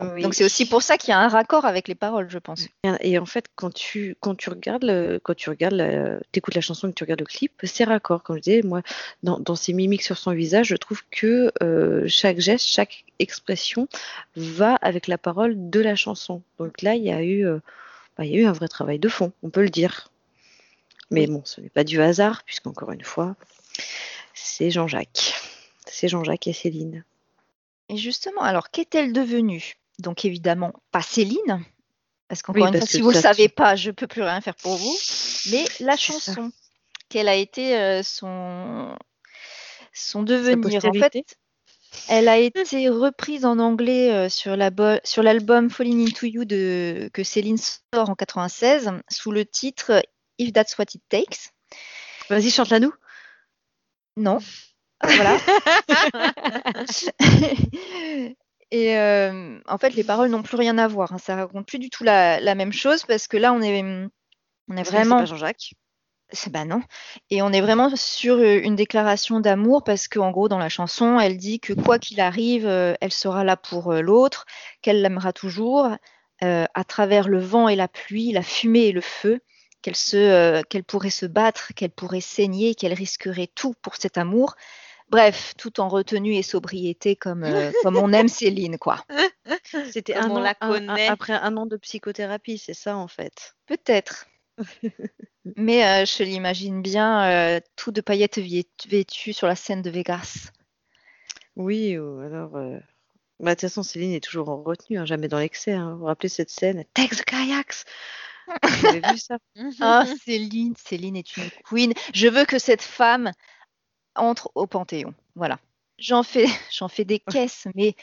Oui. 0.00 0.22
Donc 0.22 0.34
c'est 0.34 0.44
aussi 0.44 0.66
pour 0.66 0.82
ça 0.82 0.96
qu'il 0.98 1.10
y 1.10 1.12
a 1.12 1.18
un 1.18 1.28
raccord 1.28 1.64
avec 1.64 1.88
les 1.88 1.94
paroles, 1.94 2.28
je 2.30 2.38
pense. 2.38 2.66
Et 3.00 3.18
en 3.18 3.26
fait, 3.26 3.46
quand 3.54 3.72
tu, 3.72 4.16
quand 4.20 4.34
tu 4.34 4.50
regardes, 4.50 4.84
le, 4.84 5.18
quand 5.22 5.34
tu 5.34 5.50
regardes, 5.50 5.74
la- 5.74 6.18
t'écoutes 6.32 6.54
la 6.54 6.60
chanson 6.60 6.88
et 6.88 6.90
que 6.90 6.96
tu 6.96 7.04
regardes 7.04 7.20
le 7.20 7.26
clip, 7.26 7.52
c'est 7.64 7.84
raccord. 7.84 8.22
Comme 8.22 8.36
je 8.36 8.42
disais, 8.42 8.62
moi, 8.62 8.82
dans, 9.22 9.38
dans 9.38 9.54
ses 9.56 9.72
mimiques 9.72 10.02
sur 10.02 10.18
son 10.18 10.32
visage, 10.32 10.68
je 10.68 10.76
trouve 10.76 11.02
que 11.10 11.52
euh, 11.62 12.04
chaque 12.08 12.40
geste, 12.40 12.66
chaque 12.66 13.04
expression 13.18 13.88
va 14.36 14.74
avec 14.76 15.06
la 15.06 15.18
parole 15.18 15.54
de 15.70 15.80
la 15.80 15.94
chanson. 15.96 16.42
Donc 16.58 16.82
là, 16.82 16.94
il 16.94 17.04
y 17.04 17.12
a 17.12 17.22
eu, 17.22 17.46
euh, 17.46 17.58
bah, 18.18 18.24
il 18.24 18.32
y 18.32 18.36
a 18.36 18.40
eu 18.40 18.46
un 18.46 18.52
vrai 18.52 18.68
travail 18.68 18.98
de 18.98 19.08
fond, 19.08 19.32
on 19.42 19.50
peut 19.50 19.62
le 19.62 19.70
dire. 19.70 20.10
Mais 21.10 21.26
bon, 21.26 21.42
ce 21.44 21.60
n'est 21.60 21.68
pas 21.68 21.84
du 21.84 22.00
hasard, 22.00 22.42
puisqu'encore 22.44 22.90
une 22.90 23.04
fois, 23.04 23.36
c'est 24.32 24.70
Jean-Jacques. 24.70 25.34
C'est 25.86 26.08
Jean-Jacques 26.08 26.46
et 26.48 26.52
Céline. 26.52 27.04
Et 27.94 27.96
justement, 27.96 28.42
alors 28.42 28.70
qu'est-elle 28.70 29.12
devenue? 29.12 29.74
Donc 30.00 30.24
évidemment 30.24 30.72
pas 30.90 31.02
Céline, 31.02 31.64
parce 32.28 32.42
qu'encore 32.42 32.62
Oui, 32.62 32.68
une 32.68 32.78
fois, 32.78 32.86
si 32.86 33.00
vous 33.00 33.12
ne 33.12 33.18
savez 33.18 33.48
pas, 33.48 33.76
je 33.76 33.92
peux 33.92 34.08
plus 34.08 34.22
rien 34.22 34.40
faire 34.40 34.56
pour 34.56 34.76
vous. 34.76 34.96
Mais 35.50 35.64
la 35.78 35.96
chanson, 35.96 36.50
quelle 37.08 37.28
a 37.28 37.36
été 37.36 37.76
euh, 37.78 38.02
son 38.02 38.96
son 39.92 40.24
devenir. 40.24 40.84
En 40.84 40.92
fait, 40.92 41.36
elle 42.08 42.28
a 42.28 42.38
été 42.38 42.88
reprise 42.88 43.44
en 43.44 43.60
anglais 43.60 44.10
euh, 44.10 44.28
sur 44.28 44.56
l'album 44.56 45.70
Falling 45.70 46.08
Into 46.08 46.26
You 46.26 46.44
de 46.44 47.08
que 47.12 47.22
Céline 47.22 47.58
sort 47.58 48.10
en 48.10 48.16
96 48.16 48.90
sous 49.08 49.30
le 49.30 49.44
titre 49.44 50.02
If 50.38 50.52
That's 50.52 50.76
What 50.76 50.86
It 50.94 51.02
Takes. 51.08 51.52
Vas-y, 52.28 52.50
chante-la 52.50 52.80
nous. 52.80 52.92
Non. 54.16 54.38
Voilà. 55.06 55.38
Et 58.70 58.96
euh, 58.96 59.58
en 59.68 59.78
fait, 59.78 59.94
les 59.94 60.04
paroles 60.04 60.30
n'ont 60.30 60.42
plus 60.42 60.56
rien 60.56 60.78
à 60.78 60.88
voir. 60.88 61.12
hein. 61.12 61.18
Ça 61.18 61.36
raconte 61.36 61.66
plus 61.66 61.78
du 61.78 61.90
tout 61.90 62.04
la, 62.04 62.40
la 62.40 62.54
même 62.54 62.72
chose 62.72 63.04
parce 63.04 63.28
que 63.28 63.36
là, 63.36 63.52
on 63.52 63.62
est, 63.62 63.82
on 64.68 64.76
est 64.76 64.82
vraiment. 64.82 65.18
C'est 65.18 65.22
pas 65.22 65.26
Jean-Jacques. 65.26 65.74
C'est 66.32 66.50
bah 66.50 66.64
non. 66.64 66.80
Et 67.30 67.42
on 67.42 67.52
est 67.52 67.60
vraiment 67.60 67.94
sur 67.94 68.36
euh, 68.36 68.58
une 68.62 68.74
déclaration 68.74 69.38
d'amour 69.38 69.84
parce 69.84 70.08
qu'en 70.08 70.30
gros, 70.30 70.48
dans 70.48 70.58
la 70.58 70.70
chanson, 70.70 71.20
elle 71.20 71.36
dit 71.36 71.60
que 71.60 71.74
quoi 71.74 71.98
qu'il 71.98 72.20
arrive, 72.20 72.66
euh, 72.66 72.94
elle 73.00 73.12
sera 73.12 73.44
là 73.44 73.56
pour 73.56 73.92
l'autre, 73.92 74.46
qu'elle 74.82 75.02
l'aimera 75.02 75.32
toujours, 75.32 75.88
euh, 76.42 76.64
à 76.74 76.84
travers 76.84 77.28
le 77.28 77.38
vent 77.38 77.68
et 77.68 77.76
la 77.76 77.88
pluie, 77.88 78.32
la 78.32 78.42
fumée 78.42 78.86
et 78.86 78.92
le 78.92 79.02
feu, 79.02 79.40
euh, 80.14 80.62
qu'elle 80.68 80.84
pourrait 80.84 81.10
se 81.10 81.26
battre, 81.26 81.72
qu'elle 81.76 81.90
pourrait 81.90 82.22
saigner, 82.22 82.74
qu'elle 82.74 82.94
risquerait 82.94 83.50
tout 83.54 83.74
pour 83.82 83.96
cet 83.96 84.18
amour. 84.18 84.56
Bref, 85.10 85.54
tout 85.58 85.80
en 85.80 85.88
retenue 85.88 86.34
et 86.34 86.42
sobriété 86.42 87.14
comme, 87.14 87.44
euh, 87.44 87.70
comme 87.82 87.96
on 87.96 88.12
aime 88.12 88.28
Céline, 88.28 88.78
quoi. 88.78 89.04
C'était 89.92 90.14
Comme 90.14 90.24
un 90.24 90.30
on 90.30 90.36
an, 90.36 90.40
la 90.40 90.54
un- 90.60 90.70
un- 90.72 90.86
connaît. 90.86 91.08
après 91.08 91.34
un 91.34 91.56
an 91.56 91.66
de 91.66 91.76
psychothérapie, 91.76 92.58
c'est 92.58 92.74
ça 92.74 92.96
en 92.96 93.06
fait. 93.08 93.54
Peut-être. 93.66 94.26
Mais 95.56 95.84
euh, 95.86 96.04
je 96.06 96.22
l'imagine 96.24 96.80
bien, 96.82 97.24
euh, 97.28 97.60
tout 97.76 97.92
de 97.92 98.00
paillettes 98.00 98.38
vêtues 98.38 99.32
sur 99.32 99.46
la 99.46 99.56
scène 99.56 99.82
de 99.82 99.90
Vegas. 99.90 100.48
Oui, 101.56 101.96
ou 101.98 102.20
alors. 102.20 102.56
euh, 102.56 102.78
Bah, 103.40 103.50
de 103.50 103.60
toute 103.60 103.68
façon, 103.68 103.82
Céline 103.82 104.12
est 104.14 104.24
toujours 104.24 104.48
en 104.48 104.62
retenue, 104.62 104.98
hein, 104.98 105.04
jamais 105.06 105.28
dans 105.28 105.38
l'excès. 105.38 105.72
hein. 105.72 105.92
Vous 105.92 105.98
vous 106.00 106.04
rappelez 106.06 106.28
cette 106.28 106.50
scène? 106.50 106.84
Take 106.94 107.14
the 107.16 107.24
kayaks 107.24 107.84
Vous 108.62 108.86
avez 108.86 109.00
vu 109.12 109.18
ça? 109.18 109.38
Ah, 109.80 110.04
Céline, 110.24 110.74
Céline 110.76 111.16
est 111.16 111.36
une 111.36 111.50
queen. 111.68 111.92
Je 112.14 112.26
veux 112.28 112.44
que 112.44 112.58
cette 112.58 112.82
femme 112.82 113.30
entre 114.16 114.50
au 114.54 114.66
Panthéon. 114.66 115.14
Voilà. 115.36 115.58
J'en 115.98 116.22
fais, 116.22 116.46
j'en 116.72 116.88
fais 116.88 117.04
des 117.04 117.18
caisses, 117.20 117.66
mais 117.74 117.94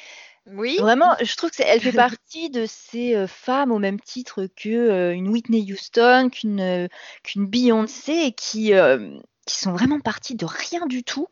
Oui. 0.47 0.77
vraiment, 0.79 1.15
je 1.21 1.35
trouve 1.35 1.49
que 1.49 1.57
c'est- 1.57 1.67
elle 1.67 1.81
fait 1.81 1.91
partie 2.19 2.49
de 2.49 2.65
ces 2.65 3.15
euh, 3.15 3.27
femmes 3.27 3.71
au 3.71 3.79
même 3.79 3.99
titre 3.99 4.47
que 4.55 4.69
euh, 4.69 5.13
une 5.13 5.27
Whitney 5.29 5.65
Houston, 5.71 6.29
qu'une 6.31 6.59
euh, 6.61 6.87
qu'une 7.23 7.45
Beyoncé, 7.47 8.31
qui 8.31 8.73
euh, 8.73 9.17
qui 9.45 9.59
sont 9.59 9.71
vraiment 9.73 9.99
parties 9.99 10.35
de 10.35 10.45
rien 10.45 10.85
du 10.87 11.03
tout 11.03 11.27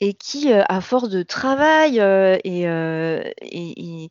et 0.00 0.12
qui, 0.12 0.52
à 0.52 0.80
force 0.80 1.08
de 1.08 1.22
travail 1.22 1.98
et, 1.98 2.62
et, 3.42 4.08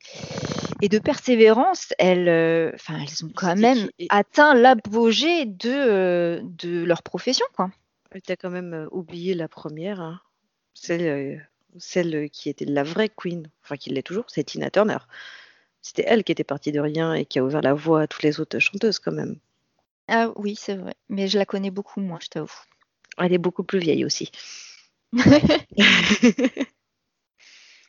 et- 0.82 0.90
de 0.90 0.98
persévérance, 1.00 1.94
elles, 2.00 2.72
enfin, 2.74 2.96
elles 3.02 3.26
ont 3.26 3.32
quand 3.36 3.56
même 3.56 3.90
atteint 4.10 4.56
l'apogée 4.56 5.46
de, 5.46 6.42
de 6.44 6.84
leur 6.84 7.04
profession, 7.04 7.46
quoi. 7.56 7.70
Tu 8.22 8.32
as 8.32 8.36
quand 8.36 8.50
même 8.50 8.74
euh, 8.74 8.88
oublié 8.92 9.34
la 9.34 9.48
première, 9.48 10.00
hein. 10.02 10.22
celle, 10.74 11.02
euh, 11.02 11.38
celle 11.78 12.30
qui 12.30 12.50
était 12.50 12.66
la 12.66 12.84
vraie 12.84 13.10
queen, 13.10 13.50
enfin 13.64 13.76
qui 13.78 13.90
l'est 13.90 14.04
toujours, 14.04 14.26
c'est 14.28 14.44
Tina 14.44 14.70
Turner. 14.70 15.00
C'était 15.82 16.06
elle 16.08 16.24
qui 16.24 16.32
était 16.32 16.44
partie 16.44 16.72
de 16.72 16.80
rien 16.80 17.14
et 17.14 17.26
qui 17.26 17.40
a 17.40 17.44
ouvert 17.44 17.62
la 17.62 17.74
voie 17.74 18.04
à 18.04 18.08
toutes 18.08 18.24
les 18.24 18.40
autres 18.40 18.60
chanteuses 18.60 19.00
quand 19.00 19.12
même. 19.12 19.38
Ah 20.08 20.32
oui, 20.36 20.56
c'est 20.56 20.76
vrai, 20.76 20.94
mais 21.10 21.28
je 21.28 21.38
la 21.38 21.46
connais 21.46 21.72
beaucoup 21.72 22.02
moins, 22.02 22.20
je 22.22 22.28
t'avoue. 22.28 22.62
Elle 23.18 23.34
est 23.34 23.38
beaucoup 23.38 23.64
plus 23.64 23.80
vieille 23.80 24.06
aussi. 24.06 24.32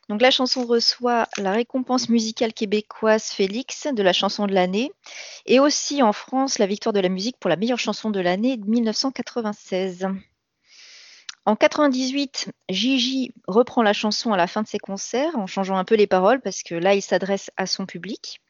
Donc 0.08 0.20
la 0.20 0.30
chanson 0.30 0.66
reçoit 0.66 1.26
la 1.38 1.52
récompense 1.52 2.08
musicale 2.08 2.52
québécoise 2.52 3.24
Félix 3.24 3.86
de 3.86 4.02
la 4.02 4.12
chanson 4.12 4.46
de 4.46 4.52
l'année 4.52 4.90
et 5.46 5.60
aussi 5.60 6.02
en 6.02 6.12
France 6.12 6.58
la 6.58 6.66
victoire 6.66 6.92
de 6.92 7.00
la 7.00 7.08
musique 7.08 7.38
pour 7.38 7.48
la 7.48 7.56
meilleure 7.56 7.78
chanson 7.78 8.10
de 8.10 8.20
l'année 8.20 8.56
de 8.56 8.66
1996. 8.68 10.06
En 11.46 11.56
98, 11.56 12.52
Gigi 12.70 13.32
reprend 13.46 13.82
la 13.82 13.92
chanson 13.92 14.32
à 14.32 14.36
la 14.36 14.46
fin 14.46 14.62
de 14.62 14.68
ses 14.68 14.78
concerts 14.78 15.36
en 15.36 15.46
changeant 15.46 15.76
un 15.76 15.84
peu 15.84 15.94
les 15.94 16.06
paroles 16.06 16.40
parce 16.40 16.62
que 16.62 16.74
là 16.74 16.94
il 16.94 17.02
s'adresse 17.02 17.50
à 17.56 17.66
son 17.66 17.84
public 17.86 18.40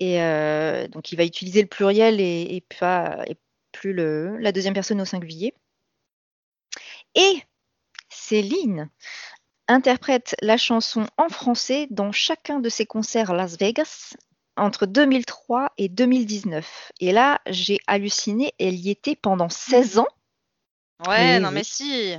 et 0.00 0.22
euh, 0.22 0.88
donc 0.88 1.12
il 1.12 1.16
va 1.16 1.24
utiliser 1.24 1.60
le 1.60 1.68
pluriel 1.68 2.20
et, 2.20 2.56
et 2.56 2.64
pas 2.78 3.22
et 3.26 3.36
plus 3.72 3.92
le, 3.92 4.36
la 4.38 4.50
deuxième 4.50 4.74
personne 4.74 5.00
au 5.00 5.04
singulier. 5.04 5.54
Et 7.14 7.42
Céline 8.08 8.90
interprète 9.70 10.34
la 10.42 10.56
chanson 10.56 11.06
en 11.16 11.28
français 11.28 11.86
dans 11.90 12.12
chacun 12.12 12.60
de 12.60 12.68
ses 12.68 12.86
concerts 12.86 13.30
à 13.30 13.34
Las 13.34 13.56
Vegas 13.56 14.14
entre 14.56 14.84
2003 14.84 15.72
et 15.78 15.88
2019. 15.88 16.92
Et 17.00 17.12
là, 17.12 17.40
j'ai 17.46 17.78
halluciné, 17.86 18.52
elle 18.58 18.74
y 18.74 18.90
était 18.90 19.16
pendant 19.16 19.48
16 19.48 19.98
ans. 19.98 20.08
Ouais, 21.06 21.40
non 21.40 21.50
mais 21.50 21.64
si. 21.64 22.14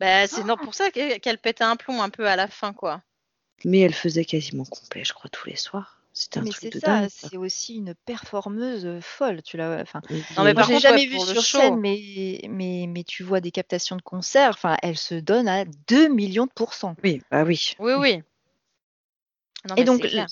Bah, 0.00 0.26
c'est 0.26 0.44
non, 0.44 0.56
pour 0.56 0.74
ça 0.74 0.90
qu'elle 0.90 1.18
qu'elle 1.20 1.38
pétait 1.38 1.64
un 1.64 1.76
plomb 1.76 2.02
un 2.02 2.10
peu 2.10 2.28
à 2.28 2.36
la 2.36 2.46
fin, 2.46 2.72
quoi. 2.72 3.00
Mais 3.64 3.80
elle 3.80 3.94
faisait 3.94 4.24
quasiment 4.24 4.64
complet, 4.64 5.04
je 5.04 5.12
crois, 5.12 5.30
tous 5.30 5.48
les 5.48 5.56
soirs. 5.56 5.97
C'était 6.20 6.40
un 6.40 6.42
Mais 6.42 6.50
truc 6.50 6.62
c'est 6.62 6.70
de 6.70 6.80
ça, 6.80 6.86
dingue. 7.02 7.08
ça. 7.10 7.28
c'est 7.30 7.36
aussi 7.36 7.76
une 7.76 7.94
performeuse 7.94 8.84
euh, 8.86 9.00
folle. 9.00 9.40
Tu 9.42 9.56
l'as, 9.56 9.80
enfin, 9.82 10.00
Non, 10.36 10.42
mais 10.42 10.52
contre, 10.54 10.80
jamais 10.80 11.06
le 11.06 11.18
sur 11.18 11.42
scène, 11.44 11.78
mais, 11.78 12.40
mais, 12.48 12.86
mais 12.88 13.04
tu 13.04 13.22
vois 13.22 13.40
des 13.40 13.52
captations 13.52 13.94
de 13.96 14.02
concerts. 14.02 14.50
Enfin, 14.50 14.76
elle 14.82 14.96
se 14.98 15.14
donne 15.14 15.46
à 15.46 15.64
2 15.86 16.08
millions 16.08 16.46
de 16.46 16.52
pourcents. 16.52 16.96
oui, 17.04 17.22
bah 17.30 17.44
oui. 17.44 17.74
Oui, 17.78 17.92
oui. 17.98 18.22
Non, 19.68 19.76
Et 19.76 19.84
donc, 19.84 20.00
c'est. 20.02 20.26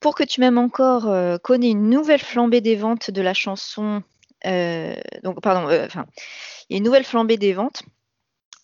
Pour 0.00 0.14
que 0.14 0.22
tu 0.22 0.40
m'aimes 0.40 0.58
encore, 0.58 1.08
euh, 1.08 1.38
connaît 1.38 1.70
une 1.70 1.90
nouvelle 1.90 2.20
flambée 2.20 2.60
des 2.60 2.76
ventes 2.76 3.10
de 3.10 3.20
la 3.20 3.34
chanson. 3.34 4.04
euh, 4.46 4.94
donc, 5.24 5.40
pardon, 5.40 5.68
euh, 5.68 5.86
enfin, 5.86 6.06
il 6.68 6.74
y 6.74 6.76
a 6.76 6.78
une 6.78 6.84
nouvelle 6.84 7.02
flambée 7.04 7.36
des 7.36 7.52
ventes 7.52 7.82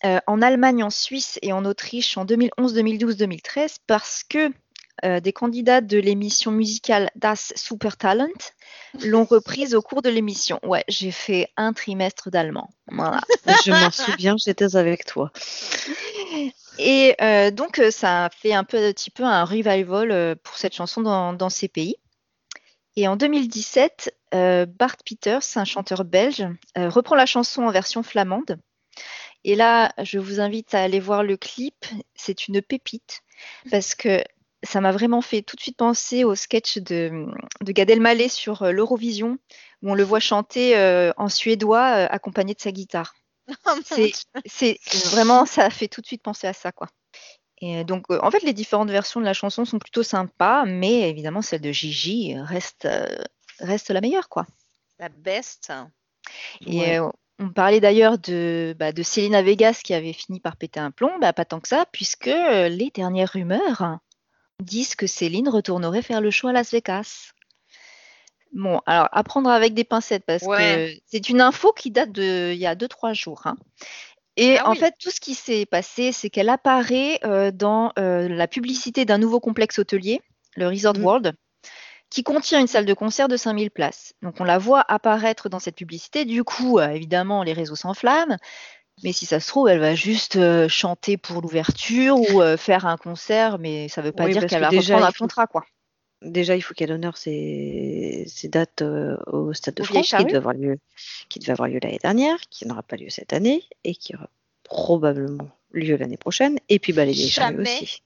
euh, 0.05 0.19
en 0.27 0.41
Allemagne, 0.41 0.83
en 0.83 0.89
Suisse 0.89 1.37
et 1.41 1.51
en 1.51 1.65
Autriche 1.65 2.17
en 2.17 2.23
2011, 2.23 2.73
2012, 2.73 3.17
2013 3.17 3.79
parce 3.87 4.23
que 4.23 4.49
euh, 5.03 5.19
des 5.19 5.33
candidats 5.33 5.81
de 5.81 5.97
l'émission 5.97 6.51
musicale 6.51 7.09
Das 7.15 7.51
Supertalent 7.55 8.29
l'ont 9.03 9.25
reprise 9.25 9.75
au 9.75 9.81
cours 9.81 10.01
de 10.01 10.09
l'émission. 10.09 10.59
Ouais, 10.63 10.83
j'ai 10.87 11.11
fait 11.11 11.49
un 11.57 11.73
trimestre 11.73 12.29
d'allemand. 12.29 12.69
Voilà. 12.87 13.19
Je 13.65 13.71
m'en 13.71 13.91
souviens, 13.91 14.35
j'étais 14.37 14.75
avec 14.75 15.05
toi. 15.05 15.31
Et 16.77 17.15
euh, 17.21 17.51
donc, 17.51 17.79
euh, 17.79 17.91
ça 17.91 18.25
a 18.25 18.29
fait 18.29 18.53
un 18.53 18.63
peu- 18.63 18.93
petit 18.93 19.11
peu 19.11 19.23
un 19.23 19.43
revival 19.43 20.35
pour 20.43 20.57
cette 20.57 20.73
chanson 20.73 21.01
dans, 21.01 21.33
dans 21.33 21.49
ces 21.49 21.67
pays. 21.67 21.97
Et 22.95 23.07
en 23.07 23.15
2017, 23.17 24.15
euh, 24.33 24.65
Bart 24.65 24.97
Peters, 25.05 25.41
un 25.55 25.65
chanteur 25.65 26.05
belge, 26.05 26.45
euh, 26.77 26.89
reprend 26.89 27.15
la 27.15 27.25
chanson 27.25 27.63
en 27.63 27.71
version 27.71 28.03
flamande. 28.03 28.57
Et 29.43 29.55
là, 29.55 29.93
je 30.01 30.17
vous 30.17 30.39
invite 30.39 30.73
à 30.73 30.81
aller 30.81 30.99
voir 30.99 31.23
le 31.23 31.37
clip. 31.37 31.85
C'est 32.15 32.47
une 32.47 32.61
pépite 32.61 33.21
parce 33.69 33.95
que 33.95 34.23
ça 34.65 34.81
m'a 34.81 34.91
vraiment 34.91 35.21
fait 35.21 35.41
tout 35.41 35.55
de 35.55 35.61
suite 35.61 35.77
penser 35.77 36.23
au 36.23 36.35
sketch 36.35 36.77
de, 36.79 37.25
de 37.61 37.71
Gad 37.71 37.89
Elmaleh 37.89 38.29
sur 38.29 38.63
euh, 38.63 38.71
l'Eurovision 38.71 39.37
où 39.81 39.91
on 39.91 39.95
le 39.95 40.03
voit 40.03 40.19
chanter 40.19 40.77
euh, 40.77 41.11
en 41.17 41.29
suédois 41.29 41.97
euh, 41.97 42.07
accompagné 42.09 42.53
de 42.53 42.61
sa 42.61 42.71
guitare. 42.71 43.13
Oh, 43.67 43.75
C'est 44.45 44.79
vraiment, 45.09 45.45
ça 45.45 45.69
fait 45.69 45.87
tout 45.87 46.01
de 46.01 46.07
suite 46.07 46.23
penser 46.23 46.47
à 46.47 46.53
ça, 46.53 46.71
quoi. 46.71 46.87
Et 47.61 47.83
donc, 47.83 48.05
euh, 48.09 48.19
en 48.23 48.31
fait, 48.31 48.41
les 48.41 48.53
différentes 48.53 48.89
versions 48.89 49.19
de 49.19 49.25
la 49.25 49.33
chanson 49.33 49.65
sont 49.65 49.77
plutôt 49.79 50.03
sympas, 50.03 50.65
mais 50.65 51.09
évidemment, 51.09 51.41
celle 51.43 51.61
de 51.61 51.71
Gigi 51.71 52.35
reste, 52.39 52.87
reste 53.59 53.91
la 53.91 54.01
meilleure, 54.01 54.29
quoi. 54.29 54.45
La 54.99 55.09
best. 55.09 55.71
Et 56.65 56.99
Ouais. 56.99 56.99
on 57.39 57.49
parlait 57.49 57.79
d'ailleurs 57.79 58.17
de, 58.17 58.75
bah, 58.79 58.91
de 58.91 59.03
Selena 59.03 59.41
Vegas 59.41 59.81
qui 59.83 59.93
avait 59.93 60.13
fini 60.13 60.39
par 60.39 60.57
péter 60.57 60.79
un 60.79 60.89
plomb, 60.91 61.19
bah, 61.19 61.33
pas 61.33 61.45
tant 61.45 61.59
que 61.59 61.67
ça, 61.67 61.85
puisque 61.91 62.25
les 62.25 62.91
dernières 62.95 63.33
rumeurs 63.33 63.99
disent 64.61 64.95
que 64.95 65.07
Céline 65.07 65.49
retournerait 65.49 66.01
faire 66.01 66.21
le 66.21 66.31
show 66.31 66.47
à 66.47 66.53
Las 66.53 66.71
Vegas. 66.71 67.31
Bon, 68.53 68.79
alors 68.85 69.09
à 69.11 69.23
prendre 69.23 69.49
avec 69.49 69.73
des 69.73 69.83
pincettes 69.83 70.23
parce 70.25 70.43
Ouais. 70.43 70.57
que 70.97 71.01
c'est 71.07 71.29
une 71.29 71.41
info 71.41 71.73
qui 71.73 71.91
date 71.91 72.11
de 72.11 72.51
il 72.53 72.59
y 72.59 72.65
a 72.65 72.75
2-3 72.75 73.13
jours. 73.13 73.41
hein. 73.45 73.57
Et 74.37 74.57
Ah 74.59 74.67
en 74.69 74.71
oui. 74.71 74.77
fait, 74.77 74.93
tout 74.99 75.11
ce 75.11 75.19
qui 75.19 75.33
s'est 75.33 75.65
passé, 75.65 76.11
c'est 76.11 76.29
qu'elle 76.29 76.49
apparaît 76.49 77.19
euh, 77.23 77.51
dans 77.51 77.91
euh, 77.99 78.27
la 78.29 78.47
publicité 78.47 79.05
d'un 79.05 79.17
nouveau 79.17 79.39
complexe 79.39 79.79
hôtelier, 79.79 80.21
le 80.55 80.67
Resort 80.67 80.95
Mhm. 80.97 81.03
World, 81.03 81.33
qui 82.09 82.23
contient 82.23 82.59
une 82.61 82.67
salle 82.67 82.85
de 82.85 82.93
concert 82.93 83.27
de 83.27 83.35
5000 83.37 83.71
places. 83.71 84.13
Donc 84.21 84.35
on 84.39 84.43
la 84.45 84.57
voit 84.57 84.85
apparaître 84.89 85.49
dans 85.49 85.59
cette 85.59 85.75
publicité. 85.75 86.23
Du 86.25 86.43
coup, 86.45 86.79
euh, 86.79 86.89
évidemment, 86.89 87.43
les 87.43 87.53
réseaux 87.53 87.75
s'enflamment. 87.75 88.37
Mais 89.03 89.11
si 89.13 89.25
ça 89.25 89.39
se 89.39 89.47
trouve, 89.47 89.67
elle 89.67 89.79
va 89.79 89.93
juste 89.95 90.35
euh, 90.37 90.67
chanter 90.69 91.17
pour 91.17 91.41
l'ouverture 91.41 92.17
ou 92.17 92.41
euh, 92.41 92.55
faire 92.57 92.85
un 92.85 92.97
concert, 92.97 93.59
mais 93.59 93.87
ça 93.89 94.01
ne 94.01 94.07
veut 94.07 94.11
pas 94.13 94.23
Oui, 94.25 94.31
dire 94.31 94.41
qu'elle 94.47 94.59
que 94.59 94.63
va 94.65 94.69
déjà, 94.69 94.95
reprendre 94.95 95.05
un 95.07 95.11
faut- 95.11 95.23
contrat, 95.25 95.47
quoi. 95.47 95.65
Déjà, 96.21 96.55
il 96.55 96.61
faut 96.61 96.73
qu'elle 96.73 96.91
honore 96.93 97.17
ses, 97.17 98.23
ses 98.27 98.47
dates 98.47 98.81
euh, 98.81 99.17
au 99.27 99.53
Stade 99.53 99.75
de 99.75 99.81
Au 99.81 99.85
Vieilles 99.85 99.93
France, 99.95 100.05
qui 100.05 100.09
Charrues. 100.11 100.23
devait 100.25 100.37
avoir 100.37 100.53
lieu, 100.53 100.79
qui 101.29 101.39
devait 101.39 101.51
avoir 101.51 101.67
lieu 101.67 101.79
l'année 101.83 101.99
dernière, 102.01 102.37
qui 102.49 102.65
n'aura 102.65 102.83
pas 102.83 102.95
lieu 102.95 103.09
cette 103.09 103.33
année 103.33 103.63
et 103.83 103.93
qui 103.95 104.15
aura 104.15 104.29
probablement 104.63 105.49
lieu 105.71 105.97
l'année 105.97 106.17
prochaine. 106.17 106.57
Et 106.69 106.79
puis, 106.79 106.93
bah, 106.93 107.05
les 107.05 107.11
Vieilles 107.11 107.29
Charrues 107.29 107.61
aussi. 107.61 108.01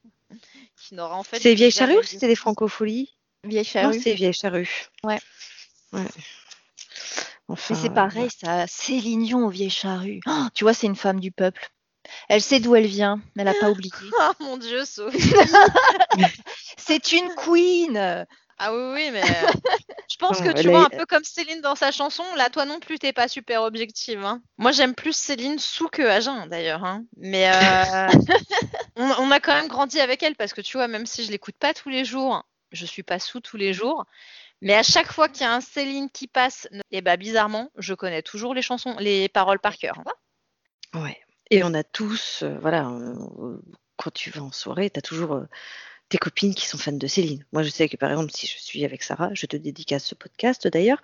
Qui 0.75 0.95
n'aura 0.95 1.15
en 1.17 1.23
fait. 1.23 1.39
C'est 1.39 1.53
Vieilles 1.53 1.71
Charrues 1.71 1.97
ou 1.97 2.03
c'était 2.03 2.27
des 2.27 2.35
Francopholies? 2.35 3.13
Vieille 3.45 3.59
Non, 3.75 3.91
charrue. 3.91 4.01
c'est 4.01 4.13
Vieilles 4.15 4.33
Charrues. 4.33 4.87
Ouais. 5.03 5.19
Ouais. 5.93 6.01
Enfin, 7.49 7.73
Mais 7.73 7.81
c'est 7.81 7.93
pareil, 7.93 8.29
ça. 8.29 8.65
Céline 8.67 9.23
Dion 9.23 9.45
aux 9.45 9.49
vieilles 9.49 9.69
charrues. 9.69 10.19
Oh, 10.27 10.45
tu 10.53 10.63
vois, 10.63 10.73
c'est 10.73 10.87
une 10.87 10.95
femme 10.95 11.19
du 11.19 11.31
peuple. 11.31 11.69
Elle 12.29 12.41
sait 12.41 12.59
d'où 12.59 12.75
elle 12.75 12.85
vient, 12.87 13.17
mais 13.35 13.41
elle 13.41 13.45
n'a 13.45 13.53
pas 13.53 13.69
oublié. 13.69 13.91
Ah 14.19 14.31
mon 14.39 14.57
dieu, 14.57 14.85
Sophie. 14.85 15.19
C'est 16.77 17.11
une 17.11 17.29
queen 17.35 18.25
Ah 18.57 18.73
oui, 18.73 18.81
oui, 18.93 19.11
mais 19.11 19.21
je 20.09 20.17
pense 20.17 20.39
que 20.41 20.61
tu 20.61 20.69
vois, 20.69 20.85
un 20.85 20.89
peu 20.89 21.05
comme 21.05 21.23
Céline 21.23 21.61
dans 21.61 21.75
sa 21.75 21.91
chanson, 21.91 22.23
là, 22.35 22.49
toi 22.49 22.65
non 22.65 22.79
plus, 22.79 22.97
t'es 22.99 23.13
pas 23.13 23.27
super 23.27 23.61
objective. 23.63 24.23
hein. 24.23 24.41
Moi, 24.57 24.71
j'aime 24.71 24.95
plus 24.95 25.15
Céline 25.15 25.59
sous 25.59 25.87
que 25.89 26.01
à 26.01 26.19
jeun, 26.19 26.47
d'ailleurs. 26.47 26.83
hein. 26.83 27.03
Mais 27.17 27.49
euh, 27.49 28.07
on, 28.95 29.09
on 29.19 29.31
a 29.31 29.39
quand 29.39 29.53
même 29.53 29.67
grandi 29.67 29.99
avec 29.99 30.23
elle 30.23 30.35
parce 30.35 30.53
que 30.53 30.61
tu 30.61 30.77
vois, 30.77 30.87
même 30.87 31.05
si 31.05 31.23
je 31.25 31.31
l'écoute 31.31 31.55
pas 31.59 31.73
tous 31.73 31.89
les 31.89 32.05
jours, 32.05 32.43
je 32.71 32.85
suis 32.85 33.03
pas 33.03 33.19
sous 33.19 33.39
tous 33.39 33.57
les 33.57 33.73
jours. 33.73 34.05
Mais 34.61 34.75
à 34.75 34.83
chaque 34.83 35.11
fois 35.11 35.29
qu'il 35.29 35.41
y 35.41 35.45
a 35.45 35.53
un 35.53 35.61
Céline 35.61 36.09
qui 36.09 36.27
passe, 36.27 36.67
et 36.91 37.01
bah 37.01 37.17
bizarrement, 37.17 37.71
je 37.77 37.93
connais 37.93 38.21
toujours 38.21 38.53
les 38.53 38.61
chansons, 38.61 38.95
les 38.99 39.29
paroles 39.29 39.59
par 39.59 39.77
cœur. 39.77 39.99
hein. 39.99 40.99
Ouais. 41.01 41.17
Et 41.51 41.63
on 41.63 41.73
a 41.73 41.83
tous, 41.83 42.43
euh, 42.43 42.57
voilà, 42.59 42.87
euh, 42.89 43.57
quand 43.97 44.11
tu 44.11 44.29
vas 44.29 44.43
en 44.43 44.51
soirée, 44.51 44.89
tu 44.89 44.99
as 44.99 45.01
toujours 45.01 45.33
euh, 45.33 45.45
tes 46.09 46.17
copines 46.17 46.53
qui 46.53 46.67
sont 46.67 46.77
fans 46.77 46.91
de 46.91 47.07
Céline. 47.07 47.45
Moi, 47.53 47.63
je 47.63 47.69
sais 47.69 47.89
que 47.89 47.97
par 47.97 48.11
exemple, 48.11 48.31
si 48.33 48.47
je 48.47 48.57
suis 48.57 48.85
avec 48.85 49.03
Sarah, 49.03 49.29
je 49.33 49.45
te 49.45 49.57
dédicace 49.57 50.05
ce 50.05 50.15
podcast 50.15 50.67
d'ailleurs, 50.67 51.01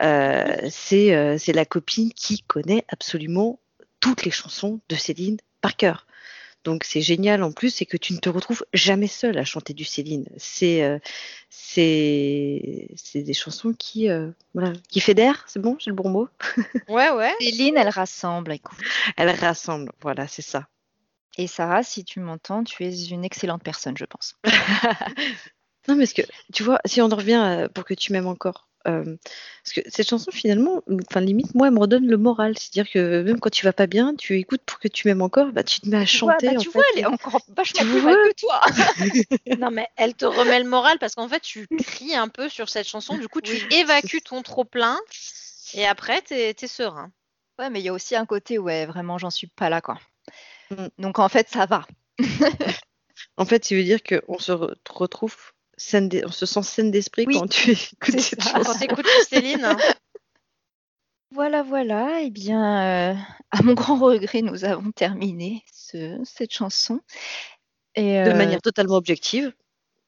c'est 0.00 1.52
la 1.54 1.64
copine 1.64 2.12
qui 2.12 2.42
connaît 2.42 2.84
absolument 2.88 3.60
toutes 4.00 4.24
les 4.24 4.30
chansons 4.30 4.80
de 4.88 4.96
Céline 4.96 5.38
par 5.60 5.76
cœur. 5.76 6.06
Donc 6.66 6.82
c'est 6.82 7.00
génial 7.00 7.44
en 7.44 7.52
plus, 7.52 7.70
c'est 7.70 7.86
que 7.86 7.96
tu 7.96 8.12
ne 8.12 8.18
te 8.18 8.28
retrouves 8.28 8.64
jamais 8.74 9.06
seule 9.06 9.38
à 9.38 9.44
chanter 9.44 9.72
du 9.72 9.84
Céline. 9.84 10.28
C'est 10.36 10.82
euh, 10.82 10.98
c'est 11.48 12.88
c'est 12.96 13.22
des 13.22 13.34
chansons 13.34 13.72
qui 13.72 14.10
euh, 14.10 14.32
voilà, 14.52 14.72
qui 14.90 14.98
fédèrent, 14.98 15.44
c'est 15.46 15.60
bon, 15.60 15.76
j'ai 15.78 15.90
le 15.90 15.96
bon 15.96 16.10
mot? 16.10 16.28
Ouais, 16.88 17.10
ouais. 17.10 17.32
Céline, 17.38 17.76
elle 17.76 17.88
rassemble, 17.88 18.52
écoute. 18.52 18.78
Elles 19.16 19.30
rassemblent, 19.30 19.92
voilà, 20.00 20.26
c'est 20.26 20.42
ça. 20.42 20.66
Et 21.38 21.46
Sarah, 21.46 21.84
si 21.84 22.04
tu 22.04 22.18
m'entends, 22.18 22.64
tu 22.64 22.84
es 22.84 23.06
une 23.10 23.24
excellente 23.24 23.62
personne, 23.62 23.96
je 23.96 24.04
pense. 24.04 24.36
Non, 25.88 25.94
mais 25.94 26.02
parce 26.02 26.14
que, 26.14 26.22
tu 26.52 26.64
vois, 26.64 26.80
si 26.84 27.00
on 27.00 27.04
en 27.04 27.14
revient 27.14 27.40
euh, 27.46 27.68
pour 27.68 27.84
que 27.84 27.94
tu 27.94 28.12
m'aimes 28.12 28.26
encore, 28.26 28.68
euh, 28.86 29.16
parce 29.64 29.72
que 29.74 29.80
cette 29.90 30.08
chanson, 30.08 30.30
finalement, 30.30 30.82
enfin, 31.10 31.20
limite, 31.20 31.54
moi, 31.54 31.68
elle 31.68 31.74
me 31.74 31.80
redonne 31.80 32.06
le 32.06 32.16
moral. 32.16 32.56
C'est-à-dire 32.58 32.90
que 32.90 33.22
même 33.22 33.40
quand 33.40 33.50
tu 33.50 33.64
vas 33.64 33.72
pas 33.72 33.86
bien, 33.86 34.14
tu 34.14 34.38
écoutes 34.38 34.62
pour 34.64 34.78
que 34.78 34.88
tu 34.88 35.08
m'aimes 35.08 35.22
encore, 35.22 35.52
bah, 35.52 35.64
tu 35.64 35.80
te 35.80 35.88
mets 35.88 35.96
à 35.96 36.06
chanter. 36.06 36.46
bah, 36.48 36.52
en 36.56 36.60
tu 36.60 36.70
fait. 36.70 36.78
vois, 36.78 36.84
elle 36.94 37.00
est 37.00 37.06
encore 37.06 37.40
vachement 37.56 37.82
plus 37.82 38.00
que 38.00 38.34
toi. 38.40 38.60
Non, 39.58 39.70
mais 39.70 39.88
elle 39.96 40.14
te 40.14 40.24
remet 40.24 40.62
le 40.62 40.68
moral 40.68 40.98
parce 40.98 41.14
qu'en 41.14 41.28
fait, 41.28 41.40
tu 41.40 41.66
cries 41.78 42.14
un 42.14 42.28
peu 42.28 42.48
sur 42.48 42.68
cette 42.68 42.86
chanson. 42.86 43.16
Du 43.18 43.28
coup, 43.28 43.40
tu 43.40 43.52
Oui, 43.52 43.66
évacues 43.76 44.20
ton 44.22 44.42
trop-plein 44.42 44.98
et 45.74 45.86
après, 45.86 46.22
t'es 46.22 46.50
es 46.50 46.66
serein. 46.66 47.10
Ouais, 47.58 47.70
mais 47.70 47.80
il 47.80 47.84
y 47.84 47.88
a 47.88 47.92
aussi 47.92 48.14
un 48.16 48.26
côté, 48.26 48.58
ouais, 48.58 48.86
vraiment, 48.86 49.18
j'en 49.18 49.30
suis 49.30 49.46
pas 49.46 49.70
là, 49.70 49.80
quoi. 49.80 49.98
Mm. 50.70 50.86
Donc, 50.98 51.18
en 51.18 51.28
fait, 51.28 51.48
ça 51.48 51.66
va. 51.66 51.86
En 53.38 53.44
fait, 53.46 53.64
ça 53.64 53.74
veut 53.74 53.84
dire 53.84 54.02
qu'on 54.02 54.38
se 54.38 54.52
re- 54.52 54.74
retrouve 54.90 55.36
on 56.24 56.30
se 56.32 56.46
sent 56.46 56.62
saine 56.62 56.90
d'esprit 56.90 57.24
Oui, 57.26 57.38
quand 57.38 57.48
tu 57.48 57.70
écoutes 58.00 58.20
cette. 58.20 58.40
Quand 58.40 59.02
Céline, 59.28 59.64
hein. 59.64 59.76
Voilà, 61.32 61.62
voilà. 61.62 62.20
Eh 62.22 62.30
bien, 62.30 63.12
euh, 63.12 63.14
à 63.50 63.62
mon 63.62 63.74
grand 63.74 63.98
regret, 63.98 64.42
nous 64.42 64.64
avons 64.64 64.90
terminé 64.92 65.64
ce- 65.72 66.18
cette 66.24 66.52
chanson. 66.52 67.00
Et, 67.94 68.22
De 68.22 68.30
euh, 68.30 68.34
manière 68.34 68.62
totalement 68.62 68.94
objective. 68.94 69.52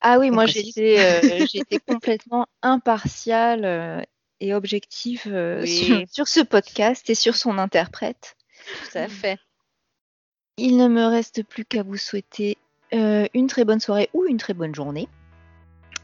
ah 0.01 0.19
oui, 0.19 0.31
moi, 0.31 0.47
j'étais 0.47 0.97
euh, 1.01 1.79
complètement 1.87 2.47
impartiale 2.63 3.65
euh, 3.65 4.01
et 4.41 4.55
objective 4.55 5.23
sur, 6.07 6.29
ce 6.29 6.41
podcast 6.41 7.11
et 7.11 7.15
sur 7.15 7.35
son 7.35 7.59
interprète. 7.59 8.37
tout 8.91 8.99
à 8.99 9.09
fait. 9.09 9.39
Il 10.57 10.77
ne 10.77 10.89
me 10.89 11.05
reste 11.05 11.43
plus 11.43 11.65
qu'à 11.65 11.83
vous 11.83 11.97
souhaiter 11.97 12.57
euh, 12.95 13.27
une 13.35 13.49
très 13.49 13.65
bonne 13.65 13.81
soirée 13.81 14.09
ou 14.15 14.25
une 14.27 14.39
très 14.39 14.55
bonne 14.55 14.75
journée. 14.75 15.09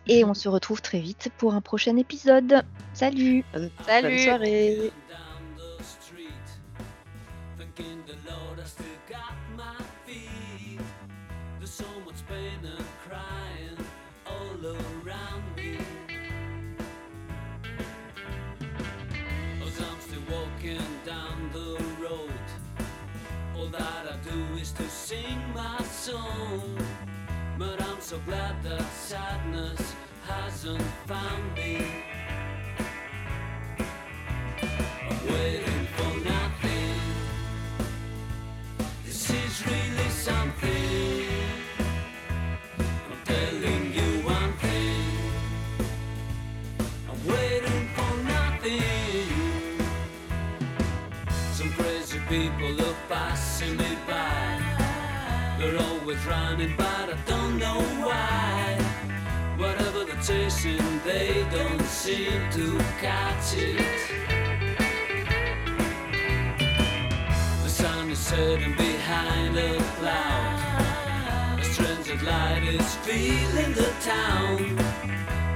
Et 0.06 0.24
on 0.24 0.34
se 0.34 0.48
retrouve 0.48 0.82
très 0.82 1.00
vite 1.00 1.30
pour 1.38 1.54
un 1.54 1.60
prochain 1.60 1.96
épisode. 1.96 2.62
Salut 2.92 3.44
Bonne, 3.52 3.70
Salut. 3.86 4.08
bonne 4.08 4.18
soirée. 4.18 4.92
down 5.08 5.56
the 5.56 5.82
street, 5.82 6.28
thinking 7.56 8.02
the 8.06 8.16
Lord 8.30 8.60
I 8.60 8.66
still 8.66 8.84
got 9.08 9.32
my 9.56 9.82
feet. 10.06 10.78
There's 11.58 11.70
so 11.70 11.86
much 12.04 12.16
pain 12.28 12.60
and 12.64 12.84
crying 13.08 13.78
all 14.26 14.66
around 14.66 15.42
me. 15.56 15.78
As 19.62 19.80
I'm 19.80 20.00
still 20.00 20.22
walking 20.30 20.84
down 21.06 21.50
the 21.52 21.82
road, 22.02 22.30
all 23.56 23.68
that 23.68 24.06
I 24.12 24.16
do 24.28 24.60
is 24.60 24.72
to 24.72 24.88
sing 24.88 25.40
my 25.54 25.82
song. 25.84 26.73
So 28.04 28.18
glad 28.26 28.62
that 28.62 28.84
sadness 28.92 29.94
hasn't 30.28 30.82
found 31.06 31.54
me. 31.54 31.86
I'm 35.08 35.26
waiting 35.32 35.86
for 35.96 36.12
nothing. 36.32 37.00
This 39.06 39.30
is 39.30 39.66
really 39.66 40.10
something. 40.10 41.26
I'm 42.78 43.20
telling 43.24 43.94
you 43.94 44.10
one 44.22 44.52
thing. 44.64 45.06
I'm 47.08 47.26
waiting 47.26 47.88
for 47.96 48.12
nothing. 48.34 48.82
Some 51.54 51.72
crazy 51.72 52.20
people 52.28 52.82
are 52.86 52.96
passing 53.08 53.78
me 53.78 53.96
by. 54.06 54.60
They're 55.58 55.78
always 55.80 56.22
running, 56.26 56.74
but 56.76 57.08
I 57.08 57.16
don't 57.26 57.58
know. 57.58 57.93
They're 60.26 60.48
they 61.04 61.46
don't 61.50 61.82
seem 61.82 62.40
to 62.52 62.78
catch 62.98 63.58
it. 63.58 63.76
The 67.62 67.68
sun 67.68 68.10
is 68.10 68.18
setting 68.20 68.74
behind 68.74 69.58
a 69.58 69.78
cloud. 69.98 71.60
A 71.60 71.64
strange 71.64 72.22
light 72.22 72.62
is 72.64 72.94
filling 73.04 73.74
the 73.74 73.92
town. 74.00 74.78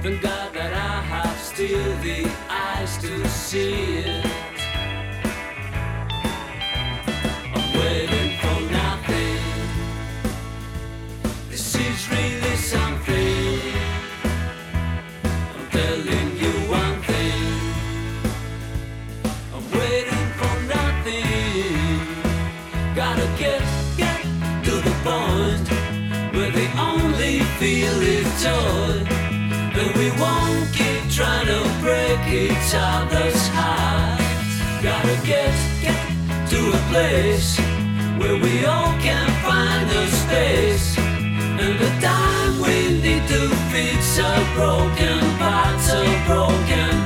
Thank 0.03 0.21
God 0.21 0.53
that 0.53 0.73
I 0.73 1.01
have 1.01 1.39
still 1.39 1.95
the 2.03 2.29
eyes 2.47 2.95
to 2.99 3.27
see 3.27 4.03
it. 4.05 4.28
Each 32.31 32.73
other's 32.75 33.47
hearts. 33.49 34.83
Gotta 34.83 35.15
get, 35.25 35.53
get 35.81 35.99
to 36.49 36.59
a 36.69 36.81
place 36.91 37.57
where 38.19 38.37
we 38.37 38.65
all 38.65 38.93
can 38.99 39.27
find 39.43 39.89
a 39.89 40.07
space. 40.07 40.97
And 40.97 41.79
the 41.79 41.91
time 41.99 42.61
we 42.61 43.01
need 43.01 43.27
to 43.27 43.49
fix 43.71 44.19
our 44.19 44.43
broken 44.55 45.19
parts, 45.37 45.89
our 45.91 46.25
broken 46.27 46.98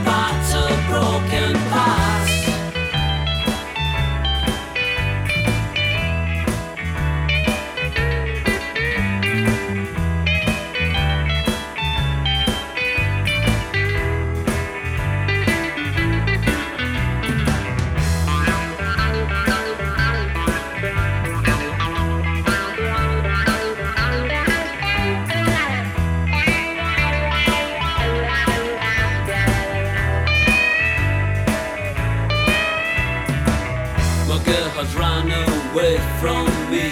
from 36.24 36.48
me. 36.72 36.88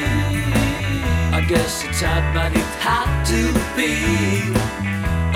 I 1.32 1.40
guess 1.48 1.86
it's 1.86 2.02
hard, 2.02 2.26
but 2.36 2.52
it 2.52 2.72
had 2.86 3.24
to 3.32 3.42
be. 3.78 3.94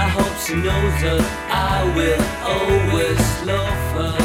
I 0.05 0.07
hope 0.17 0.35
she 0.45 0.55
knows 0.55 0.95
that 1.05 1.23
I 1.71 1.77
will 1.95 2.23
always 2.53 3.23
love 3.51 3.83
her, 3.95 4.03
love 4.03 4.19
her. 4.19 4.24